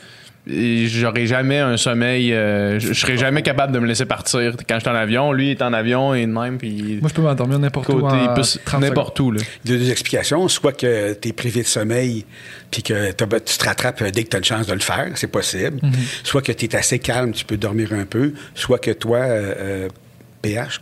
[0.49, 4.79] j'aurais jamais un sommeil, euh, je serais jamais capable de me laisser partir quand je
[4.79, 5.33] suis en avion.
[5.33, 7.99] Lui, il est en avion et de même, puis Moi, je peux m'endormir n'importe où.
[7.99, 9.31] côté, en il peut 30 n'importe où.
[9.31, 9.41] Là.
[9.65, 10.47] Il y a deux explications.
[10.47, 12.25] Soit que tu es privé de sommeil
[12.71, 15.27] puis que tu te rattrapes dès que tu as une chance de le faire, c'est
[15.27, 15.79] possible.
[15.83, 15.91] Mhm.
[16.23, 18.31] Soit que tu es assez calme, tu peux dormir un peu.
[18.55, 19.89] Soit que toi, euh,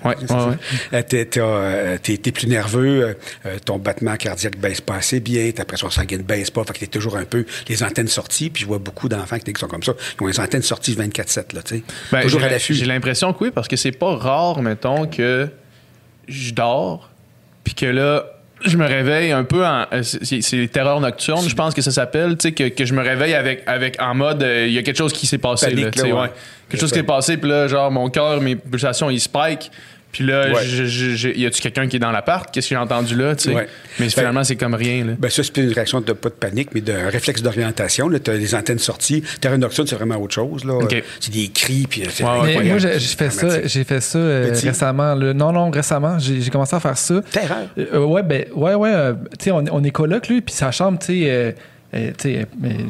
[0.03, 0.55] Ouais, ouais, ouais.
[0.93, 3.15] Euh, t'es, euh, t'es- plus nerveux,
[3.45, 6.79] euh, ton battement cardiaque baisse pas assez bien, ta pression sanguine baisse pas, fait que
[6.79, 9.83] t'es toujours un peu les antennes sorties, puis je vois beaucoup d'enfants qui sont comme
[9.83, 11.83] ça, qui ont les antennes sorties 24-7, là, tu sais.
[12.11, 12.73] Ben, toujours à l'affût.
[12.73, 15.49] J'ai l'impression que oui, parce que c'est pas rare, mettons, que
[16.27, 17.09] je dors,
[17.63, 18.25] puis que là,
[18.65, 19.85] je me réveille un peu en.
[19.93, 22.85] euh, C'est c'est les terreurs nocturnes, je pense que ça s'appelle, tu sais, que, que
[22.85, 25.37] je me réveille avec, avec en mode, euh, il y a quelque chose qui s'est
[25.37, 26.21] passé, Panique, là, tu sais, là, ouais.
[26.21, 26.31] ouais.
[26.69, 29.71] Quelque chose qui s'est passé, puis là, genre, mon cœur, mes pulsations, ils spike.
[30.15, 30.63] Puis là, Ouais.
[30.65, 32.49] je- je- je- y a-tu quelqu'un qui est dans l'appart?
[32.49, 33.53] Qu'est-ce que j'ai entendu là, tu sais?
[33.53, 33.67] Ouais.
[33.99, 35.13] Mais Ben, finalement, c'est comme rien, là.
[35.19, 38.09] Ben ça, c'est une réaction de pas de panique, mais d'un réflexe d'orientation.
[38.23, 39.23] Tu as les antennes sorties.
[39.41, 40.63] Terrain nocturne, c'est vraiment autre chose.
[40.63, 40.75] Là.
[40.81, 42.35] Euh, C'est des cris, puis c'est Ouais, ouais.
[42.43, 42.81] Mais incroyable.
[42.81, 45.15] moi, j'ai fait ça, j'ai fait ça euh, récemment.
[45.15, 45.33] là.
[45.33, 47.21] Non, non, récemment, j'ai j'ai commencé à faire ça.
[47.31, 47.67] Terreur.
[47.77, 48.91] Euh, ouais, ben, ouais, ouais.
[48.93, 51.51] euh, tu sais, on, on est coloc, lui, puis sa chambre, tu sais, euh,
[51.93, 52.43] euh, euh,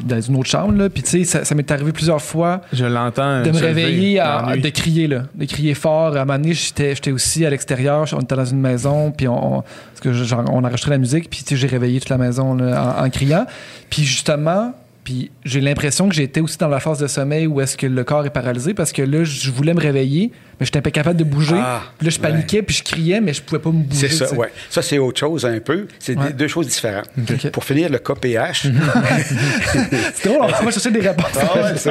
[0.04, 0.88] dans une autre chambre, là.
[0.88, 3.42] Puis, tu sais, ça, ça m'est arrivé plusieurs fois Je l'entends.
[3.42, 5.24] de me réveiller, à- de crier, là.
[5.34, 6.16] De crier fort.
[6.16, 8.06] À un moment donné, j'étais j'étais aussi à l'extérieur.
[8.12, 11.30] On était dans une maison, puis on, on- parce que genre, on enregistrait la musique,
[11.30, 13.46] puis, tu sais, j'ai réveillé toute la maison là, en, en criant.
[13.90, 14.72] Puis, justement,
[15.04, 18.02] puis j'ai l'impression que j'étais aussi dans la phase de sommeil où est-ce que le
[18.02, 21.24] corps est paralysé parce que là, je voulais me réveiller, mais j'étais pas capable de
[21.24, 21.56] bouger.
[21.58, 24.08] Ah, puis là, je paniquais, puis je criais, mais je pouvais pas me bouger.
[24.08, 24.50] C'est ça, ouais.
[24.70, 25.86] Ça, c'est autre chose un peu.
[25.98, 26.32] C'est Ouais.
[26.32, 27.08] deux choses différentes.
[27.52, 28.66] Pour finir, le KPH,
[30.14, 31.26] C'est drôle, on va chercher des réponses.
[31.38, 31.90] Ah ouais, c'est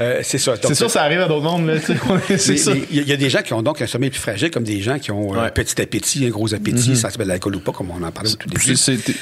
[0.00, 0.54] euh, c'est ça.
[0.62, 1.80] C'est sûr, ça arrive à d'autres mondes,
[2.90, 4.98] Il y, a des gens qui ont donc un sommeil plus fragile, comme des gens
[4.98, 5.50] qui ont un Ouais.
[5.50, 8.34] petit appétit, un gros appétit, ça s'appelle l'alcool ou pas, comme on en parlait au
[8.36, 8.74] tout début.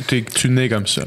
[0.06, 1.02] T'es- tu nais comme ça.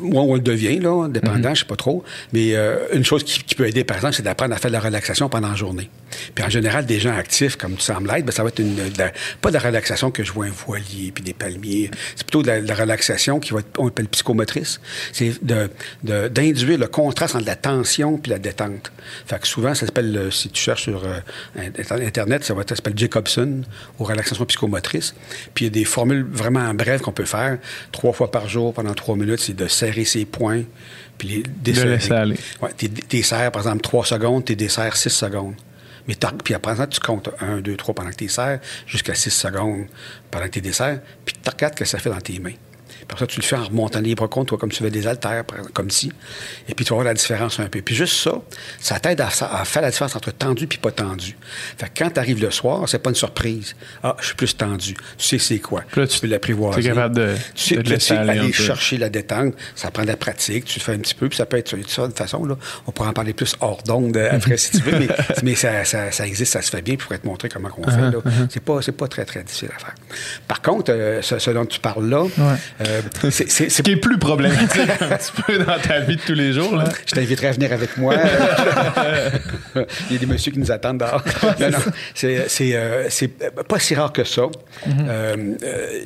[0.00, 2.04] moi, on le devient, là, dépendant, je sais pas trop.
[2.32, 4.76] Mais euh, une chose qui, qui peut aider, par exemple, c'est d'apprendre à faire de
[4.76, 5.90] la relaxation pendant la journée.
[6.36, 8.76] Puis en général, des gens actifs, comme tu sembles l'être, ben, ça va être une,
[8.76, 9.10] de la-
[9.40, 11.90] pas de la relaxation que je vois un voilier puis des palmiers.
[12.14, 14.80] C'est plutôt de la, de la relaxation qui va être, on appelle psychomotrice.
[15.12, 15.68] C'est de,
[16.04, 18.92] de- d'induire le contraste entre la tension puis la détente.
[19.26, 21.18] Fait que souvent, ça s'appelle, euh, si tu cherches sur euh,
[21.90, 23.62] Internet, ça va être- ça s'appelle Jacobson
[23.98, 25.14] ou relaxation psychomotrice.
[25.54, 27.58] Puis il y a des formules vraiment brèves qu'on peut faire
[27.92, 29.40] trois fois par jour pendant trois minutes.
[29.40, 30.62] C'est de serrer ses poings
[31.18, 31.88] puis les desserrer.
[31.96, 32.36] laisser aller.
[32.60, 35.54] Ouais, t'es, t'es serres, par exemple, 3 secondes, t'es desserres 6 secondes.
[36.08, 39.30] Mais puis après ça, tu comptes 1, 2, 3 pendant que t'es serres, jusqu'à 6
[39.30, 39.86] secondes
[40.30, 42.54] pendant que t'es desserres, puis tu regardes ce que ça fait dans tes mains?
[43.08, 45.44] Après ça, tu le fais en remontant libre compte, toi, comme tu fais des haltères,
[45.44, 46.12] par comme si.
[46.68, 47.80] Et puis tu vas voir la différence un peu.
[47.80, 48.32] Puis juste ça,
[48.80, 51.36] ça t'aide à, à faire la différence entre tendu puis pas tendu.
[51.78, 53.76] Fait que quand tu arrives le soir, c'est pas une surprise.
[54.02, 54.94] Ah, je suis plus tendu.
[55.18, 55.82] Tu sais c'est quoi.
[55.94, 56.82] Là, tu- peux l'apprivoiser.
[56.82, 59.54] t'es capable de- tu sais, de te tu sais aller chercher la détente.
[59.74, 60.64] Ça prend de la pratique.
[60.64, 62.56] Tu le fais un petit peu, puis ça peut être ça de façon, là.
[62.86, 65.08] On pourra en parler plus hors d'onde euh, après, si tu veux, mais,
[65.42, 67.88] mais ça, ça- ça existe, ça se fait bien, puis pour te montrer comment on
[67.90, 68.18] fait, là.
[68.50, 69.94] C'est pas, c'est pas très, très difficile à faire.
[70.48, 72.26] Par contre, euh, ce, ce dont tu parles là,
[72.80, 76.16] euh, c'est- c'est- Ce c'est qui est plus problématique un petit peu dans ta vie
[76.16, 76.76] de tous les jours.
[76.76, 76.84] Là.
[77.06, 78.14] je t'inviterai à venir avec moi.
[80.10, 81.22] Il y a des messieurs qui nous attendent dehors.
[81.60, 81.78] Non, non,
[82.14, 84.42] c'est, euh, c'est pas si rare que ça.
[84.88, 86.00] Euh, euh,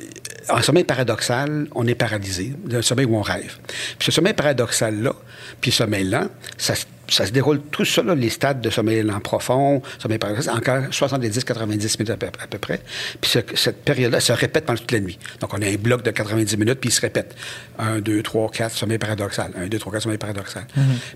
[0.48, 3.56] en sommeil paradoxal, on est paralysé, d'un sommeil où on rêve.
[3.98, 5.12] Puis ce sommeil paradoxal-là,
[5.60, 6.26] puis ce sommeil lent,
[6.58, 10.18] ça, se- ça se déroule tout ça, là, les stades de sommeil lent profond, sommeil
[10.18, 12.80] paradoxal, encore 70-90 minutes à peu, à peu près.
[13.20, 15.18] Puis ce- cette période-là se répète pendant toute la nuit.
[15.40, 17.34] Donc on a un bloc de 90 minutes, puis il se répète.
[17.78, 19.50] 1, 2, 3, 4, sommeil paradoxal.
[19.56, 20.64] 1, 2, 3, 4, sommeil paradoxal.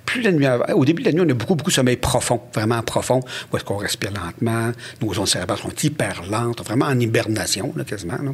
[0.05, 2.41] Plus la nuit au début de la nuit, on a beaucoup, beaucoup de sommeil profond,
[2.55, 3.21] vraiment profond,
[3.53, 4.73] où est-ce qu'on respire lentement,
[5.03, 8.15] nos ondes cérébrales sont hyper lentes, vraiment en hibernation, là, quasiment.
[8.23, 8.31] là.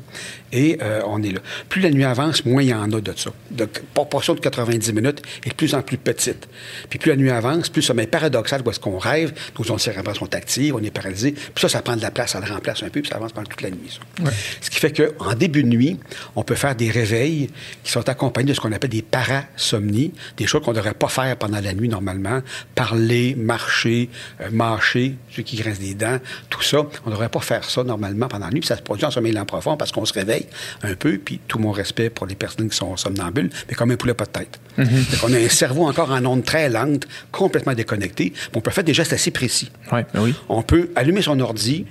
[0.53, 1.41] Et euh, on est là.
[1.69, 3.31] Plus la nuit avance, moins il y en a de ça.
[3.51, 6.49] De proportion de 90 minutes est de plus en plus petite.
[6.89, 9.81] Puis plus la nuit avance, plus le sommeil paradoxal, où est-ce qu'on rêve, nos ondes
[9.81, 11.33] cérébrales sont actives, on est paralysé.
[11.33, 13.33] Puis ça, ça prend de la place, ça le remplace un peu, puis ça avance
[13.33, 13.91] pendant toute la nuit.
[13.91, 14.31] ça.
[14.61, 15.99] Ce qui fait qu'en début de nuit,
[16.37, 17.51] on peut faire des réveils
[17.83, 21.09] qui sont accompagnés de ce qu'on appelle des parasomnies, des choses qu'on ne devrait pas
[21.09, 22.41] faire pendant la nuit normalement.
[22.75, 24.09] Parler, marcher,
[24.41, 26.19] euh, mâcher, ceux qui grincent des dents,
[26.49, 26.79] tout ça.
[27.05, 28.61] On ne devrait pas faire ça normalement pendant la nuit.
[28.61, 30.47] Puis ça se produit en sommeil lent profond parce qu'on se réveille
[30.83, 33.97] un peu, puis tout mon respect pour les personnes qui sont somnambules, mais comme un
[33.97, 34.61] poulet pas de tête.
[34.77, 37.07] Fait qu'on a un cerveau encore en onde très lente,
[37.41, 38.35] complètement déconnecté.
[38.55, 39.71] On peut faire des gestes assez précis.
[39.91, 40.35] Ouais, ben oui.
[40.51, 41.87] On peut allumer son ordi,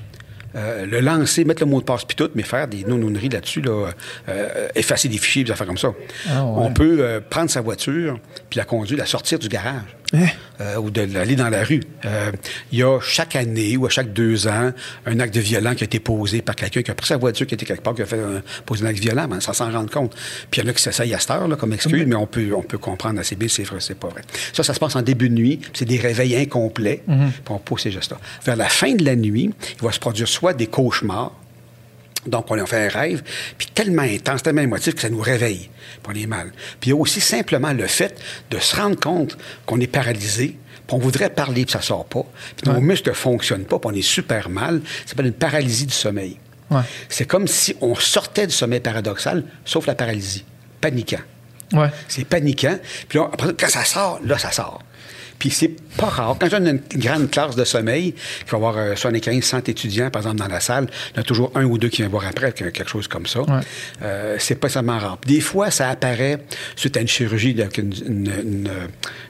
[0.56, 3.62] euh, le lancer, mettre le mot de passe puis tout, mais faire des non-nonneries là-dessus,
[3.62, 3.90] là,
[4.30, 5.92] euh, effacer des fichiers, des affaires comme ça.
[6.30, 6.52] Ah ouais.
[6.58, 8.20] On peut euh, prendre sa voiture
[8.50, 9.96] puis la conduire, la sortir du garage.
[10.62, 11.84] Euh, ou de l'aller dans la rue.
[12.04, 12.32] Euh,
[12.72, 14.72] Il y a chaque année ou à chaque deux ans
[15.06, 17.46] un acte de violent qui a été posé par quelqu'un qui a pris sa voiture,
[17.46, 19.72] qui était quelque part, qui a fait un, posé un acte violent, mais sans s'en
[19.72, 20.16] rendre compte.
[20.50, 22.26] Puis il y en a qui s'essayent à cette heure là, comme excuse, mais on
[22.26, 24.22] peut, on peut comprendre assez bien c'est vrai, c'est pas vrai.
[24.52, 27.16] Ça, ça se passe en début de nuit, puis c'est des réveils incomplets, puis
[27.50, 28.18] on pose ces gestes-là.
[28.44, 31.34] Vers la fin de la nuit, il va se produire soit des cauchemars,
[32.26, 33.24] donc, on a fait un rêve,
[33.58, 35.70] puis tellement intense, tellement émotif que ça nous réveille,
[36.04, 36.52] puis on est mal.
[36.80, 38.20] Puis il y a aussi simplement le fait
[38.52, 42.26] de se rendre compte qu'on est paralysé, puis on voudrait parler, puis ça sort pas,
[42.58, 44.82] puis nos muscles ne fonctionnent pas, puis on est super mal.
[45.06, 46.38] Ça s'appelle une paralysie du sommeil.
[46.70, 46.82] Ouais.
[47.08, 50.46] C'est comme si on sortait du sommeil paradoxal, sauf la paralysie.
[50.82, 51.22] Paniquant.
[51.74, 51.90] Ouais.
[52.08, 52.78] C'est paniquant.
[53.08, 54.82] Puis là, après, quand ça sort, là, ça sort.
[55.40, 56.36] Puis c'est pas rare.
[56.40, 58.14] Quand j'ai une grande classe de sommeil,
[58.46, 61.22] il va avoir euh, 75, 100 étudiants, par exemple, dans la salle, il y en
[61.22, 63.42] a toujours un ou deux qui viennent voir après, quelque chose comme ça.
[63.42, 63.62] Ouais.
[64.02, 65.18] Euh, c'est pas seulement rare.
[65.26, 66.40] Des fois, ça apparaît
[66.76, 68.70] suite à une chirurgie, avec une, une- une-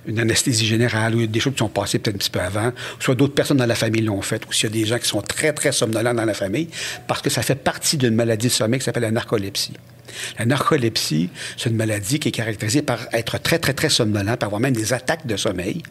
[0.08, 3.14] une anesthésie générale, ou des choses qui sont passées peut-être un petit peu avant, soit
[3.16, 5.22] d'autres personnes dans la famille l'ont fait, ou s'il y a des gens qui sont
[5.22, 6.70] très, très somnolents dans la famille,
[7.08, 9.74] parce que ça fait partie d'une maladie de sommeil qui s'appelle la narcolepsie.
[10.38, 14.48] La narcolepsie, c'est une maladie qui est caractérisée par être très, très, très somnolent, par
[14.48, 15.84] avoir même des attaques de sommeil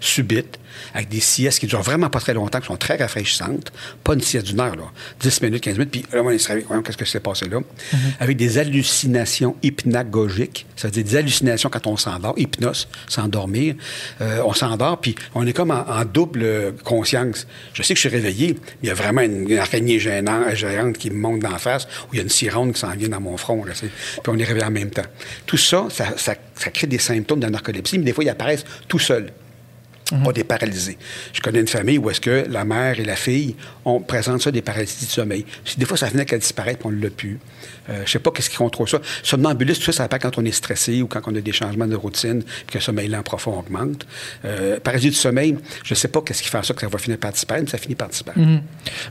[0.00, 0.58] subites,
[0.92, 3.72] avec des siestes qui durent vraiment pas très longtemps, qui sont très rafraîchissantes.
[4.02, 4.84] Pas une sieste d'une heure, là.
[5.20, 6.64] 10 minutes, 15 minutes, puis là, on se réveille.
[6.66, 7.58] Voyons, Qu'est-ce que s'est passé là?
[8.20, 13.74] Avec des hallucinations hypnagogiques, ça veut dire des hallucinations quand on s'endort, hypnose, s'endormir.
[14.20, 17.46] Euh, on s'endort, puis on est comme en, en double conscience.
[17.72, 20.54] Je sais que je suis réveillé, mais il y a vraiment une, une araignée gênante,
[20.54, 23.08] géante qui me monte d'en face, ou il y a une sironde qui s'en vient
[23.08, 23.90] dans mon front, là, puis
[24.28, 25.02] on est réveillé en même temps.
[25.46, 28.64] Tout ça, ça, ça- ça crée des symptômes de narcolepsie, mais des fois, ils apparaissent
[28.88, 29.30] tout seuls
[30.22, 30.98] pas des paralysés.
[31.32, 34.50] Je connais une famille où est-ce que la mère et la fille on présente ça
[34.50, 35.44] des paralysies de sommeil.
[35.76, 37.38] Des fois, ça venait qu'à disparaître, puis on ne l'a plus.
[37.90, 38.98] Euh, je sais pas qu'est-ce qui contrôle ça.
[39.22, 41.86] Somnambulisme, tout ça, ça apparaît quand on est stressé ou quand on a des changements
[41.86, 44.06] de routine, puis que le sommeil lent profond augmente.
[44.46, 47.18] Euh, paralysie du sommeil, je sais pas qu'est-ce qui fait ça que ça va finir
[47.18, 48.40] par disparaître, mais ça finit par disparaître.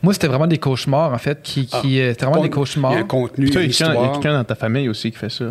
[0.01, 1.67] Moi, c'était vraiment des cauchemars, en fait, qui.
[1.67, 1.81] qui Ah.
[1.85, 2.91] euh, c'était vraiment des cauchemars.
[2.93, 4.11] Il y a un contenu, il y a quelqu'un- il y a histoire.
[4.13, 5.45] quelqu'un dans ta famille aussi qui fait ça.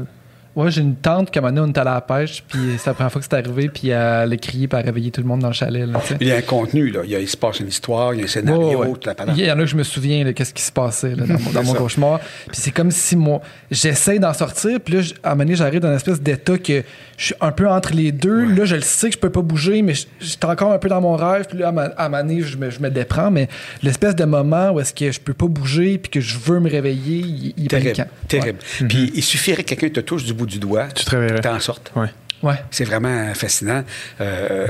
[0.54, 2.60] Ouais, j'ai une tante qui, à un moment donné, on allé à la pêche, puis
[2.76, 5.10] c'est la première fois que c'est arrivé, puis elle a crié, puis elle a réveillé
[5.10, 5.86] tout le monde dans le chalet.
[5.88, 5.98] Là.
[6.20, 7.00] Il y a un contenu, là.
[7.04, 9.14] Il, y a, il se passe une histoire, il y a un scénario, Ouais, la.
[9.34, 11.38] Il y en a que je me souviens de qu'est-ce qui se passait là, dans,
[11.40, 12.20] mon- dans mon cauchemar.
[12.48, 15.80] Puis c'est comme si moi, j'essaie d'en sortir, puis là, à un moment donné, j'arrive
[15.80, 16.82] dans une espèce d'état que
[17.16, 18.44] je suis un peu entre les deux.
[18.44, 20.88] Là, je le sais que je peux pas bouger, mais je- j'étais encore un peu
[20.90, 21.46] dans mon rêve.
[21.48, 23.48] Puis là, à ma- à un moment donné, je me, je me déprends, mais
[23.82, 26.68] l'espèce de moment où est-ce que je peux pas bouger, puis que je veux me
[26.68, 28.58] réveiller, il, il est Terrible, terrible.
[28.88, 31.40] Puis il suffirait que quelqu'un te touche du bout du doigt, Tu te réveillerais.
[31.40, 31.92] t'en sortes.
[31.96, 32.02] Ouais.
[32.02, 32.08] Ouais.
[32.42, 32.54] Ouais.
[32.72, 33.84] C'est vraiment fascinant.
[34.20, 34.66] Euh,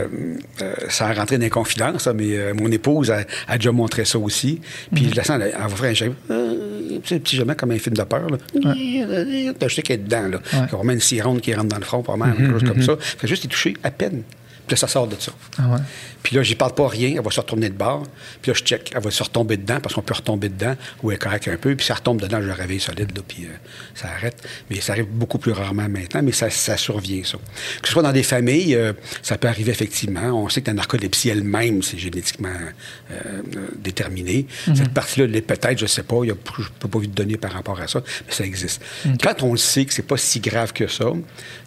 [0.61, 4.05] euh, sans rentrer dans les confidences, là, mais euh, mon épouse a, a déjà montré
[4.05, 4.61] ça aussi.
[4.94, 6.12] Puis je la sens, elle, elle va faire un geste.
[6.31, 8.27] Euh, sais, petit jamais comme un film de peur.
[8.28, 8.36] Là.
[8.74, 10.28] Je sais qu'elle est dedans.
[10.28, 10.39] Là.
[10.53, 12.69] Il y a vraiment une sironde qui rentre dans le front, pas mal, quelque chose
[12.69, 12.97] comme ça.
[13.01, 14.23] Fait juste y toucher à peine.
[14.66, 15.32] Puis là, ça sort de ça.
[15.59, 15.78] Ah ouais.
[16.23, 18.05] Puis là, j'y parle pas rien, elle va se retourner de bord.
[18.40, 21.11] Puis là, je check, elle va se retomber dedans parce qu'on peut retomber dedans ou
[21.11, 21.74] elle craque un peu.
[21.74, 23.55] Puis ça retombe dedans, je le réveille solide, là, puis euh,
[23.94, 24.36] ça arrête.
[24.70, 27.39] Mais ça arrive beaucoup plus rarement maintenant, mais ça, ça survient, ça.
[27.81, 28.93] Que ce soit dans des familles, euh,
[29.23, 30.44] ça peut arriver effectivement.
[30.44, 33.15] On sait que la narcolepsie elle-même, c'est génétiquement euh,
[33.57, 34.47] euh, déterminé.
[34.74, 37.53] Cette partie-là peut-être, je sais pas, il y a, je peux pas vous donner par
[37.53, 38.82] rapport à ça, mais ça existe.
[39.23, 41.07] Quand on le sait que c'est pas si grave que ça,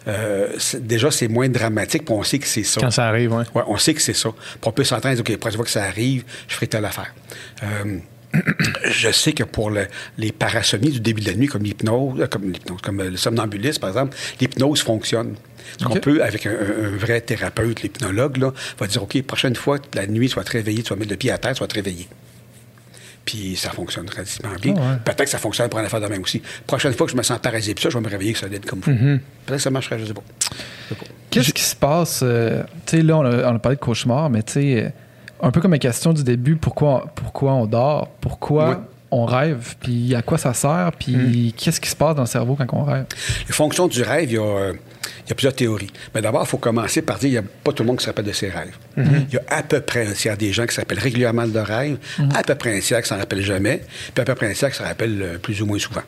[0.08, 0.48] euh,
[0.80, 2.80] déjà, c'est moins dramatique, puis on sait que c'est ça.
[2.80, 3.44] Quand ça arrive, ouais.
[3.54, 4.30] Ouais, on sait que c'est ça.
[4.52, 7.14] Puis on peut s'entendre, OK, la prochaine fois que ça arrive, je ferai telle affaire.
[7.62, 7.98] Euh,
[8.84, 9.86] je sais que pour le-
[10.18, 13.16] les parasomnies du début de la nuit, comme l'hypnose, euh, comme l'hypnose, comme euh, le
[13.16, 15.36] somnambulisme, par exemple, l'hypnose fonctionne.
[15.84, 16.00] OK.
[16.00, 16.52] peut, avec un,
[16.96, 20.90] vrai thérapeute, l'hypnologue, là, va dire, OK, prochaine fois que la nuit, te réveiller, tu
[20.90, 22.08] vas mettre le pied à terre, tu vas te réveiller.
[23.24, 24.74] Puis ça fonctionne relativement bien.
[24.78, 24.96] Ah ouais.
[25.04, 26.40] Peut-être que ça fonctionne pour une affaire de même aussi.
[26.66, 28.80] Prochaine fois que je me sens paralysé, puis ça, je vais me réveiller solide comme
[28.80, 28.92] fou.
[28.92, 29.18] Mm-hmm.
[29.46, 30.22] Peut-être que ça marcherait, je sais pas.
[30.88, 31.06] Je sais pas.
[31.40, 32.20] Qu'est-ce qui se passe?
[32.22, 34.88] euh, tu sais, là, on a, on a parlé de cauchemar, mais tu sais, euh,
[35.42, 38.08] un peu comme la question du début, pourquoi, pourquoi on dort?
[38.20, 39.76] Pourquoi on rêve?
[39.80, 40.90] Puis à quoi ça sert?
[40.98, 43.04] Puis qu'est-ce qui se passe dans le cerveau quand on rêve?
[43.46, 45.90] Les fonctions du rêve, il y a, euh, il y a plusieurs théories.
[46.14, 48.04] Mais d'abord, il faut commencer par dire qu'il n'y a pas tout le monde qui
[48.04, 48.76] se rappelle de ses rêves.
[48.96, 51.52] Il y a à peu près un tiers des gens qui se rappellent régulièrement de
[51.54, 51.98] leurs rêves,
[52.34, 53.82] à peu près un tiers qui s'en rappellent jamais,
[54.14, 56.02] puis à peu près un tiers qui se rappellent plus ou moins souvent.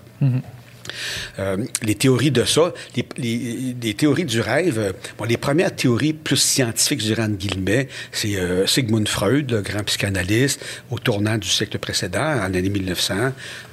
[1.39, 5.75] Euh, les théories de ça, les, les- les théories du rêve, euh, bon, les premières
[5.75, 10.99] théories plus scientifiques, je dirais entre guillemets, c'est euh, Sigmund Freud, le grand psychanalyste, au
[10.99, 13.15] tournant du siècle précédent, en l'année 1900.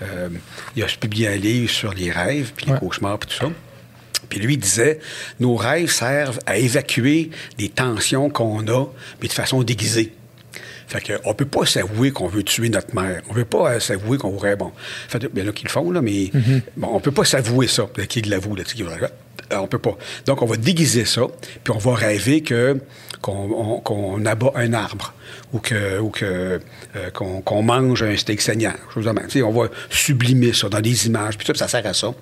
[0.02, 0.30] Euh,
[0.76, 3.52] il a publié un livre sur les rêves, puis les cauchemars, puis tout ça.
[4.30, 5.00] Puis lui il disait,
[5.40, 8.86] nos rêves servent à évacuer des tensions qu'on a,
[9.22, 10.14] mais de façon déguisée.
[10.88, 13.22] Fait que, on peut pas s'avouer qu'on veut tuer notre mère.
[13.30, 14.72] On peut pas euh, s'avouer qu'on voudrait, bon,
[15.08, 16.32] fait, bien là qu'ils le font, là, mais
[16.78, 19.08] bon, on peut pas s'avouer ça, qui l'avoue, là, qui euh,
[19.52, 19.96] on peut pas.
[20.26, 21.22] Donc, on va déguiser ça,
[21.64, 22.80] puis on va rêver que
[23.22, 25.14] qu'on on- qu'on abat un arbre
[25.54, 26.60] ou que ou que
[26.96, 29.26] euh, qu'on mange un steak saignant, chose de même.
[29.26, 32.14] Tu sais, on va sublimer ça dans des images, puis tout, ça sert à ça,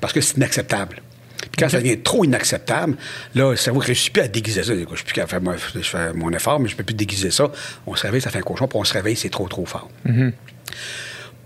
[0.00, 1.00] parce que c'est inacceptable.
[1.40, 2.96] Puis quand ça devient trop inacceptable,
[3.34, 4.74] là, le cerveau ne réussit plus à déguiser ça.
[4.74, 5.40] Je suis plus faire,
[5.74, 7.50] je fais mon effort, mais je ne peux plus déguiser ça.
[7.86, 9.88] On se réveille, ça fait un cauchemar, puis on se réveille, c'est trop, trop fort.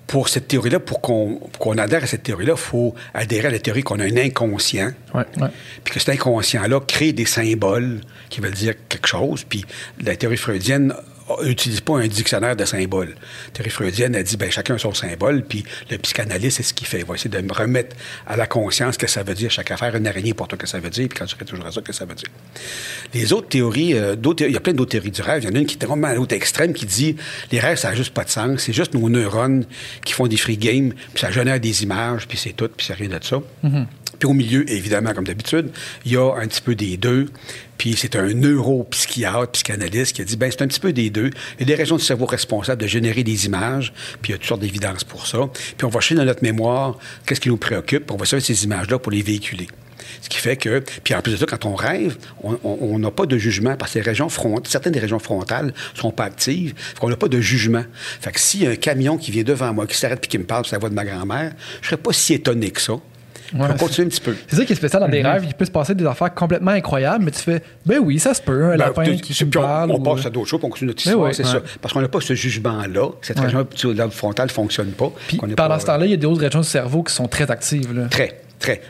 [0.06, 3.50] Pour cette théorie-là, pour qu'on pour qu'on adhère à cette théorie-là, il faut adhérer à
[3.50, 4.92] la théorie qu'on a un inconscient.
[5.14, 5.24] Ouais.
[5.40, 5.48] Ouais.
[5.82, 9.44] Puis que cet inconscient-là crée des symboles qui veulent dire quelque chose.
[9.48, 9.64] Puis
[10.04, 10.94] la théorie freudienne
[11.42, 13.14] n'utilise pas un dictionnaire de symboles.
[13.52, 17.00] Théorie freudienne a dit, ben chacun son symbole, puis le psychanalyste, c'est ce qu'il fait.
[17.00, 17.96] Il va essayer de me remettre
[18.26, 20.78] à la conscience que ça veut dire chaque affaire, une araignée pour toi que ça
[20.78, 22.28] veut dire, puis quand tu fais toujours ça, que ça veut dire.
[23.12, 25.42] Les autres théories, euh, il y a plein d'autres théories du rêve.
[25.44, 27.16] Il y en a une qui est vraiment à l'autre extrême qui dit,
[27.52, 28.62] les rêves, ça n'a juste pas de sens.
[28.62, 29.64] C'est juste nos neurones
[30.04, 32.94] qui font des free games, puis ça génère des images, puis c'est tout, puis c'est
[32.94, 33.40] rien de ça.
[34.18, 35.70] Puis au milieu, évidemment, comme d'habitude,
[36.04, 37.26] il y a un petit peu des deux.
[37.78, 41.30] Puis c'est un neuropsychiatre, psychanalyste qui a dit, ben c'est un petit peu des deux.
[41.58, 43.92] Il y a des régions du cerveau responsables de générer des images,
[44.22, 45.38] puis il y a toutes sortes d'évidences pour ça.
[45.76, 48.44] Puis on va chercher dans notre mémoire qu'est-ce qui nous préoccupe, puis on va servir
[48.46, 49.66] ces images-là pour les véhiculer.
[50.22, 52.98] Ce qui fait que, puis en plus de ça, quand on rêve, on- on on
[52.98, 54.00] n'a pas de jugement parce que
[54.68, 56.74] certaines des régions frontales sont pas actives.
[57.00, 57.84] Qu'on n'a pas de jugement.
[58.20, 60.38] Fait que s'il y a un camion qui vient devant moi, qui s'arrête puis qui
[60.38, 62.94] me parle, c'est la voix de ma grand-mère, je serais pas si étonné que ça.
[63.52, 64.34] Ouais, continuer un petit peu.
[64.48, 65.44] C'est ça qui est spécial dans des rêves.
[65.46, 68.40] Il peut se passer des affaires complètement incroyables, mais tu fais, ben oui, ça se
[68.42, 69.90] peut, un Ben, lapin qui me on, parle.
[69.90, 71.50] on ou- passe à d'autres choses, on continue notre Mais histoire, oui, c'est ouais.
[71.50, 71.60] ça.
[71.80, 73.08] Parce qu'on n'a pas ce jugement-là.
[73.22, 73.46] Cette Ouais.
[73.46, 75.12] région du lobe frontal ne fonctionne pas.
[75.28, 77.50] Puis pendant pas- ce temps-là, il y a d'autres régions du cerveau qui sont très
[77.50, 77.92] actives.
[77.96, 78.06] Là.
[78.08, 78.40] Très,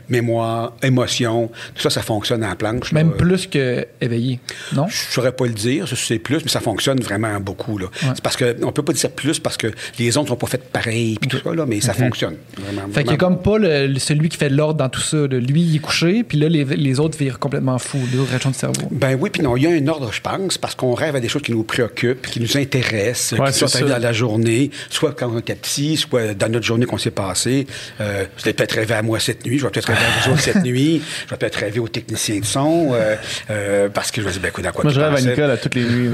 [0.09, 2.93] Mémoire, émotion, tout ça, ça fonctionne en planche.
[2.93, 3.17] Même là.
[3.17, 4.41] plus que éveillé.
[4.75, 4.87] Non?
[4.89, 7.79] Je ne saurais pas le dire, c'est plus, mais ça fonctionne vraiment beaucoup.
[7.79, 7.87] Là.
[8.01, 9.69] C'est parce peut pas dire plus parce que
[9.99, 12.37] les ondes sont pas faites pareil, puis tout ça, là, mais ça fonctionne.
[12.59, 12.83] Vraiment.
[12.93, 13.37] Fait qu'il y a vraiment.
[13.37, 15.17] comme pas le- celui qui fait de l'ordre dans tout ça.
[15.17, 15.39] là.
[15.39, 18.51] Lui, il est couché, puis là, les, les autres virent complètement fous, les autres régions
[18.51, 18.89] du cerveau.
[18.91, 21.21] Ben oui, puis non, il y a un ordre, je pense, parce qu'on rêve à
[21.21, 25.13] des choses qui nous préoccupent, qui nous intéressent, Ouais, qui sont dans la journée, soit
[25.13, 27.67] quand on était petit, soit dans notre journée qu'on s'est passée.
[28.01, 30.33] Euh, je l'ai peut-être rêvé à moi cette nuit, je vais peut-être rêver à vous
[30.33, 33.17] autres cette nuit, je vais peut-être rêver aux techniciens de son, euh,
[33.51, 35.21] euh, parce que je vais dire, ben, écoute, dans quoi Moi, tu je rêve à?
[35.21, 36.11] Nicole à toutes les nuits.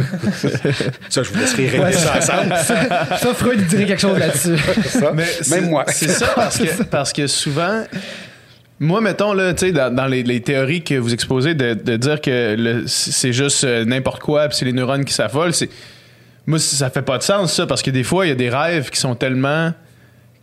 [1.08, 2.54] Ça, je vous laisserai rêver ça ensemble.
[2.64, 4.56] Ça, Freud il dirait quelque chose là-dessus.
[4.88, 5.12] Ça.
[5.14, 5.84] Mais Même moi.
[5.88, 7.84] C'est ça parce que, parce que souvent,
[8.78, 11.96] moi, mettons, là, tu sais, dans, dans les, les théories que vous exposez, de, de
[11.96, 15.68] dire que c'est juste euh, n'importe quoi, puis c'est les neurones qui s'affolent, c'est.
[16.46, 18.48] Moi, ça fait pas de sens, ça, parce que des fois, il y a des
[18.48, 19.72] rêves qui sont tellement.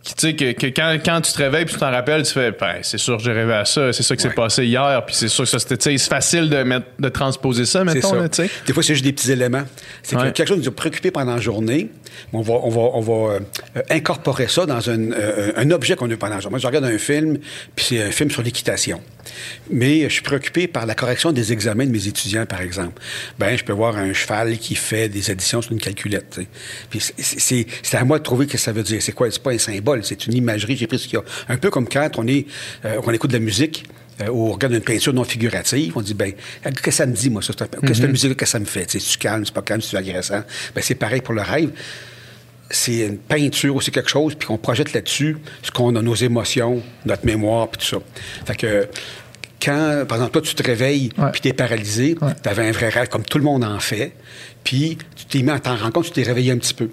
[0.02, 2.32] Qui, Tu sais, que, que quand, quand tu te réveilles puis tu t'en rappelles, tu
[2.32, 4.34] fais, ben, c'est sûr que j'ai rêvé à ça, c'est ça qui s'est Ouais.
[4.34, 7.80] passé hier, puis c'est sûr que ça, c'était, c'est facile de, mettre, de transposer ça,
[7.80, 8.50] C'est mettons, tu sais.
[8.66, 9.64] Des fois, c'est juste des petits éléments.
[10.02, 11.88] C'est que quelque chose nous a préoccupé pendant la journée.
[12.32, 13.40] On va, on va, on va euh,
[13.90, 16.50] incorporer ça dans un, euh, un objet qu'on a pendant la.
[16.50, 17.38] Moi, je regarde un film,
[17.74, 19.00] puis c'est un film sur l'équitation.
[19.70, 23.00] Mais je suis préoccupé par la correction des examens de mes étudiants, par exemple.
[23.38, 26.40] Ben, je peux voir un cheval qui fait des additions sur une calculette.
[26.90, 29.02] Puis c'est à moi de trouver ce que ça veut dire.
[29.02, 29.30] C'est quoi?
[29.30, 30.76] C'est pas un symbole, c'est une imagerie.
[30.76, 31.24] J'ai pris ce qu'il y a.
[31.48, 32.46] Un peu comme quand on, est,
[32.84, 33.84] euh, on écoute de la musique.
[34.20, 36.32] Euh, ou on regarde une peinture non figurative, on dit, ben,
[36.62, 37.52] qu'est-ce que ça me dit, moi, ça?
[37.54, 38.86] Qu'est-ce que cette musique-là, qu'est-ce que ça me fait?
[38.86, 40.42] Tu sais, c'est-tu calme, c'est pas calme, c'est agressant?
[40.74, 41.70] Ben, c'est pareil pour le rêve.
[42.70, 46.14] C'est une peinture ou c'est quelque chose, puis qu'on projette là-dessus ce qu'on a, nos
[46.14, 48.02] émotions, notre mémoire, puis tout ça.
[48.44, 48.88] Fait que,
[49.62, 51.30] quand, par exemple, toi, tu te réveilles, Ouais.
[51.32, 52.32] puis tu es paralysé, Ouais.
[52.42, 54.12] tu avais un vrai rêve, comme tout le monde en fait,
[54.64, 56.90] puis tu t'es mis à t'en rendre compte, tu t'es réveillé un petit peu.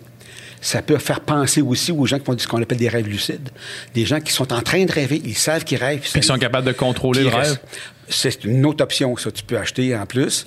[0.65, 3.49] Ça peut faire penser aussi aux gens qui font ce qu'on appelle des rêves lucides.
[3.93, 5.99] Des gens qui sont en train de rêver, ils savent qu'ils rêvent.
[5.99, 7.59] Puis qui sont capables de contrôler le rêve.
[8.07, 10.45] C'est une autre option, ça, tu peux acheter en plus.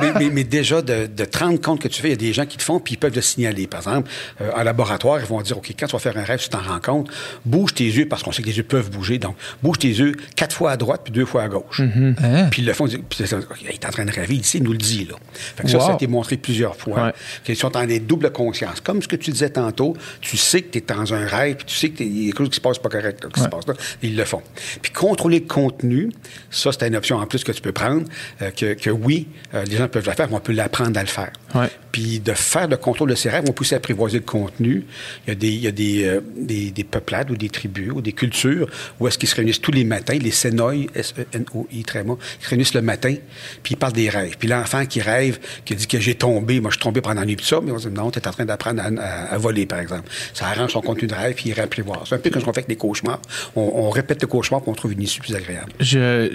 [0.00, 2.16] mais, mais- mais déjà, de, de te rendre compte que tu fais, il y a
[2.16, 3.66] des gens qui le font, puis ils peuvent le signaler.
[3.66, 4.10] Par exemple,
[4.40, 6.60] euh, en laboratoire, ils vont dire, OK, quand tu vas faire un rêve, tu t'en
[6.62, 7.10] rends compte,
[7.44, 9.18] bouge tes yeux, parce qu'on sait que les yeux peuvent bouger.
[9.18, 11.80] Donc, bouge tes yeux quatre fois à droite, puis deux fois à gauche.
[11.80, 12.48] Hein?
[12.50, 13.24] Puis ils le font, ils disent, puis
[13.62, 15.16] il est en train de rêver, ici, il nous le dit, là.
[15.32, 15.84] Fait que ça, Wow.
[15.86, 17.06] ça a été montré plusieurs fois.
[17.06, 17.12] Ouais.
[17.44, 18.80] Qu'ils sont en des double conscience.
[18.80, 21.66] Comme ce que tu disais tantôt, tu sais que tu es dans un rêve, puis
[21.66, 23.48] tu sais qu'il y a quelque chose qui se passe pas correct, là, qui se
[23.48, 24.42] passe là, ils le font.
[24.82, 26.10] Puis contrôler le contenu,
[26.50, 28.04] ça, c'est une option en plus que tu peux prendre,
[28.42, 31.02] euh, que, que oui, euh, les gens peuvent le faire, mais on peut l'apprendre à
[31.02, 31.32] le faire.
[31.54, 31.68] Ouais.
[31.92, 34.84] Puis de faire le contrôle de ses rêves, on peut aussi apprivoiser le contenu.
[35.26, 37.90] Il y a des, il y a des, euh, des, des peuplades ou des tribus
[37.92, 38.68] ou des cultures
[39.00, 42.48] où est-ce qu'ils se réunissent tous les matins, les Sénoi, S-E-N-O-I, très mot, ils se
[42.50, 43.14] réunissent le matin,
[43.62, 44.36] puis ils parlent des rêves.
[44.38, 47.26] Puis l'enfant qui rêve, qui dit que j'ai tombé, moi je suis tombé pendant la
[47.26, 49.38] nuit, puis ça, mais on dit non, tu es en train d'apprendre à, à- à
[49.38, 50.08] voler, par exemple.
[50.34, 52.00] Ça arrange son contenu de rêve, puis il réapprivoise.
[52.08, 53.20] C'est un peu comme ce qu'on fait avec les cauchemars.
[53.56, 55.72] On, on répète le cauchemar, puis on trouve une issue plus agréable.
[55.80, 56.30] Je-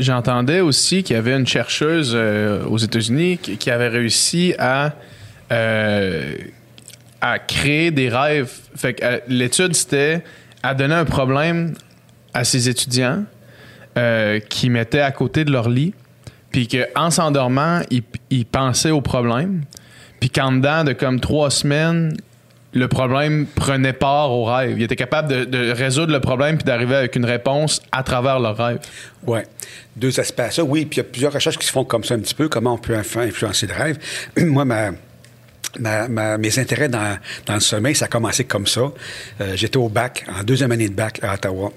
[0.62, 4.94] Aussi qu'il y avait une chercheuse euh, aux États-Unis qui, avait réussi à,
[5.52, 6.34] euh,
[7.22, 8.52] à créer des rêves.
[8.76, 10.24] Fait euh, l'étude, c'était
[10.64, 11.74] à donner un problème
[12.34, 13.24] à ses étudiants
[14.50, 15.94] qui mettaient à côté de leur lit,
[16.52, 19.62] puis qu'en s'endormant, ils, ils pensaient au problème,
[20.20, 22.18] puis qu'en dedans de comme trois semaines,
[22.76, 24.78] le problème prenait part au rêve.
[24.78, 28.58] Ils étaient capables de, résoudre le problème puis d'arriver avec une réponse à travers leur
[28.58, 28.80] rêve.
[29.26, 29.40] Oui.
[29.96, 30.62] Deux aspects à ça.
[30.62, 32.50] Oui, puis il y a plusieurs recherches qui se font comme ça un petit peu,
[32.50, 33.98] comment on peut inf- influencer le rêve.
[34.38, 34.66] Moi,
[36.38, 38.92] mes intérêts dans, dans le sommeil, ça a commencé comme ça.
[39.40, 41.72] Euh, J'étais au bac, en deuxième année de bac à Ottawa.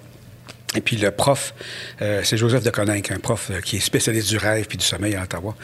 [0.76, 1.54] Et puis le prof,
[2.02, 4.84] euh, c'est Joseph de Coninck, un prof euh, qui est spécialiste du rêve puis du
[4.84, 5.56] sommeil à Ottawa.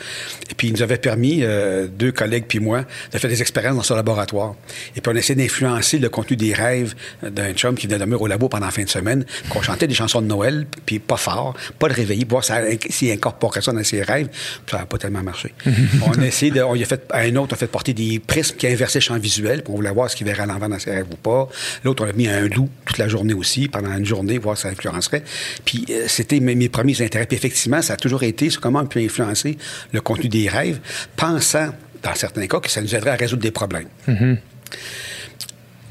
[0.51, 3.77] Et puis il nous avait permis, euh, deux collègues puis moi, de faire des expériences
[3.77, 4.55] dans son laboratoire.
[4.97, 8.27] Et puis on essayait d'influencer le contenu des rêves d'un chum qui venait de au
[8.27, 11.55] labo pendant la fin de semaine, qu'on chantait des chansons de Noël, puis pas fort,
[11.79, 14.29] pas de réveiller, pour voir s'il incorporait ça dans ses rêves.
[14.29, 15.53] Puis ça n'a pas tellement marché.
[16.07, 17.93] on a essayé de, on y a fait, à un autre, on a fait porter
[17.93, 20.47] des prismes qui inversaient le champ visuel, pour on voulait voir ce qu'il verrait à
[20.47, 21.49] l'envers dans ses rêves ou pas.
[21.83, 24.63] L'autre, on a mis un loup toute la journée aussi, pendant une journée, voir si
[24.63, 24.71] ça
[25.65, 27.27] Puis euh, c'était mes, mes premiers intérêts.
[27.27, 29.57] Puis effectivement, ça a toujours été sur comment on peut influencer
[29.93, 30.81] le contenu des rêves,
[31.17, 31.71] pensant,
[32.03, 33.89] dans certains cas, que ça nous aiderait à résoudre des problèmes.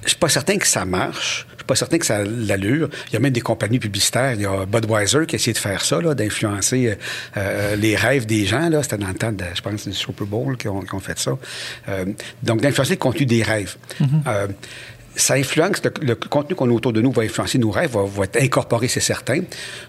[0.04, 1.48] Je suis pas certain que ça marche.
[1.52, 2.90] Je suis pas certain que ça a l'allure.
[3.08, 4.34] Il y a même des compagnies publicitaires.
[4.34, 6.96] Il y a Budweiser qui a essayé de faire ça, d'influencer euh,
[7.38, 8.70] euh, les rêves des gens.
[8.82, 11.38] C'était dans le temps, de, je pense, du Super Bowl qui ont, fait ça.
[11.88, 12.06] Euh,
[12.42, 13.78] donc, d'influencer le contenu des rêves.
[14.28, 14.48] Euh,
[15.16, 18.42] ça influence, le, contenu qu'on a autour de nous va influencer nos rêves, va être
[18.42, 19.42] incorporé, c'est certain.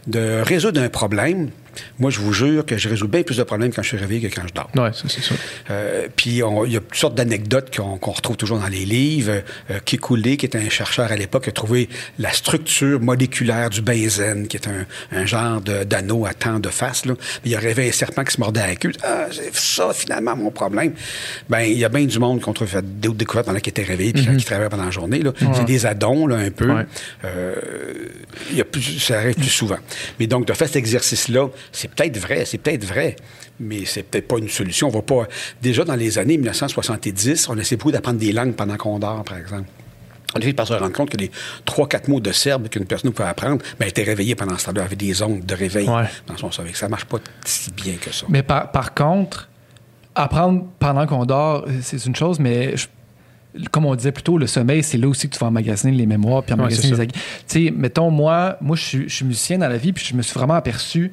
[0.06, 1.50] De résoudre un problème,
[1.98, 4.28] moi, je vous jure que je résous bien plus de problèmes quand je suis réveillé
[4.28, 4.70] que quand je dors.
[4.76, 5.36] Ouais, ça, c'est sûr.
[5.70, 6.30] Euh, puis
[6.66, 9.42] il y a toutes sortes d'anecdotes qu'on retrouve toujours dans les livres.
[9.70, 11.88] Euh, Kekulé, qui était un chercheur à l'époque, a trouvé
[12.18, 17.06] la structure moléculaire du benzène, qui est un, un genre d'anneau à temps de face.
[17.06, 17.14] Là.
[17.44, 18.92] Il a rêvé un serpent qui se mordait à la queue.
[19.02, 20.94] Ah, c'est ça finalement mon problème.
[21.48, 24.12] Ben il y a bien du monde qui fait d'autres découvertes pendant qu'ils étaient réveillés
[24.12, 25.20] puis qui travaillaient pendant la journée.
[25.20, 25.32] là.
[25.54, 26.70] C'est des addons là un peu.
[26.70, 26.86] Ouais.
[27.24, 27.54] Euh,
[28.50, 29.78] il y a plus, ça arrive plus souvent.
[30.18, 33.16] Mais donc, de faire cet exercice-là, c'est peut-être vrai, c'est peut-être vrai,
[33.60, 34.88] mais c'est peut-être pas une solution.
[34.88, 35.26] On va pas.
[35.62, 39.38] Déjà, dans les années 1970, on essaie beaucoup d'apprendre des langues pendant qu'on dort, par
[39.38, 39.68] exemple.
[40.36, 41.30] On a par se rendre compte que les
[41.64, 44.66] trois, quatre mots de serbe qu'une personne pouvait apprendre, ben, elle était réveillée pendant ce
[44.66, 46.06] temps-là, avait des ondes de réveil Ouais.
[46.26, 46.72] dans son cerveau.
[46.74, 48.26] Ça marche pas si bien que ça.
[48.28, 49.48] Mais par, par contre,
[50.16, 52.88] apprendre pendant qu'on dort, c'est une chose, mais je-
[53.70, 56.06] comme on disait plus tôt, le sommeil, c'est là aussi que tu vas emmagasiner les
[56.06, 57.14] mémoires puis emmagasiner c'est les Tu
[57.46, 60.22] sais, mettons, moi, moi je suis- je suis musicien dans la vie, puis je me
[60.22, 61.12] suis vraiment aperçu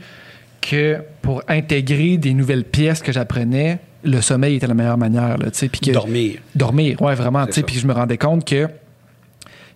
[0.61, 5.37] que pour intégrer des nouvelles pièces que j'apprenais, le sommeil était la meilleure manière.
[5.37, 6.39] Là, que, Dormir.
[6.55, 7.45] Dormir, ouais, vraiment.
[7.45, 8.67] Puis je me rendais compte que,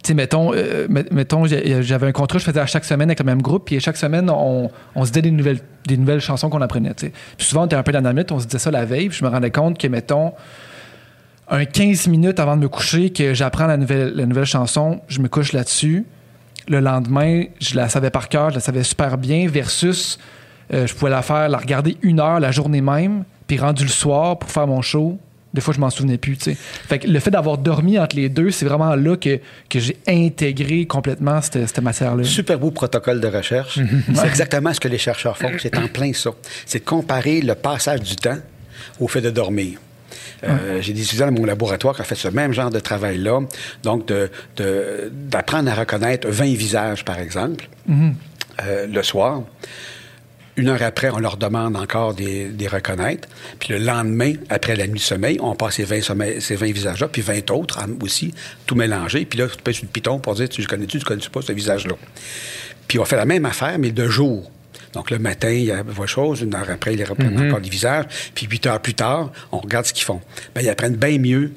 [0.04, 3.26] tu mettons, euh, met- mettons j'avais un contrat, je faisais à chaque semaine avec le
[3.26, 6.62] même groupe, puis chaque semaine, on, on se disait des nouvelles, des nouvelles chansons qu'on
[6.62, 6.94] apprenait.
[6.94, 9.10] Puis souvent, on était un peu dans la minute, on se disait ça la veille,
[9.10, 10.34] puis je me rendais compte que, mettons,
[11.48, 15.20] un 15 minutes avant de me coucher, que j'apprends la nouvelle, la nouvelle chanson, je
[15.20, 16.06] me couche là-dessus.
[16.68, 20.18] Le lendemain, je la savais par cœur, je la savais super bien, versus
[20.74, 23.90] euh, je pouvais la faire, la regarder une heure la journée même, puis rendu le
[23.90, 25.18] soir pour faire mon show.
[25.54, 26.38] Des fois, je m'en souvenais plus.
[26.90, 29.40] Fait que le fait d'avoir dormi entre les deux, c'est vraiment là que,
[29.70, 32.26] que j'ai intégré complètement cette, cette matière-là.
[32.26, 33.80] Super beau protocole de recherche.
[34.14, 35.52] C'est exactement ce que les chercheurs font.
[35.62, 36.32] C'est en plein ça.
[36.66, 38.38] C'est de comparer le passage du temps
[39.00, 39.78] au fait de dormir.
[40.44, 43.40] Euh, J'ai des étudiants dans mon laboratoire qui ont fait ce même genre de travail-là.
[43.82, 49.42] Donc, de- de- d'apprendre à reconnaître 20 visages, par exemple, euh, le soir.
[50.58, 53.28] Une heure après, on leur demande encore des, des reconnaître.
[53.60, 56.72] Puis le lendemain, après la nuit de sommeil, on passe ces 20, sommeils- ces 20
[56.72, 58.34] visages-là, puis 20 autres aussi,
[58.66, 59.26] tout mélangé.
[59.26, 61.52] Puis là, tu pèses sur le piton pour dire, tu connais-tu, tu connais-tu pas ce
[61.52, 61.96] visage-là?
[62.88, 64.50] Puis on fait la même affaire, mais de jour.
[64.94, 68.06] Donc le matin, il y a chose, une heure après, ils reprennent encore les visages.
[68.34, 70.22] Puis huit heures plus tard, on regarde ce qu'ils font.
[70.54, 71.52] Ben, ils apprennent bien mieux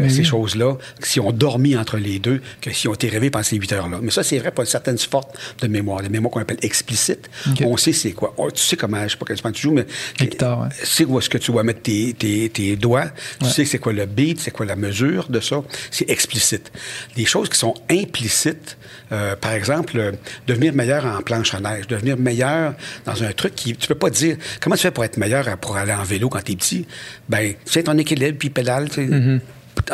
[0.00, 3.42] euh, ces choses-là, si on dormi entre les deux, que si on été réveillés pendant
[3.44, 3.98] ces huit heures-là.
[4.02, 5.24] Mais ça, c'est vrai pour certaines formes
[5.60, 7.28] de mémoire, des mémoires qu'on appelle explicites.
[7.50, 7.62] OK.
[7.64, 8.34] On sait c'est quoi.
[8.38, 9.86] On- tu sais comment, je sais pas instrument tu joues, mais
[10.20, 10.68] La guitare, ouais.
[10.80, 13.06] tu sais où est-ce que tu vas mettre tes, tes- tes doigts.
[13.40, 15.62] Tu sais c'est quoi le beat, c'est quoi la mesure de ça.
[15.90, 16.72] C'est explicite.
[17.16, 18.76] Les choses qui sont implicites,
[19.12, 20.12] euh, par exemple, euh,
[20.46, 23.74] devenir meilleur en planche à neige, devenir meilleur dans un truc qui...
[23.76, 24.36] Tu peux pas dire...
[24.60, 26.86] Comment tu fais pour être meilleur pour aller en vélo quand t'es petit?
[27.28, 29.06] Ben, tu sais ton équilibre, puis pédale, tu sais.
[29.06, 29.40] Mm-hmm.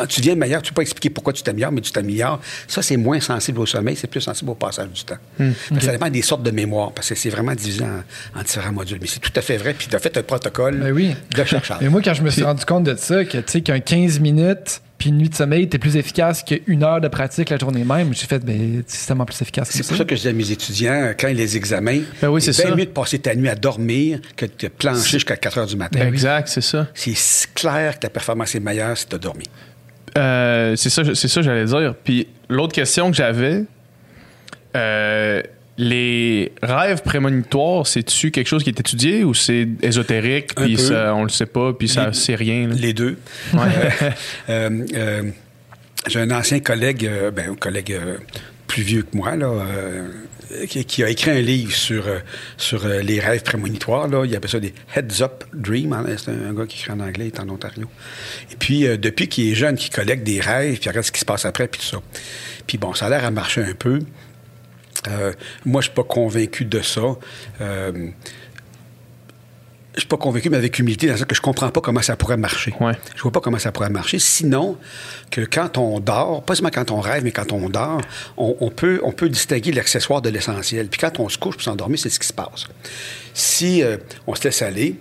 [0.09, 2.39] Tu deviens meilleur, tu peux pas expliquer pourquoi tu t'améliores, mais tu t'améliores.
[2.67, 5.17] Ça, c'est moins sensible au sommeil, c'est plus sensible au passage du temps.
[5.39, 5.51] Mm.
[5.75, 8.71] Que Ça dépend des sortes de mémoire, parce que c'est vraiment divisé en, en différents
[8.71, 8.99] modules.
[9.01, 11.15] Mais c'est tout à fait vrai, puis tu as fait un protocole Ben oui.
[11.35, 11.77] de chercheur.
[11.81, 14.19] Mais moi, quand je me suis rendu compte de ça, que tu sais, qu'un 15
[14.19, 17.83] minutes puis une nuit de sommeil était plus efficace qu'une heure de pratique la journée
[17.83, 20.27] même, j'ai fait, ben, c'est tellement plus efficace que C'est pour ça que je dis
[20.29, 23.35] à mes étudiants, euh, quand ils les examens, Ben oui, c'est mieux de passer ta
[23.35, 25.99] nuit à dormir que de plancher jusqu'à 4 heures du matin.
[25.99, 26.07] Ben.
[26.07, 26.87] Exact, c'est ça.
[26.93, 29.43] C'est clair que ta performance est meilleure si tu as dormi.
[30.17, 31.95] Euh, c'est ça, c'est ça que j'allais dire.
[32.03, 33.63] Puis l'autre question que j'avais,
[34.75, 35.41] euh,
[35.77, 41.23] les rêves prémonitoires, c'est-tu quelque chose qui est étudié ou c'est ésotérique, puis ça, on
[41.23, 42.67] le sait pas, puis ça c'est rien?
[42.67, 42.75] là?
[42.75, 43.17] Les deux.
[44.49, 45.23] Euh,
[46.07, 47.97] J'ai un ancien collègue, ben, un collègue
[48.73, 50.07] plus vieux que moi, là, euh,
[50.65, 52.17] qui, a écrit un livre sur, euh,
[52.57, 54.07] sur euh, les rêves prémonitoires.
[54.07, 54.25] Là.
[54.25, 55.93] Il appelle ça des Heads Up Dream.
[55.93, 56.03] hein.
[56.17, 57.87] C'est un, gars qui écrit en anglais, il est en Ontario.
[58.51, 61.25] Et puis, depuis qu'il est jeune, qu'il collecte des rêves, puis regarde ce qui se
[61.25, 62.01] passe après, puis tout ça.
[62.65, 63.99] Puis bon, ça a l'air à marcher un peu.
[65.65, 67.15] Moi, je suis pas convaincu de ça.
[69.95, 72.01] Je suis pas convaincu, mais avec humilité, dans le sens que je comprends pas comment
[72.01, 72.73] ça pourrait marcher.
[72.79, 72.93] Ouais.
[73.15, 74.17] Je vois pas comment ça pourrait marcher.
[74.17, 74.77] Sinon,
[75.29, 78.01] que quand on dort, pas seulement quand on rêve, mais quand on dort,
[78.37, 80.87] on, on peut, on peut distinguer l'accessoire de l'essentiel.
[80.87, 82.65] Puis quand on se couche pour s'endormir, c'est ce qui se passe.
[83.35, 84.95] Si euh, on se laisse aller,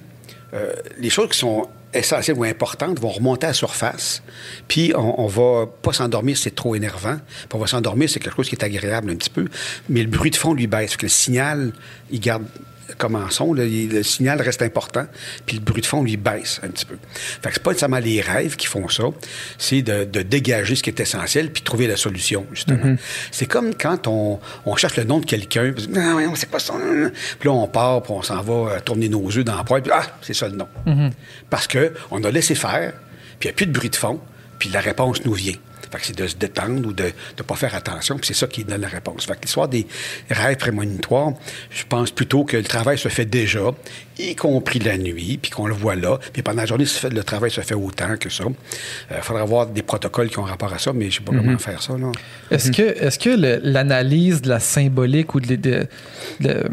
[0.52, 4.22] euh, les choses qui sont essentielles ou importantes vont remonter à la surface.
[4.68, 7.16] Puis on, on va pas s'endormir, c'est trop énervant.
[7.16, 9.46] Puis on va s'endormir, c'est quelque chose qui est agréable un petit peu.
[9.88, 10.96] Mais le bruit de fond lui baisse.
[10.96, 11.72] Que le signal,
[12.10, 12.44] il garde
[12.98, 15.06] comme en son, là, il- le signal reste important,
[15.46, 16.96] puis le bruit de fond lui baisse un petit peu.
[17.14, 19.04] Fait que c'est pas nécessairement les rêves qui font ça,
[19.58, 22.96] c'est de, de dégager ce qui est essentiel puis trouver la solution, justement.
[23.30, 26.58] C'est comme quand on, on cherche le nom de quelqu'un, puis non, non, c'est pas
[26.58, 26.74] ça.
[27.38, 29.82] Puis là, on part, puis on s'en va euh, tourner nos yeux dans la poêle,
[29.82, 30.68] puis ah, c'est ça le nom.
[31.50, 32.92] Parce que on a laissé faire,
[33.38, 34.20] puis il n'y a plus de bruit de fond,
[34.58, 35.54] puis la réponse nous vient.
[35.92, 38.46] Fait que c'est de se détendre ou de ne pas faire attention, puis c'est ça
[38.46, 39.26] qui donne la réponse.
[39.26, 39.86] Fait que l'histoire des
[40.30, 41.32] rêves prémonitoires,
[41.70, 43.70] je pense plutôt que le travail se fait déjà,
[44.18, 47.50] y compris la nuit, puis qu'on le voit là, puis pendant la journée, le travail
[47.50, 48.44] se fait autant que ça.
[49.10, 51.58] Il faudra avoir des protocoles qui ont rapport à ça, mais je sais pas comment
[51.58, 51.94] faire ça.
[52.50, 53.30] Est-ce que, est-ce que
[53.62, 55.86] l'analyse de la symbolique ou de, de-
[56.40, 56.64] de-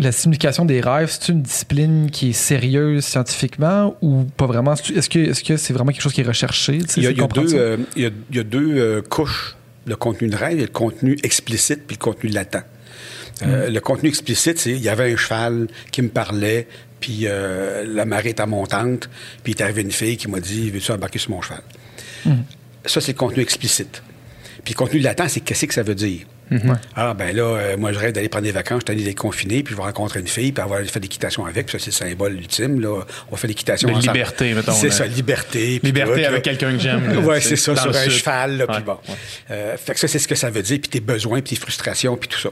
[0.00, 4.74] la signification des rêves, c'est une discipline qui est sérieuse scientifiquement ou pas vraiment?
[4.74, 6.74] Est-ce que, c'est vraiment quelque chose qui est recherché?
[6.74, 8.40] Il y a, c'est il y a comprendre deux, euh, il y a- il y
[8.40, 9.56] a deux, euh, couches
[9.86, 10.52] de contenu de rêve.
[10.52, 12.64] Il y a le contenu explicite puis le contenu latent.
[13.42, 16.68] Euh, Le contenu explicite, c'est il y avait un cheval qui me parlait,
[17.00, 19.08] puis la marée était montante,
[19.42, 21.62] puis il est arrivé une fille qui m'a dit Veux-tu embarquer sur mon cheval
[22.84, 24.02] Ça, c'est le contenu explicite.
[24.64, 26.26] Puis contenu latent, c'est qu'est-ce que ça veut dire?
[26.96, 29.18] Ah, ben là, euh, moi, je rêve d'aller prendre des vacances, je suis allé d'être
[29.18, 32.04] confiné, puis je vais rencontrer une fille, puis avoir fait l'équitation avec, puis ça, c'est
[32.04, 33.02] le symbole ultime, là.
[33.30, 34.14] On fait l'équitation De ensemble.
[34.16, 35.78] liberté, mettons, C'est ça, liberté.
[35.80, 38.12] puis Liberté avec quelqu'un que j'aime, sais, c'est ça, dans sur un sud.
[38.12, 38.92] cheval, là, puis bon.
[39.08, 39.14] ouais.
[39.50, 41.60] Euh, fait que ça, c'est ce que ça veut dire, puis tes besoins, puis tes
[41.60, 42.50] frustrations, puis tout ça.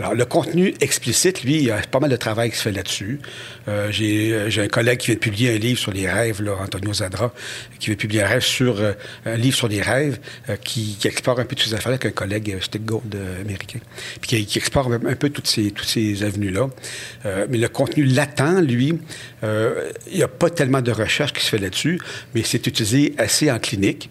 [0.00, 2.72] Alors, le contenu explicite, lui, il y a pas mal de travail qui se fait
[2.72, 3.20] là-dessus.
[3.68, 6.92] Euh, j'ai, un collègue qui vient de publier un livre sur les rêves, là, Antonio
[6.92, 7.32] Zadra,
[7.78, 8.92] qui vient de publier un rêve sur euh,
[9.26, 10.18] un livre sur les rêves
[10.48, 13.80] euh, qui, qui explore un peu toutes ces affaires avec un collègue Stick Gold américain,
[14.20, 16.68] puis qui, explore un peu toutes ces, toutes ces avenues-là.
[17.48, 18.98] Mais le contenu latent, lui,
[19.42, 22.00] il n'y a pas tellement de recherche qui se fait là-dessus,
[22.34, 24.10] mais c'est utilisé assez en clinique.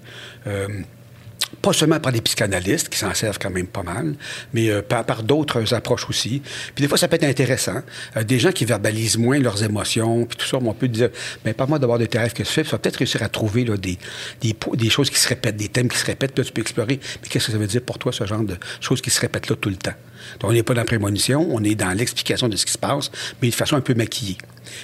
[1.61, 4.15] Pas seulement par des psychanalystes qui s'en servent quand même pas mal,
[4.53, 6.41] mais euh, par, d'autres approches aussi.
[6.75, 7.81] Puis des fois, ça peut être intéressant.
[8.17, 11.09] Euh, des gens qui verbalisent moins leurs émotions, puis tout ça, on peut dire,
[11.45, 13.29] mais pas moi d'avoir des rêves que tu fais, puis tu vas peut-être réussir à
[13.29, 13.97] trouver des,
[14.41, 16.99] des choses qui se répètent, des thèmes qui se répètent, puis là, tu peux explorer,
[17.21, 19.49] mais qu'est-ce que ça veut dire pour toi, ce genre de choses qui se répètent
[19.49, 19.95] là tout le temps?
[20.39, 22.77] Donc, on n'est pas dans la prémonition, on est dans l'explication de ce qui se
[22.77, 23.09] passe,
[23.41, 24.37] mais de façon un peu maquillée.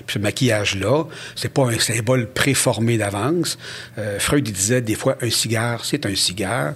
[0.06, 1.06] Puis ce maquillage-là,
[1.36, 3.58] c'est pas un symbole préformé d'avance.
[3.98, 6.74] Euh, Freud il disait des fois un cigare, c'est un cigare.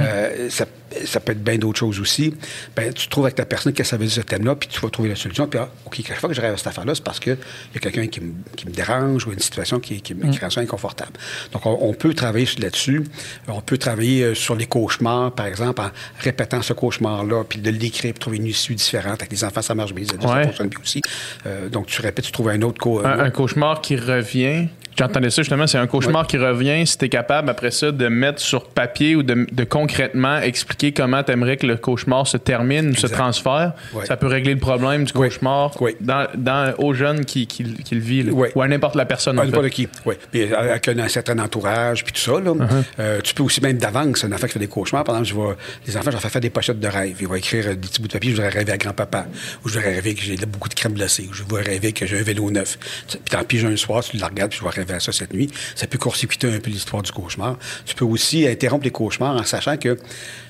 [0.00, 0.66] Euh, ça,
[1.04, 2.34] ça peut être bien d'autres choses aussi.
[2.74, 4.80] Ben, tu trouves avec ta personne qu'est-ce que ça veut dire ce thème-là, puis tu
[4.80, 5.46] vas trouver la solution.
[5.46, 7.36] Puis, ah, OK, chaque fois que je rêve à cette affaire-là, c'est parce qu'il
[7.74, 10.38] y a quelqu'un qui, me- qui me dérange ou une situation qui, qui, me- qui
[10.38, 11.12] rend ça inconfortable.
[11.52, 13.04] Donc, on, on peut travailler là-dessus.
[13.48, 15.90] On peut travailler euh, sur les cauchemars, par exemple, en
[16.20, 19.20] répétant ce cauchemar-là, puis de l'écrire, puis trouver une issue différente.
[19.20, 20.04] Avec les enfants, ça marche bien.
[20.04, 20.42] Les adultes, Ouais.
[20.42, 21.02] ça fonctionne bien aussi.
[21.46, 24.68] Euh, donc, tu répètes, tu trouves un autre cau- Un, un cauchemar qui revient.
[24.98, 26.86] J'entendais ça justement, c'est un cauchemar qui revient.
[26.86, 30.92] Si tu es capable après ça de mettre sur papier ou de, de concrètement expliquer
[30.92, 33.16] comment tu aimerais que le cauchemar se termine ou se Exact.
[33.16, 34.04] transfère, Ouais.
[34.06, 35.72] ça peut régler le problème du cauchemar.
[36.00, 39.38] Dans, dans, aux jeunes qui, qui, qui le vivent ou à n'importe la personne.
[39.38, 40.14] Ah, en n'importe qui, oui.
[40.32, 42.52] Puis euh, avec un, un certain entourage, puis tout ça, là.
[42.52, 42.66] Uh-huh.
[42.98, 45.34] Euh, tu peux aussi même d'avance, un enfant qui fait des cauchemars, par exemple, je
[45.34, 45.56] vois
[45.86, 47.16] les enfants, je leur fais faire des pochettes de rêve.
[47.20, 49.26] Ils vont écrire euh, des petits bouts de papier, je voudrais rêver à grand-papa,
[49.64, 52.06] ou je voudrais rêver que j'ai beaucoup de crème glacée, ou je voudrais rêver que
[52.06, 52.78] j'ai un vélo neuf.
[53.08, 55.32] Puis tant pis, j'ai un soir, tu le regardes, puis je vais rêver ça cette
[55.32, 55.50] nuit.
[55.74, 57.58] Ça peut court-circuiter un peu l'histoire du cauchemar.
[57.84, 59.96] Tu peux aussi interrompre les cauchemars en sachant que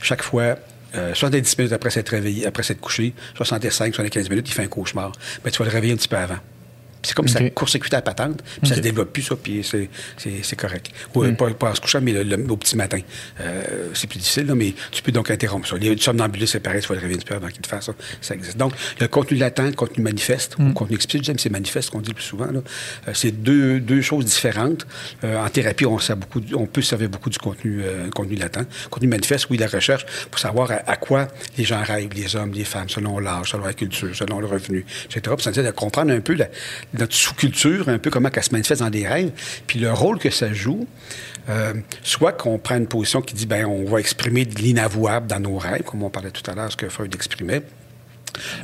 [0.01, 0.57] chaque fois,
[0.95, 4.69] euh, 70 minutes après s'être réveillé, après s'être couché, 65, 75 minutes, il fait un
[4.69, 5.13] cauchemar.
[5.45, 6.39] Mais tu vas le réveiller un petit peu avant.
[7.03, 7.55] C'est comme ça Ok.
[7.55, 10.91] court-circuite la patente, puis ça se développe plus, ça, puis c'est, correct.
[11.15, 12.99] Ou euh, pas, pas en se couchant, mais le, le- au petit matin.
[13.41, 15.77] Euh, c'est plus difficile, là, mais tu peux donc interrompre ça.
[15.77, 17.87] Les somnambulistes, c'est pareil, tu vas le réveiller un petit peu avant qu'il te fasse
[17.87, 17.93] ça.
[18.21, 18.57] Ça existe.
[18.57, 22.09] Donc, le contenu latent, le contenu manifeste, ou contenu explicite, j'aime c'est manifeste qu'on dit
[22.11, 22.47] le plus souvent.
[22.49, 22.61] Euh,
[23.15, 24.87] c'est deux, deux choses différentes.
[25.25, 27.83] Euh, en thérapie, on, sert beaucoup, on peut servir beaucoup du contenu,
[28.15, 28.67] contenu latent.
[28.91, 32.53] Contenu manifeste, oui, la recherche, pour savoir à, à quoi les gens rêvent, les hommes,
[32.53, 35.21] les femmes, selon l'âge, selon la culture, selon le revenu, etc.
[35.37, 36.49] Puis ça nous aide à comprendre un peu la-
[36.95, 39.31] notre sous-culture, un peu comment elle se manifeste dans des rêves,
[39.67, 40.87] puis le rôle que ça joue.
[41.51, 45.41] Euh, soit qu'on prend une position qui dit, ben on va exprimer de l'inavouable dans
[45.41, 47.63] nos rêves, comme on parlait tout à l'heure, ce que Freud exprimait.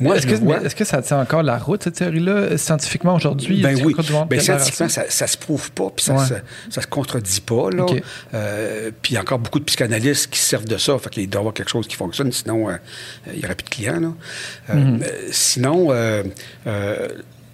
[0.01, 3.63] Moi, Est-ce que, vois- que ça tient encore la route, cette théorie-là, scientifiquement aujourd'hui?
[3.63, 3.95] Ben oui.
[4.29, 5.05] Ben, scientifiquement, ça?
[5.09, 6.27] ça, se prouve pas, puis ça, Ouais.
[6.27, 6.35] se,
[6.71, 7.71] ça se contredit pas.
[7.71, 7.87] Là.
[8.35, 10.97] Euh, puis il y a encore beaucoup de psychanalystes qui se servent de ça.
[10.99, 12.75] Fait qu'il doit y avoir quelque chose qui fonctionne, sinon euh,
[13.33, 14.01] il n'y aurait plus de clients.
[14.01, 14.13] Là.
[14.71, 15.01] Euh, Mhm.
[15.33, 15.89] sinon,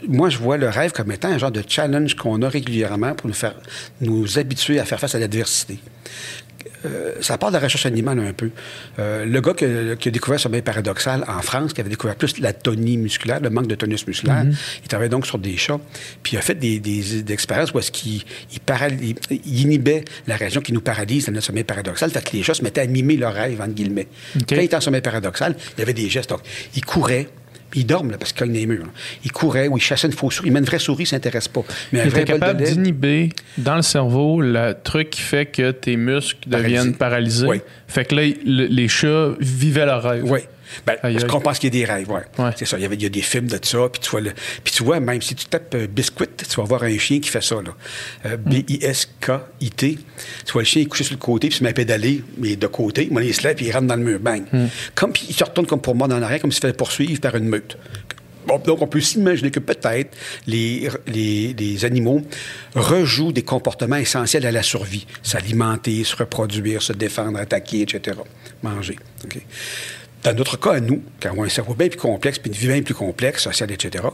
[0.08, 3.26] moi, je vois le rêve comme étant un genre de challenge qu'on a régulièrement pour
[3.28, 3.54] nous faire
[4.00, 5.78] nous habituer à faire face à l'adversité.
[6.86, 8.50] Euh, ça part de la recherche animale un peu.
[8.98, 11.90] Euh, le gars qui a, qui a découvert ce sommeil paradoxal en France, qui avait
[11.90, 14.44] découvert plus la tonie musculaire, le manque de tonus musculaire,
[14.82, 15.78] il travaillait donc sur des chats,
[16.22, 18.22] puis il a fait des, des, des expériences où est-ce qu'il
[18.52, 22.24] il paral- il- il inhibait la région qui nous paralyse dans notre sommeil paradoxal, fait
[22.24, 24.08] que les chats se mettaient à mimer leur rêve, entre guillemets.
[24.48, 26.30] Quand il était en sommeil paradoxal, il y avait des gestes.
[26.30, 26.40] Donc,
[26.74, 27.28] il courait,
[27.70, 28.84] puis il dorme, là, parce qu'il cogne les murs.
[28.84, 28.90] là.
[29.24, 30.50] Il courait ou il chassait une fausse souris.
[30.50, 31.62] Mais une vraie souris, ça s'intéresse pas.
[31.92, 36.48] Mais un vrai capable d'inhiber dans le cerveau le truc qui fait que tes muscles
[36.48, 37.46] deviennent paralysés.
[37.46, 37.60] Oui.
[37.86, 40.24] Fait que là, le- les chats vivaient leur rêve.
[40.24, 40.40] Oui.
[40.86, 41.26] Ben, Aïe, aïe.
[41.42, 42.22] pense qu'il y a des rêves, ouais.
[42.38, 42.50] Ouais.
[42.56, 42.78] C'est ça.
[42.78, 44.32] Il y, avait, il y a des films de ça, puis tu vois, le,
[44.64, 47.28] puis tu vois, même si tu tapes euh, Biscuit, tu vas voir un chien qui
[47.28, 47.74] fait ça, là.
[48.26, 49.98] Euh, B-I-S-K-I-T.
[50.46, 51.74] Tu vois le chien, il est couché sur le côté, puis il se met à
[51.74, 53.08] pédaler, mais de côté.
[53.10, 54.44] Moi, il se lève, puis il rentre dans le mur, bang.
[54.94, 57.20] Comme, puis il se retourne comme pour moi dans l'arrière, comme s'il se fait poursuivre
[57.20, 57.76] par une meute.
[58.46, 60.16] Bon, donc, on peut s'imaginer que peut-être
[60.46, 62.22] les, les, les animaux
[62.74, 65.06] rejouent des comportements essentiels à la survie.
[65.22, 68.16] S'alimenter, se reproduire, se défendre, attaquer, etc.
[68.62, 68.96] Manger.
[70.22, 72.68] Dans notre cas, nous, quand on a un cerveau bien plus complexe, puis une vie
[72.68, 74.04] bien plus complexe, sociale, etc.,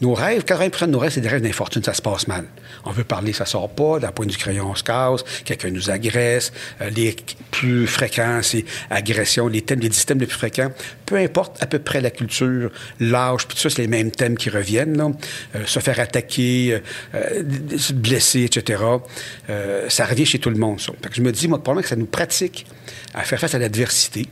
[0.00, 2.44] nos rêves, 80 de nos rêves, c'est des rêves d'infortune, ça se passe mal.
[2.84, 5.90] On veut parler, ça sort pas, la pointe du crayon, on se casse, quelqu'un nous
[5.90, 7.16] agresse, euh, les
[7.50, 10.70] plus fréquents, c'est agression, les thèmes, les 10 thèmes les plus fréquents,
[11.04, 12.70] peu importe à peu près la culture,
[13.00, 15.10] l'âge, puis tout ça, c'est les mêmes thèmes qui reviennent, là.
[15.56, 16.80] Euh, se faire attaquer,
[17.14, 17.42] euh,
[17.76, 18.82] se blesser, etc.,
[19.88, 20.92] ça revient chez tout le monde, ça.
[21.02, 22.66] Fait que je me dis, moi, probablement que ça nous pratique
[23.14, 24.28] à faire face à l'adversité,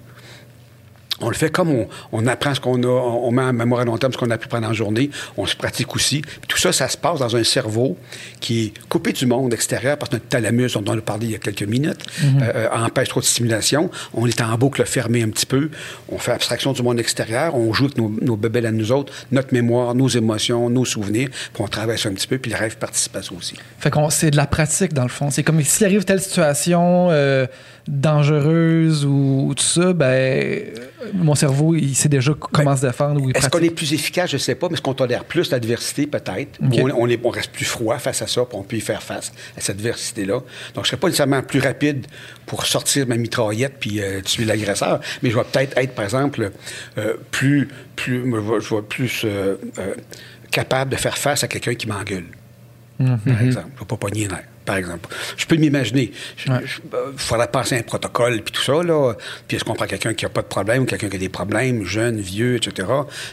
[1.21, 3.97] on le fait comme on, apprend ce qu'on a, on, met en mémoire à long
[3.99, 6.23] terme ce qu'on a pu pendant la journée, on se pratique aussi.
[6.47, 7.97] tout ça, ça se passe dans un cerveau
[8.41, 11.33] qui est coupé du monde extérieur parce que notre thalamus, dont on a parlé il
[11.33, 12.43] y a quelques minutes, mhm.
[12.43, 13.91] euh, euh, empêche trop de stimulation.
[14.15, 15.71] On est en boucle fermée un petit peu.
[16.11, 17.55] On fait abstraction du monde extérieur.
[17.55, 21.29] On joue avec nos, nos à nous autres, notre mémoire, nos émotions, nos souvenirs.
[21.31, 22.39] Puis on travaille ça un petit peu.
[22.39, 23.55] Puis le rêve participe à ça aussi.
[23.79, 25.31] Fait qu'on c'est de la pratique dans le fond.
[25.31, 27.09] C'est comme s'il arrive telle situation.
[27.11, 27.47] Euh,
[27.89, 30.63] dangereuse ou, tout ça, ben,
[31.15, 33.21] mon cerveau, il sait déjà comment se défendre.
[33.35, 34.31] Est-ce qu'on est plus efficace?
[34.31, 36.59] Je ne sais pas, mais est-ce qu'on tolère plus l'adversité, peut-être?
[36.61, 39.61] On, on, reste plus froid face à ça, puis on peut y faire face à
[39.61, 40.35] cette adversité-là.
[40.35, 40.45] Donc,
[40.75, 42.07] je ne serais pas nécessairement plus rapide
[42.47, 46.51] pour sortir ma mitraillette puis euh, tuer l'agresseur, mais je vais peut-être être, par exemple,
[46.99, 49.57] euh, plus, plus, je vais plus euh,
[50.51, 52.27] capable de faire face à quelqu'un qui m'engueule.
[52.99, 53.19] Mhm.
[53.19, 53.69] Par exemple.
[53.71, 55.09] Je ne vais pas pogner nerf par exemple.
[55.39, 56.13] Je peux m'imaginer.
[56.47, 56.53] Il
[57.17, 59.15] faudrait passer un protocole, puis tout ça, là.
[59.47, 61.31] Puis est-ce qu'on prend quelqu'un qui n'a pas de problème, ou quelqu'un qui a des
[61.31, 62.87] problèmes, jeune, vieux, etc.,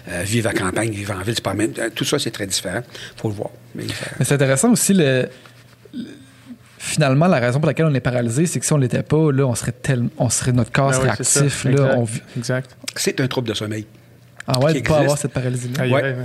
[0.09, 1.73] euh, vivre à campagne, vivre en ville, c'est pas même...
[1.77, 2.81] Euh, tout ça, c'est très différent.
[3.17, 3.49] Il faut le voir.
[3.75, 3.83] Mais,
[4.21, 5.27] c'est intéressant aussi, le,
[6.77, 9.45] finalement, la raison pour laquelle on est paralysé, c'est que si on l'était pas, là,
[9.45, 11.65] on serait, tel, on serait notre corps ben serait actif.
[11.65, 11.97] Là,
[12.37, 12.77] exact.
[12.95, 13.85] C'est un trouble de sommeil.
[14.47, 15.87] Ah ouais, de pas avoir cette paralysie-là.
[15.87, 16.15] ouais.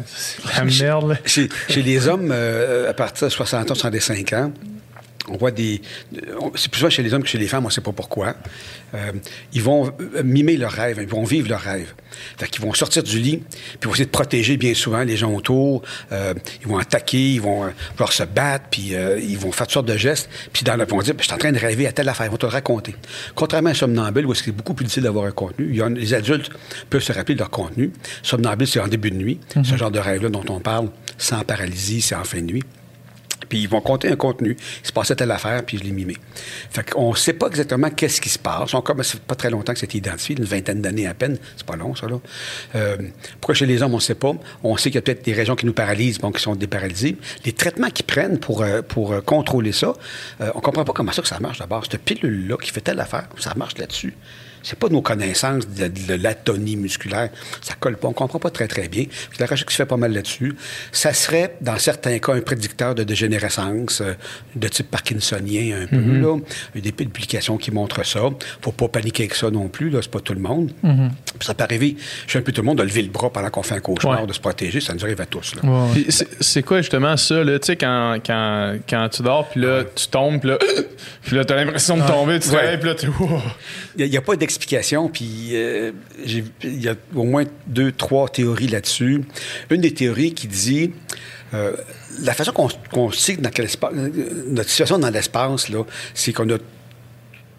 [0.56, 1.18] la merde.
[1.24, 4.52] Chez, chez, les hommes, euh, à partir de 60 ans, 65 ans,
[5.28, 5.82] on voit des.
[6.54, 8.36] C'est plus souvent chez les hommes que chez les femmes, on ne sait pas pourquoi.
[8.94, 9.12] Euh,
[9.52, 9.92] ils vont
[10.24, 11.92] mimer leurs rêves, ils vont vivre leurs rêves.
[12.38, 15.16] Fait qu'ils vont sortir du lit, puis ils vont essayer de protéger bien souvent les
[15.16, 15.82] gens autour.
[16.10, 19.74] Euh, ils vont attaquer, ils vont vouloir se battre, puis euh, ils vont faire toutes
[19.74, 20.28] sortes de gestes.
[20.52, 22.26] Puis dans le, ils vont dire Je suis en train de rêver à telle affaire,
[22.26, 22.96] ils vont te le raconter.
[23.34, 26.50] Contrairement à somnambule, où c'est beaucoup plus difficile d'avoir un contenu, les adultes
[26.88, 27.92] peuvent se rappeler de leur contenu.
[28.22, 29.76] Somnambule, c'est en début de nuit, ce mm-hmm.
[29.76, 30.88] genre de rêve-là dont on parle,
[31.18, 32.62] sans paralysie, c'est en fin de nuit
[33.50, 34.56] puis ils vont compter un contenu.
[34.82, 36.16] Il se passait telle affaire, puis je l'ai mimé.
[36.70, 38.72] Fait qu'on ne sait pas exactement qu'est-ce qui se passe.
[38.72, 41.36] Encore, mais c'est pas très longtemps que c'est identifié, une vingtaine d'années à peine.
[41.56, 42.18] C'est pas long, ça, là.
[42.76, 42.96] Euh,
[43.40, 44.32] pourquoi chez les hommes, on ne sait pas?
[44.62, 47.16] On sait qu'il y a peut-être des régions qui nous paralysent, bon, qui sont déparalysées.
[47.44, 49.92] Les traitements qu'ils prennent pour, euh, pour euh, contrôler ça,
[50.54, 51.84] on comprend pas comment ça que ça marche d'abord.
[51.84, 54.14] Cette pilule-là qui fait telle affaire, ça marche là-dessus.
[54.62, 57.30] C'est pas nos connaissances de, l'atonie musculaire.
[57.60, 58.08] Ça colle pas.
[58.08, 59.04] On comprend pas très, très bien.
[59.38, 60.54] La recherche qui se fait pas mal là-dessus.
[60.92, 64.14] Ça serait, dans certains cas, un prédicteur de dégénérescence euh,
[64.54, 66.20] de type parkinsonien un peu, mm-hmm.
[66.20, 66.38] là.
[66.74, 68.20] Il y a des publications qui montrent ça.
[68.60, 70.00] Faut pas paniquer avec ça non plus, là.
[70.02, 70.72] C'est pas tout le monde.
[70.84, 71.10] Mm-hmm.
[71.40, 71.96] Ça peut arriver
[72.26, 74.26] chez un peu tout le monde de lever le bras pendant qu'on fait un cauchemar,
[74.26, 74.80] de se protéger.
[74.80, 75.54] Ça nous arrive à tous,
[76.40, 77.58] C'est quoi, justement, ça, là?
[77.58, 80.58] Tu sais, quand, quand, quand, tu dors, puis là, tu tombes, puis là,
[81.22, 83.08] puis là, t'as l'impression de tomber, tu te réveilles, puis là, tu...
[83.96, 85.92] Il n'y a, pas explication, puis euh,
[86.24, 89.22] il y a au moins deux, trois théories là-dessus.
[89.70, 90.92] Une des théories qui dit
[91.54, 91.72] euh,
[92.22, 92.68] la façon qu'on
[93.38, 93.92] dans quel espace,
[94.46, 95.70] notre situation dans l'espace,
[96.14, 96.58] c'est qu'on a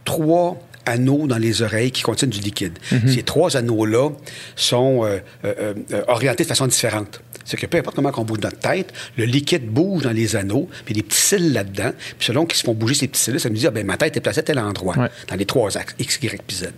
[0.06, 2.78] trois anneaux dans les oreilles qui contiennent du liquide.
[2.92, 3.08] Mhm.
[3.08, 4.10] Ces trois anneaux-là
[4.56, 5.74] sont euh,
[6.08, 7.22] orientés de façon différente.
[7.52, 10.70] C'est que peu importe comment on bouge notre tête, le liquide bouge dans les anneaux,
[10.86, 11.92] puis il y a des petits cils là-dedans.
[12.18, 13.98] Puis selon qu'ils se font bouger ces petits cils ça me dit, ah, ben, ma
[13.98, 14.96] tête est placée à tel endroit,
[15.28, 16.70] dans les trois axes, X, Y, puis Z.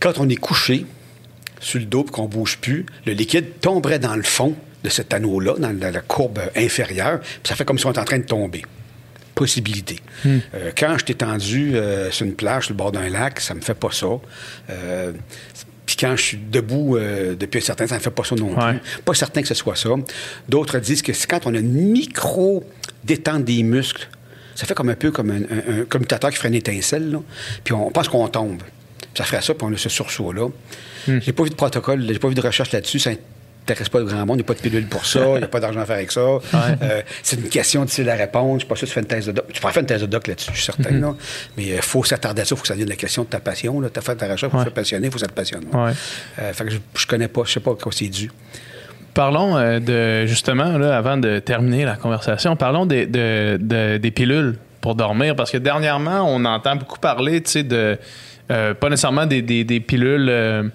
[0.00, 0.84] Quand on est couché
[1.60, 4.54] sur le dos et qu'on ne bouge plus, le liquide tomberait dans le fond
[4.84, 8.04] de cet anneau-là, dans la, courbe inférieure, puis ça fait comme si on était en
[8.04, 8.62] train de tomber
[9.34, 10.00] possibilité.
[10.24, 10.38] Hmm.
[10.54, 13.54] Euh, quand je t'ai tendu euh, sur une plage, sur le bord d'un lac, ça
[13.54, 14.08] me fait pas ça.
[14.68, 15.12] Euh,
[15.98, 18.54] quand je suis debout euh, depuis un certain temps, ça ne fait pas ça non
[18.54, 18.80] plus.
[19.04, 19.90] Pas certain que ce soit ça.
[20.48, 24.08] D'autres disent que c'est quand on a une micro-détente des muscles,
[24.54, 27.20] ça fait comme un peu comme un, commutateur qui ferait une étincelle, là,
[27.64, 28.62] puis on pense qu'on tombe.
[29.14, 30.48] ça ferait ça, puis on a ce sursaut-là.
[31.06, 31.18] Hmm.
[31.20, 32.98] J'ai pas vu de protocole, j'ai pas vu de recherche là-dessus.
[32.98, 33.10] Ça
[33.74, 35.48] pas le grand monde, il n'y a pas de pilule pour ça, il n'y a
[35.48, 36.20] pas d'argent à faire avec ça.
[36.82, 38.54] Euh, c'est une question difficile à répondre.
[38.54, 39.46] Je suis pas sûr que tu fais une thèse de doc.
[39.52, 40.90] Tu pourrais faire une thèse de doc là-dessus, je suis certain.
[40.90, 41.14] Mm-hmm.
[41.56, 43.28] Mais il euh, faut s'attarder à ça, il faut que ça devienne la question de
[43.28, 43.80] ta passion.
[43.80, 45.64] Tu as fait ta recherche, il faut être passionné, il faut te passionne.
[45.74, 48.30] Euh, fait que je, ne connais pas, je sais pas quoi c'est dû.
[49.14, 55.34] Parlons de, justement, là, avant de terminer la conversation, parlons des, des pilules pour dormir,
[55.34, 57.98] parce que dernièrement, on entend beaucoup parler, tu sais, de,
[58.46, 60.70] pas nécessairement des, des pilules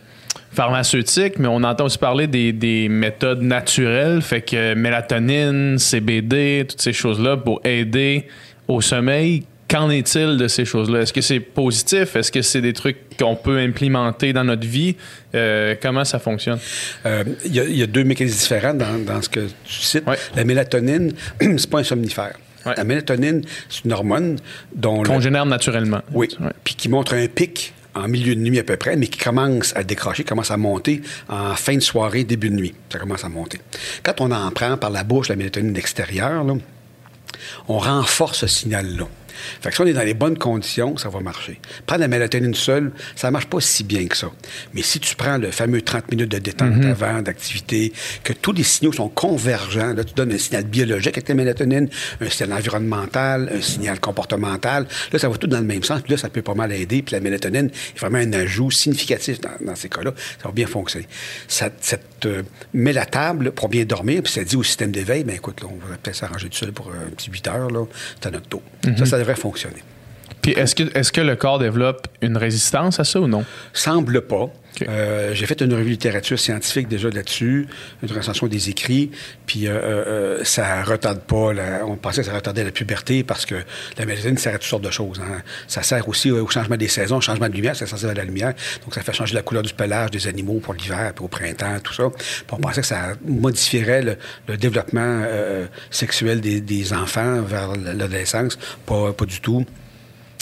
[0.54, 6.94] pharmaceutique, mais on entend aussi parler des, méthodes naturelles, fait que mélatonine, CBD, toutes ces
[6.94, 8.26] choses-là pour aider
[8.68, 9.44] au sommeil.
[9.70, 11.00] qu'en est-il de ces choses-là?
[11.02, 12.16] Est-ce que c'est positif?
[12.16, 14.96] Est-ce que c'est des trucs qu'on peut implémenter dans notre vie?
[15.34, 16.60] Euh, comment ça fonctionne?
[17.08, 19.74] Euh, Il y, a- il y a deux mécanismes différents dans, dans ce que tu
[19.82, 20.06] cites.
[20.06, 20.18] Ouais.
[20.36, 22.34] La mélatonine, c'est pas un somnifère.
[22.68, 22.74] Ouais.
[22.78, 24.38] La mélatonine, c'est une hormone
[24.76, 26.02] dont le- Qu'on génère naturellement.
[26.14, 26.28] Oui.
[26.64, 29.76] Puis qui montre un pic en milieu de nuit à peu près, mais qui commence
[29.76, 32.74] à décrocher, commence à monter en fin de soirée, début de nuit.
[32.92, 33.60] Ça commence à monter.
[34.04, 36.56] Quand on en prend par la bouche la mélatonine extérieure, là,
[37.68, 39.08] on renforce ce signal-là.
[39.62, 41.60] Fait que si on est dans les bonnes conditions, ça va marcher.
[41.86, 44.32] Prendre la mélatonine seule, ça marche pas si bien que ça.
[44.74, 47.94] Mais si tu prends le fameux 30 minutes de détente avant, d'activité,
[48.24, 51.90] que tous les signaux sont convergents, là, tu donnes un signal biologique avec la mélatonine,
[52.22, 56.12] un signal environnemental, un signal comportemental, là, ça va tout dans le même sens, puis
[56.14, 59.50] là, ça peut pas mal aider, puis la mélatonine est vraiment un ajout significatif dans,
[59.66, 60.14] dans ces cas-là.
[60.42, 61.08] Ça va bien fonctionner.
[61.48, 62.44] Ça- cette euh,
[62.74, 65.68] met la table pour bien dormir, puis ça dit au système d'éveil, ben écoute, là,
[65.70, 67.86] on va peut-être s'arranger tout seul pour euh, un petit 8 heures, là,
[68.22, 68.62] t'as notre taux.
[68.98, 69.84] Ça, ça devrait fonctionner.
[70.42, 73.46] Puis est-ce que, est-ce que le corps développe une résistance à ça ou non?
[73.72, 74.50] Semble pas.
[74.88, 77.68] Euh, j'ai fait une revue de littérature scientifique déjà là-dessus,
[78.02, 79.12] une recension des écrits,
[79.46, 81.54] puis euh, euh, ça retarde pas.
[81.54, 83.56] la- on pensait que ça retardait la puberté parce que
[84.00, 85.20] la médecine sert à toutes sortes de choses.
[85.22, 85.42] hein.
[85.68, 88.24] Ça sert aussi au changement des saisons, au changement de lumière, c'est sensible à la
[88.24, 88.54] lumière.
[88.84, 91.80] Donc ça fait changer la couleur du pelage des animaux pour l'hiver, puis au printemps,
[91.84, 92.10] tout ça.
[92.52, 94.18] On pensait que ça modifierait le,
[94.48, 98.58] le développement euh, sexuel des, des enfants vers l'adolescence.
[98.86, 99.66] Pas, pas du tout.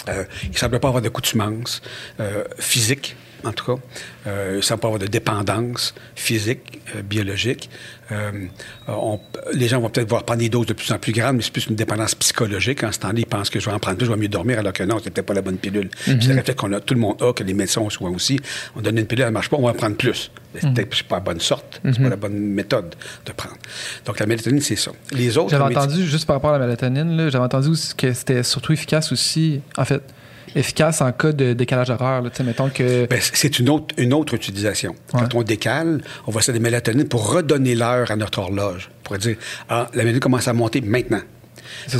[0.09, 1.81] Euh, il ne semble pas avoir d'accoutumance
[2.19, 3.81] euh, physique, en tout cas.
[4.27, 7.69] Euh, semble pas avoir de dépendance physique, euh, biologique.
[8.11, 8.31] Euh,
[8.87, 9.19] on-
[9.53, 11.51] les gens vont peut-être voir prendre des doses de plus en plus grandes, mais c'est
[11.53, 12.83] plus une dépendance psychologique.
[12.83, 14.59] En ce temps-là, ils pensent que je vais en prendre plus, je vais mieux dormir,
[14.59, 15.89] alors que non, c'est peut-être pas la bonne pilule.
[15.89, 18.39] Puis c'est peut-être qu'on a, tout le monde a, que les médecins ont souvent aussi.
[18.75, 20.29] On donne une pilule, elle ne marche pas, on va en prendre plus.
[20.53, 22.95] C'est peut-être que c'est pas la bonne sorte, c'est pas la bonne méthode
[23.25, 23.55] de prendre.
[24.05, 24.91] Donc la mélatonine, c'est ça.
[25.13, 25.49] Les autres...
[25.51, 29.61] J'avais entendu, juste par rapport à la mélatonine, j'avais entendu que c'était surtout efficace aussi,
[29.77, 30.01] en fait,
[30.55, 32.21] efficace en cas de décalage horaire.
[32.21, 32.29] là.
[32.29, 33.05] Tu sais, mettons que.
[33.07, 34.95] Ben, c'est une autre, une autre utilisation.
[35.11, 38.89] Quand on décale, on va essayer de mélatonine pour redonner l'heure à notre horloge.
[39.03, 39.37] Pour dire,
[39.69, 41.21] ah, la mélatonine commence à monter maintenant.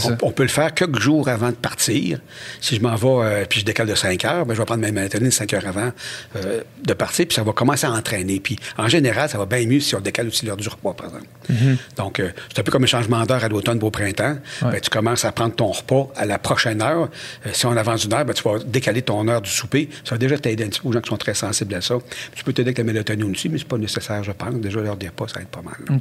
[0.05, 2.19] On, on peut le faire quelques jours avant de partir.
[2.59, 4.81] Si je m'en vais, euh, puis je décale de 5 heures, ben, je vais prendre
[4.81, 5.91] ma mélatonine 5 heures avant
[6.35, 8.39] euh, de partir, puis ça va commencer à entraîner.
[8.39, 11.07] Puis en général, ça va bien mieux si on décale aussi l'heure du repas, par
[11.07, 11.27] exemple.
[11.51, 11.77] Mm-hmm.
[11.97, 14.37] Donc, euh, c'est un peu comme un changement d'heure à l'automne ou au printemps.
[14.61, 14.71] Ouais.
[14.71, 17.09] Ben, tu commences à prendre ton repas à la prochaine heure.
[17.45, 19.89] Euh, si on avance une heure, ben, tu vas décaler ton heure du souper.
[20.03, 21.95] Ça va déjà t'aider un petit peu aux gens qui sont très sensibles à ça.
[22.35, 24.53] Tu peux t'aider avec la mélatonine aussi, mais c'est pas nécessaire, je pense.
[24.55, 25.99] Déjà, l'heure des repas, ça aide pas mal.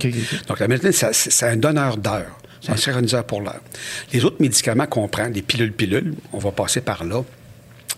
[0.48, 2.38] Donc, la mélatonine, c'est un donneur d'heure.
[2.60, 3.60] C'est un synchroniseur pour l'heure.
[4.12, 7.22] Les autres médicaments qu'on prend, les pilules-pilules, on va passer par là.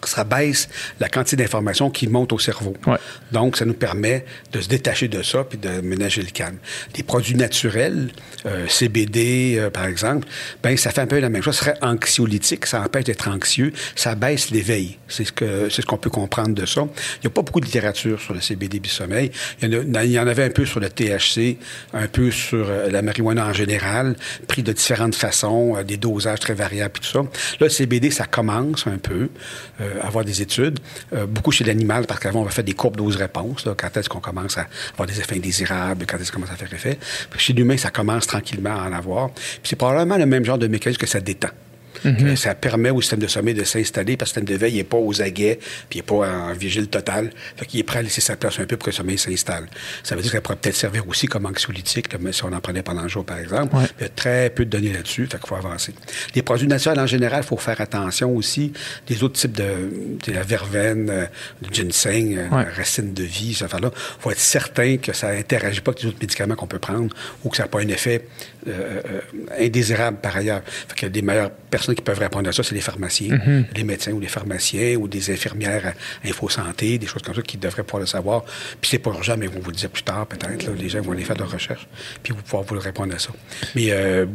[0.08, 0.68] Ça baisse
[1.00, 2.74] la quantité d'informations qui monte au cerveau.
[2.86, 2.96] Ouais.
[3.30, 6.56] Donc, ça nous permet de se détacher de ça puis de ménager le calme.
[6.96, 8.08] Les produits naturels,
[8.46, 10.26] euh, CBD, euh, par exemple,
[10.62, 11.56] ben ça fait un peu la même chose.
[11.56, 14.98] Ça serait anxiolytique, ça empêche d'être anxieux, ça baisse l'éveil.
[15.08, 16.82] C'est ce que c'est ce qu'on peut comprendre de ça.
[16.82, 19.30] Il n'y a pas beaucoup de littérature sur le CBD du sommeil.
[19.62, 21.58] Il y, en a- il y en avait un peu sur le THC,
[21.92, 24.16] un peu sur euh, la marijuana en général,
[24.48, 27.18] pris de différentes façons, euh, des dosages très variables, puis tout ça.
[27.20, 27.28] Là,
[27.66, 29.28] le CBD, ça commence un peu
[29.80, 30.78] euh, avoir des études.
[31.12, 33.68] Euh, beaucoup chez l'animal, parce qu'avant, on va faire des courbes dose-réponse.
[33.76, 36.72] Quand est-ce qu'on commence à avoir des effets indésirables, quand est-ce qu'on commence à faire
[36.72, 36.98] effet?
[37.36, 39.30] Chez l'humain, ça commence tranquillement à en avoir.
[39.62, 41.50] C'est probablement le même genre de mécanisme que ça détend.
[42.02, 44.84] Que Ça permet au système de sommeil de s'installer parce que le système d'éveil n'est
[44.84, 45.58] pas aux aguets,
[45.88, 47.30] puis il n'est pas en vigile total.
[47.56, 49.66] Fait qu'il est prêt à laisser sa place un peu pour que le sommeil s'installe.
[50.02, 52.82] Ça veut dire qu'elle pourrait peut-être servir aussi comme anxiolytique, mais si on en prenait
[52.82, 53.76] pendant le jour, par exemple.
[53.76, 53.84] Ouais.
[53.98, 55.94] Il y a très peu de données là-dessus, fait qu'il faut avancer.
[56.34, 58.72] Les produits naturels, en général, il faut faire attention aussi.
[59.08, 59.90] Les autres types de,
[60.26, 61.26] de la verveine, euh,
[61.60, 62.64] du ginseng, euh, Ouais.
[62.76, 63.90] racine de vie, ça là
[64.20, 67.14] faut être certain que ça n'interagit pas avec les autres médicaments qu'on peut prendre
[67.44, 68.26] ou que ça n'a pas un effet
[68.68, 69.20] euh, euh,
[69.58, 70.62] indésirable par ailleurs.
[70.88, 73.38] Fait que les meilleures personnes qui peuvent répondre à ça, c'est les pharmaciens,
[73.74, 75.94] les médecins ou les pharmaciens ou des infirmières
[76.24, 78.44] à InfoSanté, des choses comme ça qui devraient pouvoir le savoir.
[78.80, 80.70] Puis c'est pas urgent, mais ils vont vous le dire plus tard peut-être.
[80.72, 81.86] Les gens vont aller faire de la recherche,
[82.22, 83.30] puis vous pouvoir vous répondre à ça.
[83.74, 84.26] Mais euh,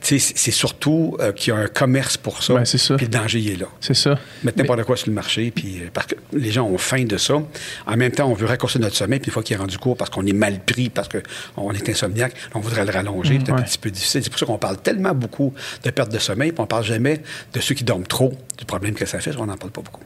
[0.00, 2.54] c'est surtout euh, qu'il y a un commerce pour ça.
[2.54, 2.96] Ben, c'est ça.
[2.96, 4.18] Puis le danger, il est là C'est ça.
[4.42, 7.16] mettre n'importe quoi sur le marché, puis euh, parce que les gens ont faim de
[7.16, 7.42] ça.
[7.86, 9.96] En même temps, on veut raccourcir notre sommeil, puis une fois qu'il est rendu court,
[9.96, 13.56] parce qu'on est mal pris, parce qu'on est insomniaque, on voudrait le rallonger, c'est un
[13.56, 13.62] ouais.
[13.62, 14.22] petit peu difficile.
[14.22, 15.52] C'est pour ça qu'on parle tellement beaucoup
[15.82, 19.06] de perte de sommeil, puis on parle de ceux qui dorment trop, du problème que
[19.06, 20.02] ça fait, on n'en parle pas beaucoup.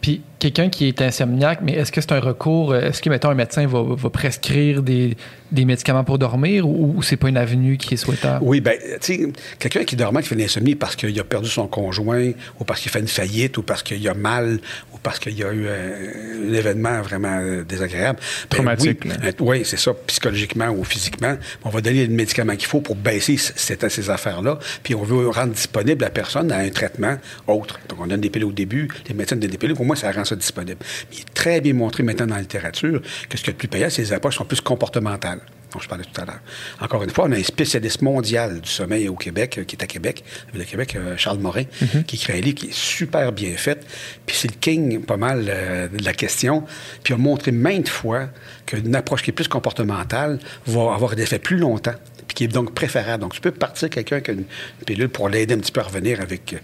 [0.00, 3.34] Puis quelqu'un qui est insomniaque, mais est-ce que c'est un recours, est-ce que, mettons, un
[3.34, 5.16] médecin va, va prescrire des,
[5.52, 8.44] des médicaments pour dormir ou, ou c'est pas une avenue qui est souhaitable?
[8.44, 11.48] Oui, ben, tu sais, quelqu'un qui dormait, qui fait de l'insomnie parce qu'il a perdu
[11.48, 14.58] son conjoint, ou parce qu'il fait une faillite, ou parce qu'il a mal,
[14.92, 18.18] ou parce qu'il y a eu un, un événement vraiment euh, désagréable.
[18.50, 21.36] ben Traumatique, Oui, euh, oui, c'est ça, psychologiquement ou physiquement.
[21.64, 24.58] On va donner le médicament qu'il faut pour baisser cette- ces affaires-là.
[24.82, 27.16] Puis on veut rendre disponible la personne à un traitement
[27.46, 27.78] autre.
[27.88, 29.76] Donc on donne des pilules au début, les médecins donnent des pilules.
[29.76, 30.78] Pour moi, ça rend ça disponible.
[31.10, 33.58] Mais il est très bien montré maintenant dans la littérature que ce qui est le
[33.58, 35.40] plus payant, c'est les approches sont plus comportementales
[35.72, 36.40] dont je parlais tout à l'heure.
[36.80, 39.82] Encore une fois, on a un spécialiste mondial du sommeil au Québec, euh, qui est
[39.82, 40.24] à Québec,
[40.54, 41.64] de Québec, euh, Charles Morin,
[42.06, 43.86] qui écrit un livre qui est super bien fait.
[44.26, 46.64] Puis c'est le king, pas mal, euh, de la question.
[47.02, 48.28] Puis il a montré maintes fois
[48.66, 51.94] qu'une approche qui est plus comportementale va avoir des effets plus longtemps
[52.26, 53.22] puis qui est donc préférable.
[53.22, 55.80] Donc, tu peux partir quelqu'un qui a une, une pilule pour l'aider un petit peu
[55.80, 56.58] à revenir avec euh,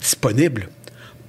[0.00, 0.68] disponible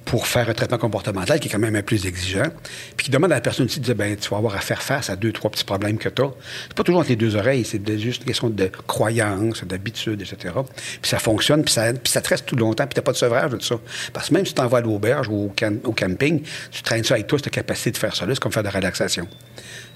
[0.08, 2.48] pour faire un traitement comportemental qui est quand même un plus exigeant,
[2.96, 4.80] puis qui demande à la personne aussi de dire, ben, tu vas avoir à faire
[4.80, 6.30] face à deux, trois petits problèmes que tu as.
[6.68, 10.54] C'est pas toujours entre les deux oreilles, c'est juste une question de croyance, d'habitude, etc.
[11.02, 13.18] Puis ça fonctionne, puis ça, puis ça te reste tout longtemps, puis tu pas de
[13.18, 13.76] sevrage de ça.
[14.14, 16.82] Parce que même si tu t'en vas à l'auberge ou au, cam- au camping, tu
[16.82, 19.28] traînes ça avec toi, cette capacité de faire ça c'est comme faire de la relaxation.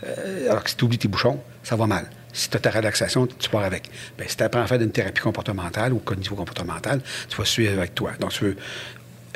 [0.07, 2.05] Euh, alors que si tu oublies tes bouchons, ça va mal.
[2.35, 3.91] Si tu as ta relaxation, tu pars avec.
[4.19, 7.95] Ben, si tu apprends à faire une thérapie comportementale ou cognitivo-comportementale, tu vas suivre avec
[7.95, 8.13] toi.
[8.21, 8.57] Donc, tu veux-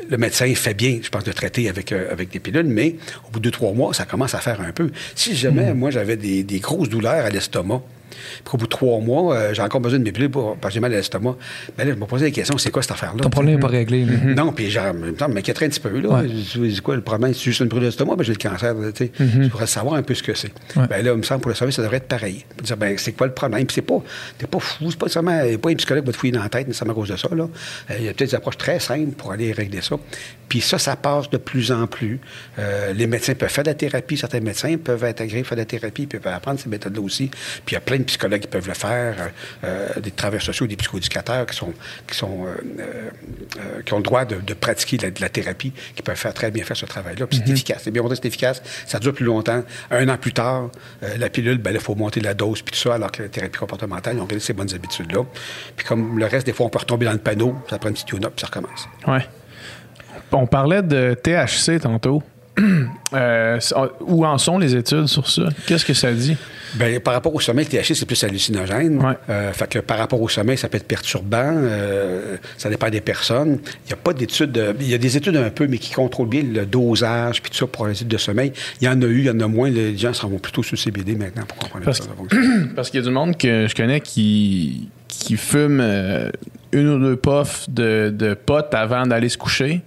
[0.08, 2.96] le médecin fait bien, je pense, de traiter avec, euh, avec des pilules, mais
[3.26, 4.90] au bout de deux, trois mois, ça commence à faire un peu.
[5.14, 9.00] Si jamais, moi, j'avais des, des grosses douleurs à l'estomac, puis qu'au bout de trois
[9.00, 11.36] mois, euh, j'ai encore besoin de mes pilules pour, parce que j'ai mal à l'estomac,
[11.76, 13.20] ben là, je me posais la question, c'est quoi cette affaire-là?
[13.22, 14.04] Ton problème n'est pas réglé.
[14.04, 14.12] là.
[14.34, 15.98] Non, puis genre, je m'inquiéterais un petit peu.
[16.00, 16.08] Là.
[16.08, 16.28] Ouais.
[16.28, 17.34] Je dis, c'est quoi le problème?
[17.34, 18.16] C'est juste une brûlure d'estomac?
[18.16, 18.74] Ben, j'ai le cancer.
[18.94, 19.12] tu sais.
[19.18, 20.52] Je voudrais savoir un peu ce que c'est.
[20.76, 20.86] Ouais.
[20.88, 22.44] Ben là, il me semble pour le service, ça devrait être pareil.
[22.62, 23.66] Dire, ben, c'est quoi le problème?
[23.66, 24.02] Puis c'est pas,
[24.38, 26.18] t'es pas fou, c'est pas seulement, il y a pas un psychologue qui va te
[26.18, 27.28] fouiller dans la tête nécessairement à cause de ça.
[27.34, 27.48] Là.
[27.90, 29.96] Euh, Il y a peut-être des approches très simples pour aller régler ça.
[30.48, 32.20] Puis ça, ça passe de plus en plus.
[32.58, 34.16] Euh, les médecins peuvent faire de la thérapie.
[34.16, 37.28] Certains médecins peuvent être agréés faire de la thérapie, puis peuvent apprendre ces méthodes-là aussi.
[37.64, 39.28] Puis il y a plein de psychologues qui peuvent le faire, euh,
[39.96, 41.72] euh, des travailleurs sociaux, des psychoéducateurs qui sont,
[42.10, 46.02] qui sont, euh, qui ont le droit de, de pratiquer la- de la thérapie, qui
[46.02, 47.26] peuvent faire très bien faire ce travail-là.
[47.26, 47.80] Puis c'est efficace.
[47.84, 48.62] C'est bien montré c'est efficace.
[48.86, 49.62] Ça dure plus longtemps.
[49.90, 50.70] Un an plus tard,
[51.18, 53.28] la pilule, ben là, il faut monter la dose, puis tout ça, alors que la
[53.28, 55.22] thérapie comportementale, ils ont gardé ces bonnes habitudes-là.
[55.76, 57.92] Puis comme le reste, des fois, on peut retomber dans le panneau, ça prend un
[57.92, 58.88] petit tune-up, puis ça recommence.
[59.06, 59.26] Ouais.
[60.32, 62.22] On parlait de THC tantôt.
[63.12, 65.44] Euh, c'est- où en sont les études sur ça?
[65.66, 66.36] Qu'est-ce que ça dit?
[66.78, 68.98] Ben, par rapport au sommeil, le THC, c'est plus hallucinogène.
[69.04, 69.14] Ouais.
[69.30, 71.52] Euh, fait que par rapport au sommeil, ça peut être perturbant.
[71.56, 73.58] euh, ça dépend des personnes.
[73.84, 74.52] Il n'y a pas d'études.
[74.52, 77.50] de- Il y a des études un peu, mais qui contrôlent bien le dosage puis
[77.50, 78.52] tout ça pour les études de sommeil.
[78.80, 79.70] Il y en a eu, il y en a moins.
[79.70, 82.04] Les gens s'en vont plutôt sur le CBD maintenant pour comprendre Parce ça.
[82.76, 86.30] Parce qu'il y a du monde que je connais qui, qui fume euh,
[86.72, 89.82] une ou deux puffs de, de potes avant d'aller se coucher,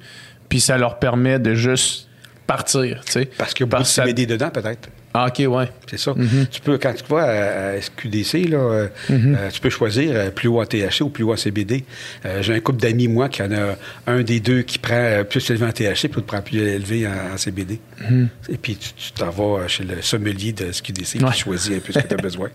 [0.49, 2.07] puis ça leur permet de juste
[2.47, 3.25] partir, tu sais.
[3.37, 4.89] Parce qu'il y a beaucoup de que ça- CBD dedans, peut-être.
[5.13, 5.67] Ah, ok, ouais.
[5.89, 6.13] C'est ça.
[6.51, 10.29] Tu peux, quand tu vas à, à SQDC, là, euh, euh, tu peux choisir euh,
[10.29, 11.83] plus haut en THC ou plus haut en CBD.
[12.25, 13.75] Euh, J'ai un couple d'amis, moi, qui en a
[14.05, 17.33] un des deux qui prend plus élevé en THC, puis l'autre prend plus élevé en,
[17.33, 17.79] en CBD.
[18.49, 21.31] Et puis, tu t'en vas chez le sommelier de SQDC Ouais.
[21.31, 22.49] qui choisit un peu ce que tu as besoin.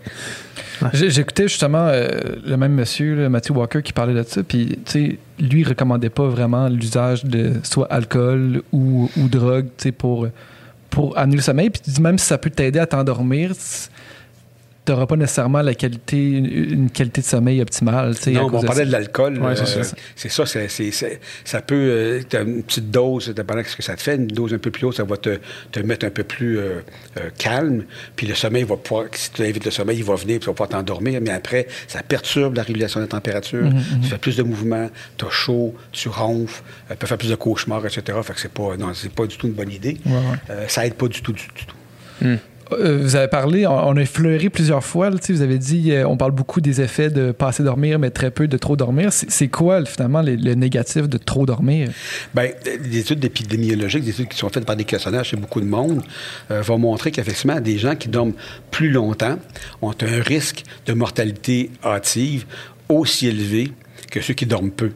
[0.93, 2.07] J'écoutais justement euh,
[2.45, 4.43] le même monsieur, là, Matthew Walker, qui parlait de ça.
[4.43, 9.65] Puis, tu sais, lui, il recommandait pas vraiment l'usage de soit alcool ou, ou drogue,
[9.77, 10.27] tu sais, pour,
[10.89, 11.69] pour annuler le sommeil.
[11.69, 13.51] Puis, tu dis même si ça peut t'aider à t'endormir,
[14.85, 18.85] tu n'auras pas nécessairement la qualité, une, qualité de sommeil optimale, tu Non, on parlait
[18.85, 19.39] de l'alcool.
[19.39, 19.55] Ouais, euh,
[20.15, 20.45] c'est ça.
[20.45, 21.07] c'est ça,
[21.43, 21.75] ça peut.
[21.75, 24.15] euh, t'as une petite dose, dépendant de ce que ça te fait.
[24.15, 25.39] Une dose un peu plus haute, ça va te,
[25.71, 26.81] te mettre un peu plus euh,
[27.17, 27.83] euh, calme.
[28.15, 29.05] Puis le sommeil va pouvoir.
[29.13, 31.19] Si tu invites le sommeil, il va venir, puis tu vas pouvoir t'endormir.
[31.21, 33.67] Mais après, ça perturbe la régulation de la température.
[34.01, 37.29] Tu fais plus de mouvements, tu as chaud, tu ronfles, euh, tu peux faire plus
[37.29, 38.17] de cauchemars, etc.
[38.23, 39.97] Fait que c'est pas, non, c'est pas du tout une bonne idée.
[40.05, 40.19] Ouais, ouais.
[40.49, 41.75] Euh, ça aide pas du tout, du, du tout.
[42.23, 42.37] Euh,
[42.71, 46.61] vous avez parlé, on, a effleuré plusieurs fois, vous avez dit, euh, on parle beaucoup
[46.61, 49.09] des effets de pas assez dormir, mais très peu de trop dormir.
[49.11, 51.89] C'est quoi, finalement, le négatif de trop dormir?
[52.33, 52.49] Bien,
[52.89, 56.01] les études épidémiologiques, des études qui sont faites par des questionnaires chez beaucoup de monde,
[56.51, 58.33] euh, vont montrer qu'effectivement, des gens qui dorment
[58.71, 59.37] plus longtemps
[59.81, 62.45] ont un risque de mortalité hâtive
[62.89, 63.71] aussi élevé
[64.09, 64.91] que ceux qui dorment peu.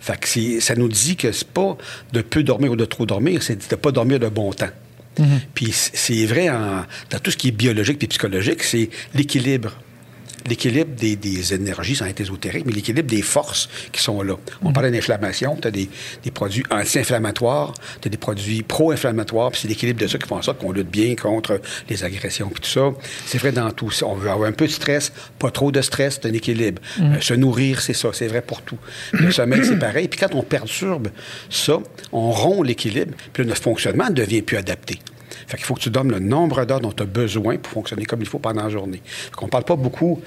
[0.00, 1.76] Fait que ça nous dit que c'est pas
[2.12, 4.70] de peu dormir ou de trop dormir, c'est de pas dormir de bon temps.
[5.54, 9.72] Puis c- c'est vrai en- dans tout ce qui est biologique et psychologique, c'est l'équilibre.
[10.48, 14.34] L'équilibre des, des énergies, sans être ésotérique, mais l'équilibre des forces qui sont là.
[14.62, 15.88] On parlait d'inflammation, tu as des,
[16.24, 20.36] des produits anti-inflammatoires, tu as des produits pro-inflammatoires, puis c'est l'équilibre de ça qui font
[20.36, 22.92] en sorte qu'on lutte bien contre les agressions, puis tout ça.
[23.26, 23.90] C'est vrai dans tout.
[24.02, 26.80] On veut avoir un peu de stress, pas trop de stress, c'est un équilibre.
[27.00, 28.78] Euh, se nourrir, c'est ça, c'est vrai pour tout.
[29.12, 30.08] Le sommeil, c'est pareil.
[30.08, 31.08] Puis quand on perturbe
[31.50, 31.78] ça,
[32.12, 34.98] on rompt l'équilibre, puis notre fonctionnement ne devient plus adapté.
[35.48, 38.04] Fait qu'il faut que tu donnes le nombre d'heures dont tu as besoin pour fonctionner
[38.04, 39.00] comme il faut pendant la journée.
[39.04, 40.20] Fait qu'on parle pas beaucoup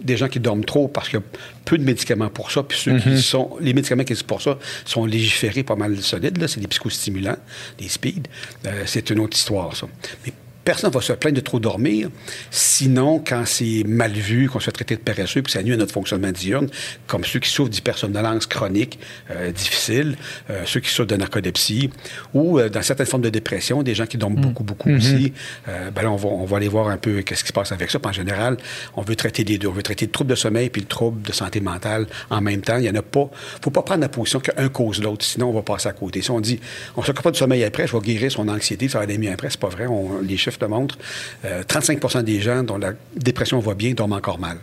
[0.00, 1.24] des gens qui dorment trop parce qu'il y a
[1.64, 2.62] peu de médicaments pour ça.
[2.62, 3.56] Puis ceux qui sont.
[3.60, 6.38] Les médicaments qui existent pour ça sont légiférés pas mal solides.
[6.38, 6.48] là.
[6.48, 7.36] C'est des psychostimulants,
[7.78, 8.28] des speed.
[8.66, 9.86] Euh, c'est une autre histoire, ça.
[10.24, 10.32] Mais
[10.66, 12.10] personne ne va se plaindre de trop dormir.
[12.50, 15.76] Sinon, quand c'est mal vu, qu'on se fait traiter de paresseux, puis ça nuit à
[15.76, 16.68] notre fonctionnement diurne,
[17.06, 18.98] comme ceux qui souffrent d'hypersomnolence chronique
[19.30, 20.16] euh, difficile,
[20.50, 21.90] euh, ceux qui souffrent de narcolepsie,
[22.34, 25.32] ou euh, dans certaines formes de dépression, des gens qui dorment beaucoup, beaucoup aussi,
[25.68, 27.70] euh, ben là, on va, on va aller voir un peu qu'est-ce qui se passe
[27.72, 27.98] avec ça.
[27.98, 28.56] Puis en général,
[28.96, 29.68] on veut traiter les deux.
[29.68, 32.60] On veut traiter le trouble de sommeil puis le trouble de santé mentale en même
[32.60, 32.76] temps.
[32.78, 33.30] Il y en a pas.
[33.62, 36.22] faut pas prendre la position qu'un cause l'autre, sinon on va passer à côté.
[36.22, 36.58] Si on dit,
[36.96, 39.30] on s'occupe pas du sommeil après, je vais guérir son anxiété, ça va aller mieux
[39.30, 39.86] après, c'est pas vrai.
[39.86, 40.98] On- les chiffres le montrent.
[41.44, 44.58] Euh, 35% des gens dont la dépression va bien dorment encore mal.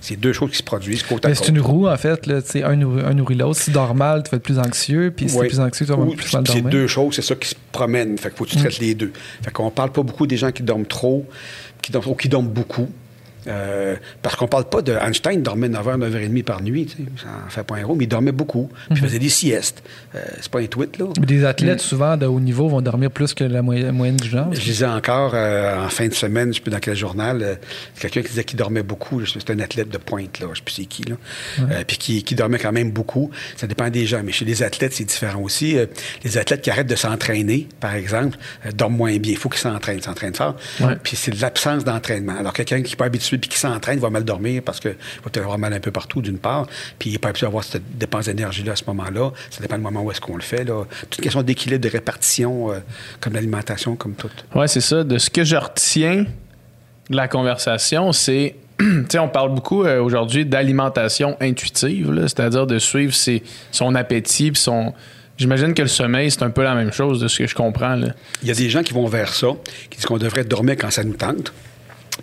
[0.00, 1.38] C'est deux choses qui se produisent côte à côte.
[1.38, 2.26] c'est une roue, en fait.
[2.26, 3.58] Là, un, nourrit, un nourrit l'autre.
[3.58, 5.12] Si tu dors mal, tu vas être plus anxieux.
[5.14, 7.22] Puis si tu es plus anxieux, tu vas Ou- plus mal C'est deux choses, c'est
[7.22, 8.16] ça qui se promène.
[8.16, 9.12] Fait qu'il faut que tu traites les deux.
[9.42, 11.26] Fait qu'on parle pas beaucoup des gens qui dorment trop,
[11.82, 12.88] qui dorment trop, qui dorment beaucoup.
[13.48, 17.28] Euh, parce qu'on parle pas de Einstein dormait 9h, 9h30 par nuit, tu sais, ça
[17.46, 18.68] en fait pas un héros, mais il dormait beaucoup.
[18.90, 19.82] Puis il faisait des siestes.
[20.14, 21.06] Euh, c'est pas un tweet, là.
[21.20, 24.28] Mais Des athlètes, souvent, de haut niveau, vont dormir plus que la moy- moyenne du
[24.28, 24.52] genre.
[24.52, 27.54] Je lisais encore euh, en fin de semaine, je sais plus dans quel journal, euh,
[28.00, 29.24] quelqu'un qui disait qu'il dormait beaucoup.
[29.24, 31.16] C'était un athlète de pointe, là, je sais plus c'est qui, là.
[31.86, 33.30] Puis qui, qui dormait quand même beaucoup.
[33.56, 34.22] Ça dépend des gens.
[34.24, 35.76] Mais chez les athlètes, c'est différent aussi.
[36.24, 38.36] Les athlètes qui arrêtent de s'entraîner, par exemple,
[38.74, 39.32] dorment moins bien.
[39.32, 40.56] Il faut qu'ils s'entraînent, s'entraînent fort.
[41.02, 42.36] Puis c'est de l'absence d'entraînement.
[42.38, 44.96] Alors quelqu'un qui n'est pas habitué puis qui s'entraîne va mal dormir parce qu'il va
[45.30, 46.66] peut-être avoir mal un peu partout, d'une part.
[46.98, 49.32] Puis il n'est pas habitué à avoir cette dépense d'énergie-là à ce moment-là.
[49.50, 50.64] Ça dépend du moment où est-ce qu'on le fait.
[50.64, 50.84] Là.
[51.10, 52.78] Toute question d'équilibre, de répartition, euh,
[53.20, 54.30] comme l'alimentation, comme tout.
[54.54, 55.04] Ouais, c'est ça.
[55.04, 56.24] De ce que je retiens
[57.10, 58.56] de la conversation, c'est.
[58.78, 63.42] Tu sais, on parle beaucoup euh, aujourd'hui d'alimentation intuitive, c'est-à-dire de suivre ses-
[63.72, 64.92] son appétit puis son.
[65.38, 67.94] J'imagine que le sommeil, c'est un peu la même chose de ce que je comprends.
[67.94, 68.08] Là.
[68.42, 69.48] Il y a des gens qui vont vers ça,
[69.90, 71.52] qui disent qu'on devrait dormir quand ça nous tente.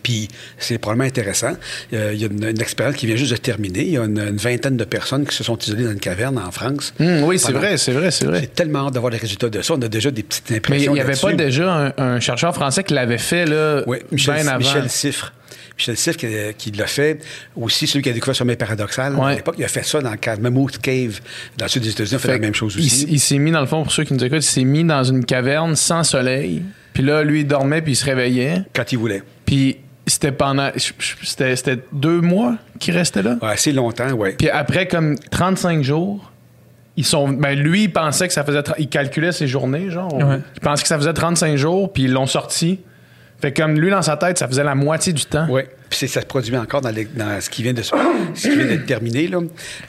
[0.01, 1.53] Puis c'est probablement intéressant.
[1.93, 3.81] Euh, il y a une, une expérience qui vient juste de terminer.
[3.81, 6.37] Il y a une, une vingtaine de personnes qui se sont isolées dans une caverne
[6.39, 6.93] en France.
[6.99, 8.41] Hum, oui, c'est vrai, c'est vrai, c'est vrai.
[8.41, 9.73] J'ai tellement hâte d'avoir les résultats de ça.
[9.75, 10.91] On a déjà des petites Mais impressions.
[10.91, 14.35] il n'y avait pas déjà un, un chercheur français qui l'avait fait là, Oui, Michel,
[14.35, 14.57] bien avant.
[14.59, 15.33] Michel Siffre.
[15.77, 16.27] Michel Siffre qui,
[16.57, 17.23] qui l'a fait.
[17.55, 19.15] Aussi, celui qui a découvert le sommeil paradoxal.
[19.15, 19.31] Ouais.
[19.31, 21.19] À l'époque, il a fait ça dans le cadre Mammoth Cave,
[21.57, 22.11] dans le sud des États-Unis.
[22.11, 23.05] Il a fait, Fait la même chose il, aussi.
[23.09, 25.03] il s'est mis, dans le fond, pour ceux qui nous écoutent, il s'est mis dans
[25.03, 26.63] une caverne sans soleil.
[26.93, 28.63] Puis là, lui, il dormait, puis il se réveillait.
[28.73, 29.23] Quand il voulait.
[29.45, 30.69] Puis c'était pendant.
[31.23, 33.37] C'était c'était deux mois qu'il restait là.
[33.41, 34.31] Ouais, assez longtemps, oui.
[34.37, 36.31] Puis après, comme 35 jours,
[36.97, 37.29] ils sont.
[37.29, 38.61] Ben, lui, il pensait que ça faisait.
[38.77, 40.13] Il calculait ses journées, genre.
[40.13, 40.39] Ouais.
[40.55, 42.79] Il pensait que ça faisait 35 jours, puis ils l'ont sorti.
[43.43, 45.47] Fait comme lui, dans sa tête, ça faisait la moitié du temps.
[45.49, 45.63] Oui,
[45.97, 47.91] puis ça se produit encore dans, les- dans ce qui vient de se-
[48.35, 49.27] ce qui vient d'être terminé.
[49.27, 49.39] là.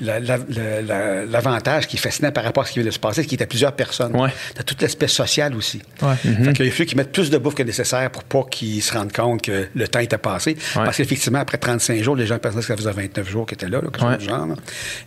[0.01, 2.93] La- la- la- la- L'avantage qui est fascinant par rapport à ce qui vient de
[2.93, 4.15] se passer, c'est qu'il y a plusieurs personnes.
[4.15, 4.31] Ouais.
[4.57, 5.81] Dans toute l'aspect social aussi.
[6.03, 6.15] Ouais.
[6.17, 8.93] Fait qu'il a fallu qu'ils mettent plus de bouffe que nécessaire pour pas qu'ils se
[8.93, 10.57] rendent compte que le temps était passé.
[10.75, 13.69] Parce qu'effectivement, après 35 jours, les gens pensaient que ça faisait 29 jours qu'ils étaient
[13.69, 14.17] là, là, quelque chose Ouais.
[14.19, 14.47] du genre.
[14.47, 14.55] là.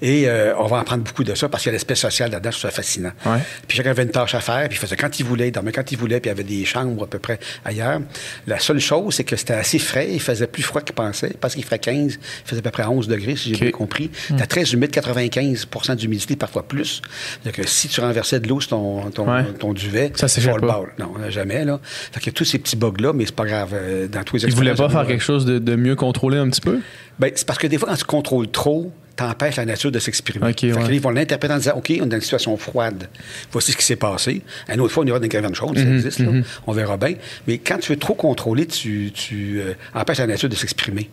[0.02, 2.32] Et euh, on va en prendre beaucoup de ça parce qu'il y a l'aspect social
[2.32, 3.12] là-dedans, je trouve ça fascinant.
[3.26, 3.38] Ouais.
[3.68, 5.72] Puis chacun avait une tâche à faire, puis il faisait quand il voulait, il dormait
[5.72, 8.02] quand il voulait, puis il y avait des chambres à peu près ailleurs.
[8.48, 11.54] La seule chose, c'est que c'était assez frais, il faisait plus froid qu'il pensait, parce
[11.54, 12.20] qu'il ferait 15, il
[12.50, 14.10] faisait à peu près 11 degrés, si j'ai bien compris.
[14.30, 17.02] C'était très humide, 95% d'humidité, parfois plus.
[17.46, 19.44] Donc, si tu renversais de l'eau sur ton, ton, Ouais.
[19.60, 20.80] ton duvet, Ça s'échappe fall pas.
[20.80, 20.94] ball.
[21.00, 21.80] Non, jamais, là.
[21.84, 23.72] Fait a tous ces petits bugs-là, mais c'est pas grave.
[23.74, 24.46] euh, dans tous les
[24.76, 26.80] pas faire quelque chose de, de mieux contrôlé un petit peu?
[27.20, 30.48] ben, c'est parce que des fois, quand tu contrôles trop, t'empêches la nature de s'exprimer.
[30.48, 30.96] OK, Fait que ouais.
[30.96, 33.10] ils vont l'interpréter en disant OK, on est dans une situation froide.
[33.52, 34.42] Voici ce qui s'est passé.
[34.74, 36.32] Une autre fois, on ira dans une caverne chaude, ça Mhm, existe, là.
[36.68, 37.16] On verra bien.
[37.48, 41.10] Mais quand tu veux trop contrôler, tu, tu euh, empêches la nature de s'exprimer.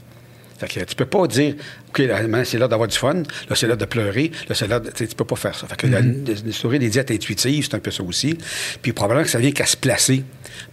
[0.56, 1.55] Fait que tu peux pas dire
[1.89, 4.81] OK, là, c'est l'heure d'avoir du fun, là, c'est l'heure de pleurer, là, c'est l'heure
[4.81, 4.90] de.
[4.90, 5.66] Tu peux pas faire ça.
[5.66, 6.24] Fait que la- Mhm.
[6.47, 8.39] l'instaurer des diètes intuitives, c'est un peu ça aussi.
[8.81, 10.22] Puis probablement que ça vient qu'à se placer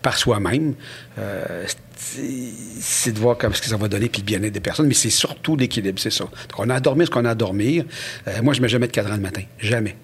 [0.01, 0.73] par soi-même.
[1.19, 1.65] Euh,
[1.97, 4.93] c'est- de voir comme ce que ça va donner puis le bien-être des personnes, mais
[4.93, 6.23] c'est surtout l'équilibre, c'est ça.
[6.23, 7.85] Donc, on a à dormir ce qu'on a à dormir.
[8.27, 9.41] Euh, moi, je mets jamais de cadran le matin.
[9.59, 9.95] Jamais.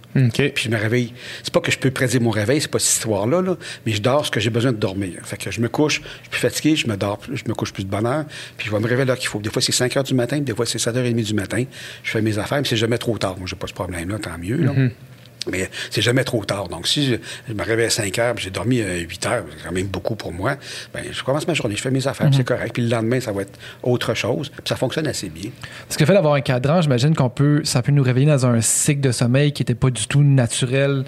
[0.54, 1.14] Puis je me réveille.
[1.44, 3.56] C'est pas que je peux prédire mon réveil, c'est pas cette histoire-là, là,
[3.86, 5.14] mais je dors ce que j'ai besoin de dormir.
[5.24, 7.74] Fait que je me couche, je suis plus fatigué, je me dors, je me couche
[7.74, 8.26] plus de bonne heure,
[8.58, 9.40] puis je vais me réveiller là qu'il faut.
[9.40, 11.64] Des fois, c'est 5 heures du matin, des fois, c'est 7h30 du matin.
[12.04, 13.38] Je fais mes affaires, mais c'est jamais trop tard.
[13.38, 14.72] Moi, j'ai pas ce problème-là, tant mieux, là.
[15.50, 16.68] Mais c'est jamais trop tard.
[16.68, 17.16] Donc, si je,
[17.48, 20.16] je me réveille à 5 heures, j'ai dormi à 8 heures, c'est quand même beaucoup
[20.16, 20.56] pour moi,
[20.94, 22.74] ben, je commence ma journée, je fais mes affaires, c'est correct.
[22.74, 24.50] Puis le lendemain, ça va être autre chose.
[24.50, 25.50] Puis ça fonctionne assez bien.
[25.88, 28.46] Parce que le fait d'avoir un cadran, j'imagine qu'on peut, ça peut nous réveiller dans
[28.46, 31.06] un cycle de sommeil qui n'était pas du tout naturel.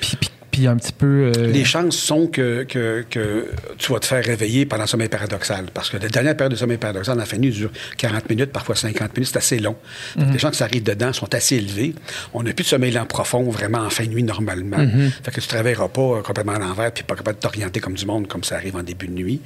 [0.00, 1.32] Puis, puis- puis un petit peu.
[1.36, 5.08] euh, Les chances sont que, que, que tu vas te faire réveiller pendant le sommeil
[5.08, 5.66] paradoxal.
[5.74, 8.52] Parce que la dernière période de sommeil paradoxal, la fin de nuit, dure 40 minutes,
[8.52, 9.30] parfois 50 minutes.
[9.32, 9.74] C'est assez long.
[10.16, 11.94] Donc, Les gens qui dedans sont assez élevés.
[12.34, 14.76] On n'a plus de sommeil lent profond vraiment en fin de nuit normalement.
[15.24, 17.80] Fait que tu ne travailleras pas euh, complètement à l'envers puis pas capable de t'orienter
[17.80, 19.40] comme du monde comme ça arrive en début de nuit.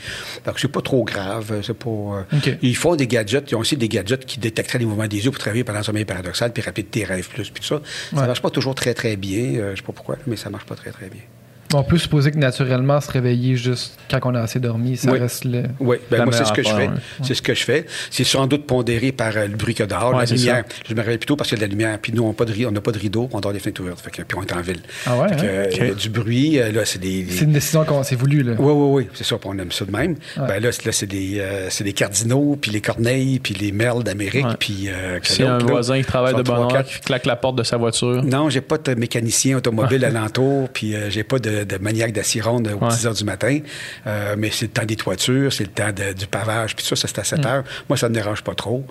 [0.45, 1.63] Donc c'est pas trop grave.
[1.63, 2.53] C'est pas, euh.
[2.61, 3.51] Ils font des gadgets.
[3.51, 5.85] Ils ont aussi des gadgets qui détecteraient les mouvements des yeux pour travailler pendant le
[5.85, 7.81] sommeil paradoxal puis rappeler tes rêves plus puis tout ça.
[8.11, 8.27] Ça Ouais.
[8.27, 9.55] marche pas toujours très très bien.
[9.57, 11.38] Euh, je sais pas pourquoi, mais ça marche pas très très bien.
[11.75, 15.19] On peut supposer que naturellement, se réveiller juste quand on a assez dormi, ça Oui.
[15.19, 15.65] reste le.
[15.81, 16.75] Oui, ben moi, c'est ce que je fais.
[16.75, 16.93] affaire,
[17.23, 17.85] C'est ce que je fais.
[18.11, 20.65] C'est sans doute pondéré par euh, le bruit que dehors, Ouais, la c'est lumière.
[20.89, 21.99] Je me réveille plutôt parce qu'il y a de la lumière.
[22.01, 23.59] Puis nous, on n'a pas, de ri- on n'a pas de rideau, on dort les
[23.59, 24.01] fenêtres ouvertes.
[24.01, 24.81] Fait que, puis on est en ville.
[25.07, 25.45] Ah ouais, Fait que, hein?
[25.47, 26.59] euh, il y a du bruit.
[26.59, 27.23] euh, Là, c'est des.
[27.23, 28.53] des- C'est une décision qu'on s'est voulu, là.
[28.59, 30.13] Oui, oui, oui, c'est ça, puis on aime ça de même.
[30.39, 30.47] Ouais.
[30.49, 33.73] Ben là, c'est- là, c'est des, euh, c'est des cardinaux, puis les corneilles, puis les
[33.73, 34.57] merles d'Amérique, Ouais.
[34.59, 34.89] puis...
[34.89, 37.63] Euh, a un là, voisin qui travaille de bonne heure, qui claque la porte de
[37.63, 38.23] sa voiture.
[38.25, 42.85] Non, j'ai pas de mécanicien automobile alentour, puis j'ai pas de, de maniaque d'acironde aux
[42.85, 42.91] Ouais.
[42.91, 43.59] 10 heures du matin.
[44.07, 46.95] Euh, mais c'est le temps des toitures, c'est le temps de- du pavage, puis tout
[46.95, 47.65] ça, ça c'est à 7 heures.
[47.89, 48.85] Moi, ça me dérange pas trop.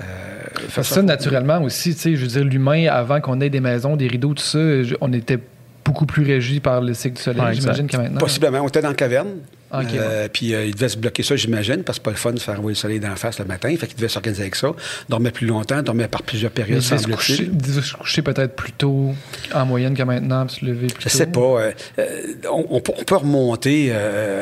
[0.00, 0.04] Euh,
[0.82, 4.08] ça, naturellement aussi, tu sais, je veux dire, l'humain, avant qu'on ait des maisons, des
[4.08, 4.58] rideaux, tout ça,
[5.00, 5.38] on était
[5.84, 8.18] beaucoup plus régi par le cycle du soleil, Ouais, j'imagine, que maintenant.
[8.18, 8.60] Possiblement.
[8.60, 9.28] On était dans la caverne.
[9.76, 12.10] Ah, ok, Euh, Puis euh, il devait se bloquer ça, j'imagine, parce que c'est pas
[12.10, 13.74] le fun de faire envoyer le soleil d'en face le matin.
[13.76, 14.72] Fait qu'il devait s'organiser avec ça.
[15.08, 17.52] Dormait plus longtemps, dormait par plusieurs périodes, il devait se coucher, semble-t-il.
[17.60, 19.14] il devait se coucher peut-être plus tôt
[19.54, 21.18] en moyenne que maintenant, puis se lever plus Je tôt.
[21.18, 21.40] sais pas.
[21.40, 21.72] euh,
[22.50, 23.92] on, on peut- on peut remonter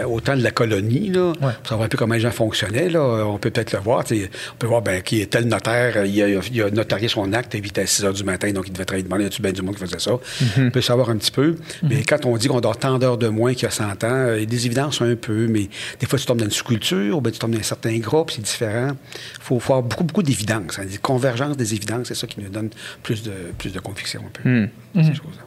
[0.06, 2.88] au temps de la colonie, là, pour savoir un peu comment les gens fonctionnaient.
[2.88, 3.00] Là.
[3.26, 4.04] On peut peut-être le voir.
[4.10, 7.54] On peut voir ben, qui est tel notaire, il a, il a notarié son acte,
[7.54, 9.62] il à 6 heures du matin, donc il devait travailler demander, y a-tu bien du
[9.62, 10.12] monde qui faisait ça?
[10.58, 11.56] On peut savoir un petit peu.
[11.82, 14.32] Mais quand on dit qu'on dort tant d'heures de moins qu'il y a 100 ans,
[14.34, 15.68] il y a des évidences un peu, mais
[16.00, 18.30] des fois tu tombes dans une sous-culture, ou bien tu tombes dans un certain groupe,
[18.30, 18.92] c'est différent.
[19.14, 20.78] Il faut, avoir beaucoup, beaucoup d'évidences.
[20.78, 22.70] hein, des convergences des évidences, c'est ça qui nous donne
[23.02, 24.48] plus de, plus de conviction un peu.
[24.48, 24.68] Hmm.
[24.96, 25.46] ces choses-là.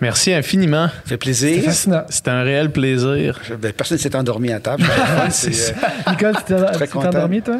[0.00, 0.88] Merci infiniment.
[0.88, 1.72] Ça fait plaisir.
[1.72, 3.40] C'était un réel plaisir.
[3.60, 4.84] Ben, personne ne s'est endormi à table.
[5.30, 7.58] C'est, euh, Nicole, tu t'es endormi, toi?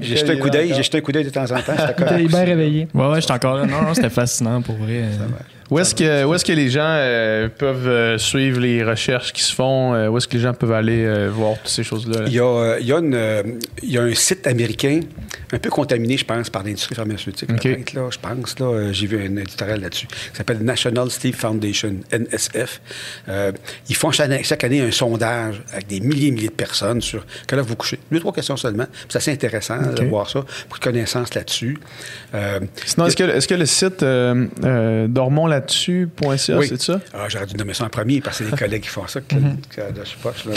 [0.00, 1.74] j'ai jeté un coup d'œil, j'ai jeté un coup d'œil de temps en temps.
[1.96, 2.28] Correct.
[2.28, 2.88] bien réveillé.
[2.92, 3.66] Ouais, ouais, j'étais encore là.
[3.66, 5.04] Non, non, c'était fascinant pour vrai.
[5.70, 9.42] Où est-ce que, où est-ce que les gens euh, peuvent euh, suivre les recherches qui
[9.42, 9.94] se font?
[9.94, 12.22] euh, où est-ce que les gens peuvent aller euh, voir toutes ces choses-là?
[12.22, 12.24] là?
[12.26, 15.00] Il y, a, il, y a une, il y a un site américain
[15.52, 17.50] un peu contaminé, je pense, par l'industrie pharmaceutique.
[17.50, 17.62] OK.
[17.62, 18.58] peut-être, Là, je pense.
[18.58, 20.06] Là, j'ai vu un éditorial là-dessus.
[20.06, 22.80] qui s'appelle National Sleep Foundation, NSF.
[23.28, 23.52] Euh,
[23.88, 27.24] ils font chaque, chaque année un sondage avec des milliers et milliers de personnes sur
[27.46, 27.98] quelle heure vous couchez.
[28.10, 28.86] Deux, trois questions seulement.
[29.08, 30.40] C'est assez intéressant de voir ça.
[30.40, 31.78] Beaucoup de connaissances là-dessus.
[32.84, 35.06] Sinon, est-ce que, est-ce que le site euh, euh,
[35.60, 36.66] dormonslà-dessus.ca, Oui.
[36.68, 37.00] c'est ça?
[37.14, 39.20] Ah, j'aurais dû nommer ça en premier parce que c'est les collègues qui font ça.
[39.20, 40.50] Que, je sais pas, je suis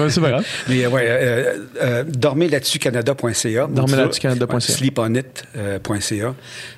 [0.00, 0.10] là.
[0.10, 0.46] C'est pas grave.
[0.68, 3.66] Mais euh, ouais, euh, euh, dormez là-dessus canada.ca.
[3.70, 4.60] Dormez là-dessus canada.ca.
[4.60, 6.34] Sleeponit.ca.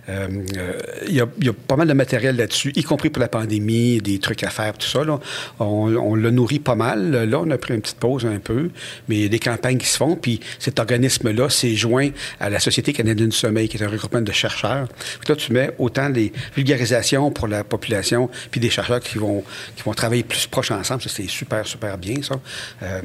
[0.09, 0.73] Euh, euh,
[1.09, 3.29] Il y, a, il y a pas mal de matériel là-dessus, y compris pour la
[3.29, 5.05] pandémie, des trucs à faire, tout ça.
[5.05, 5.19] Là.
[5.61, 7.11] On, on le nourrit pas mal.
[7.25, 8.71] Là, on a pris une petite pause un peu,
[9.09, 10.17] mais il y a des campagnes qui se font.
[10.17, 12.11] Puis cet organisme-là s'est joint
[12.41, 14.89] à la Société canadienne du sommeil, qui est un regroupement de chercheurs.
[15.21, 19.45] Puis là, tu mets autant des vulgarisations pour la population, puis des chercheurs qui vont,
[19.77, 21.03] qui vont travailler plus proches ensemble.
[21.03, 22.37] Ça, c'est super, super bien, ça.
[22.83, 23.01] Euh,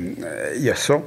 [0.56, 1.02] Il y a ça.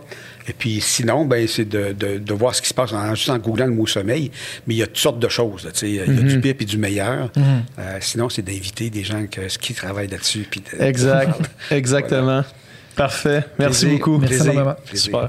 [0.49, 3.31] Et puis sinon, ben, c'est de, de, de voir ce qui se passe en, juste
[3.31, 4.31] en googlant le mot sommeil.
[4.67, 5.69] Mais il y a toutes sortes de choses.
[5.83, 7.31] Il y a du pire et du meilleur.
[7.39, 10.47] Euh, sinon, c'est d'inviter des gens que, qui travaillent là-dessus.
[10.81, 11.39] Exact.
[11.71, 12.45] Exactement.
[12.97, 13.45] Parfait.
[13.59, 14.19] Merci Plaisir, beaucoup.
[14.19, 14.77] Merci plaisir, énormément.
[14.85, 15.05] plaisir.
[15.05, 15.29] Super.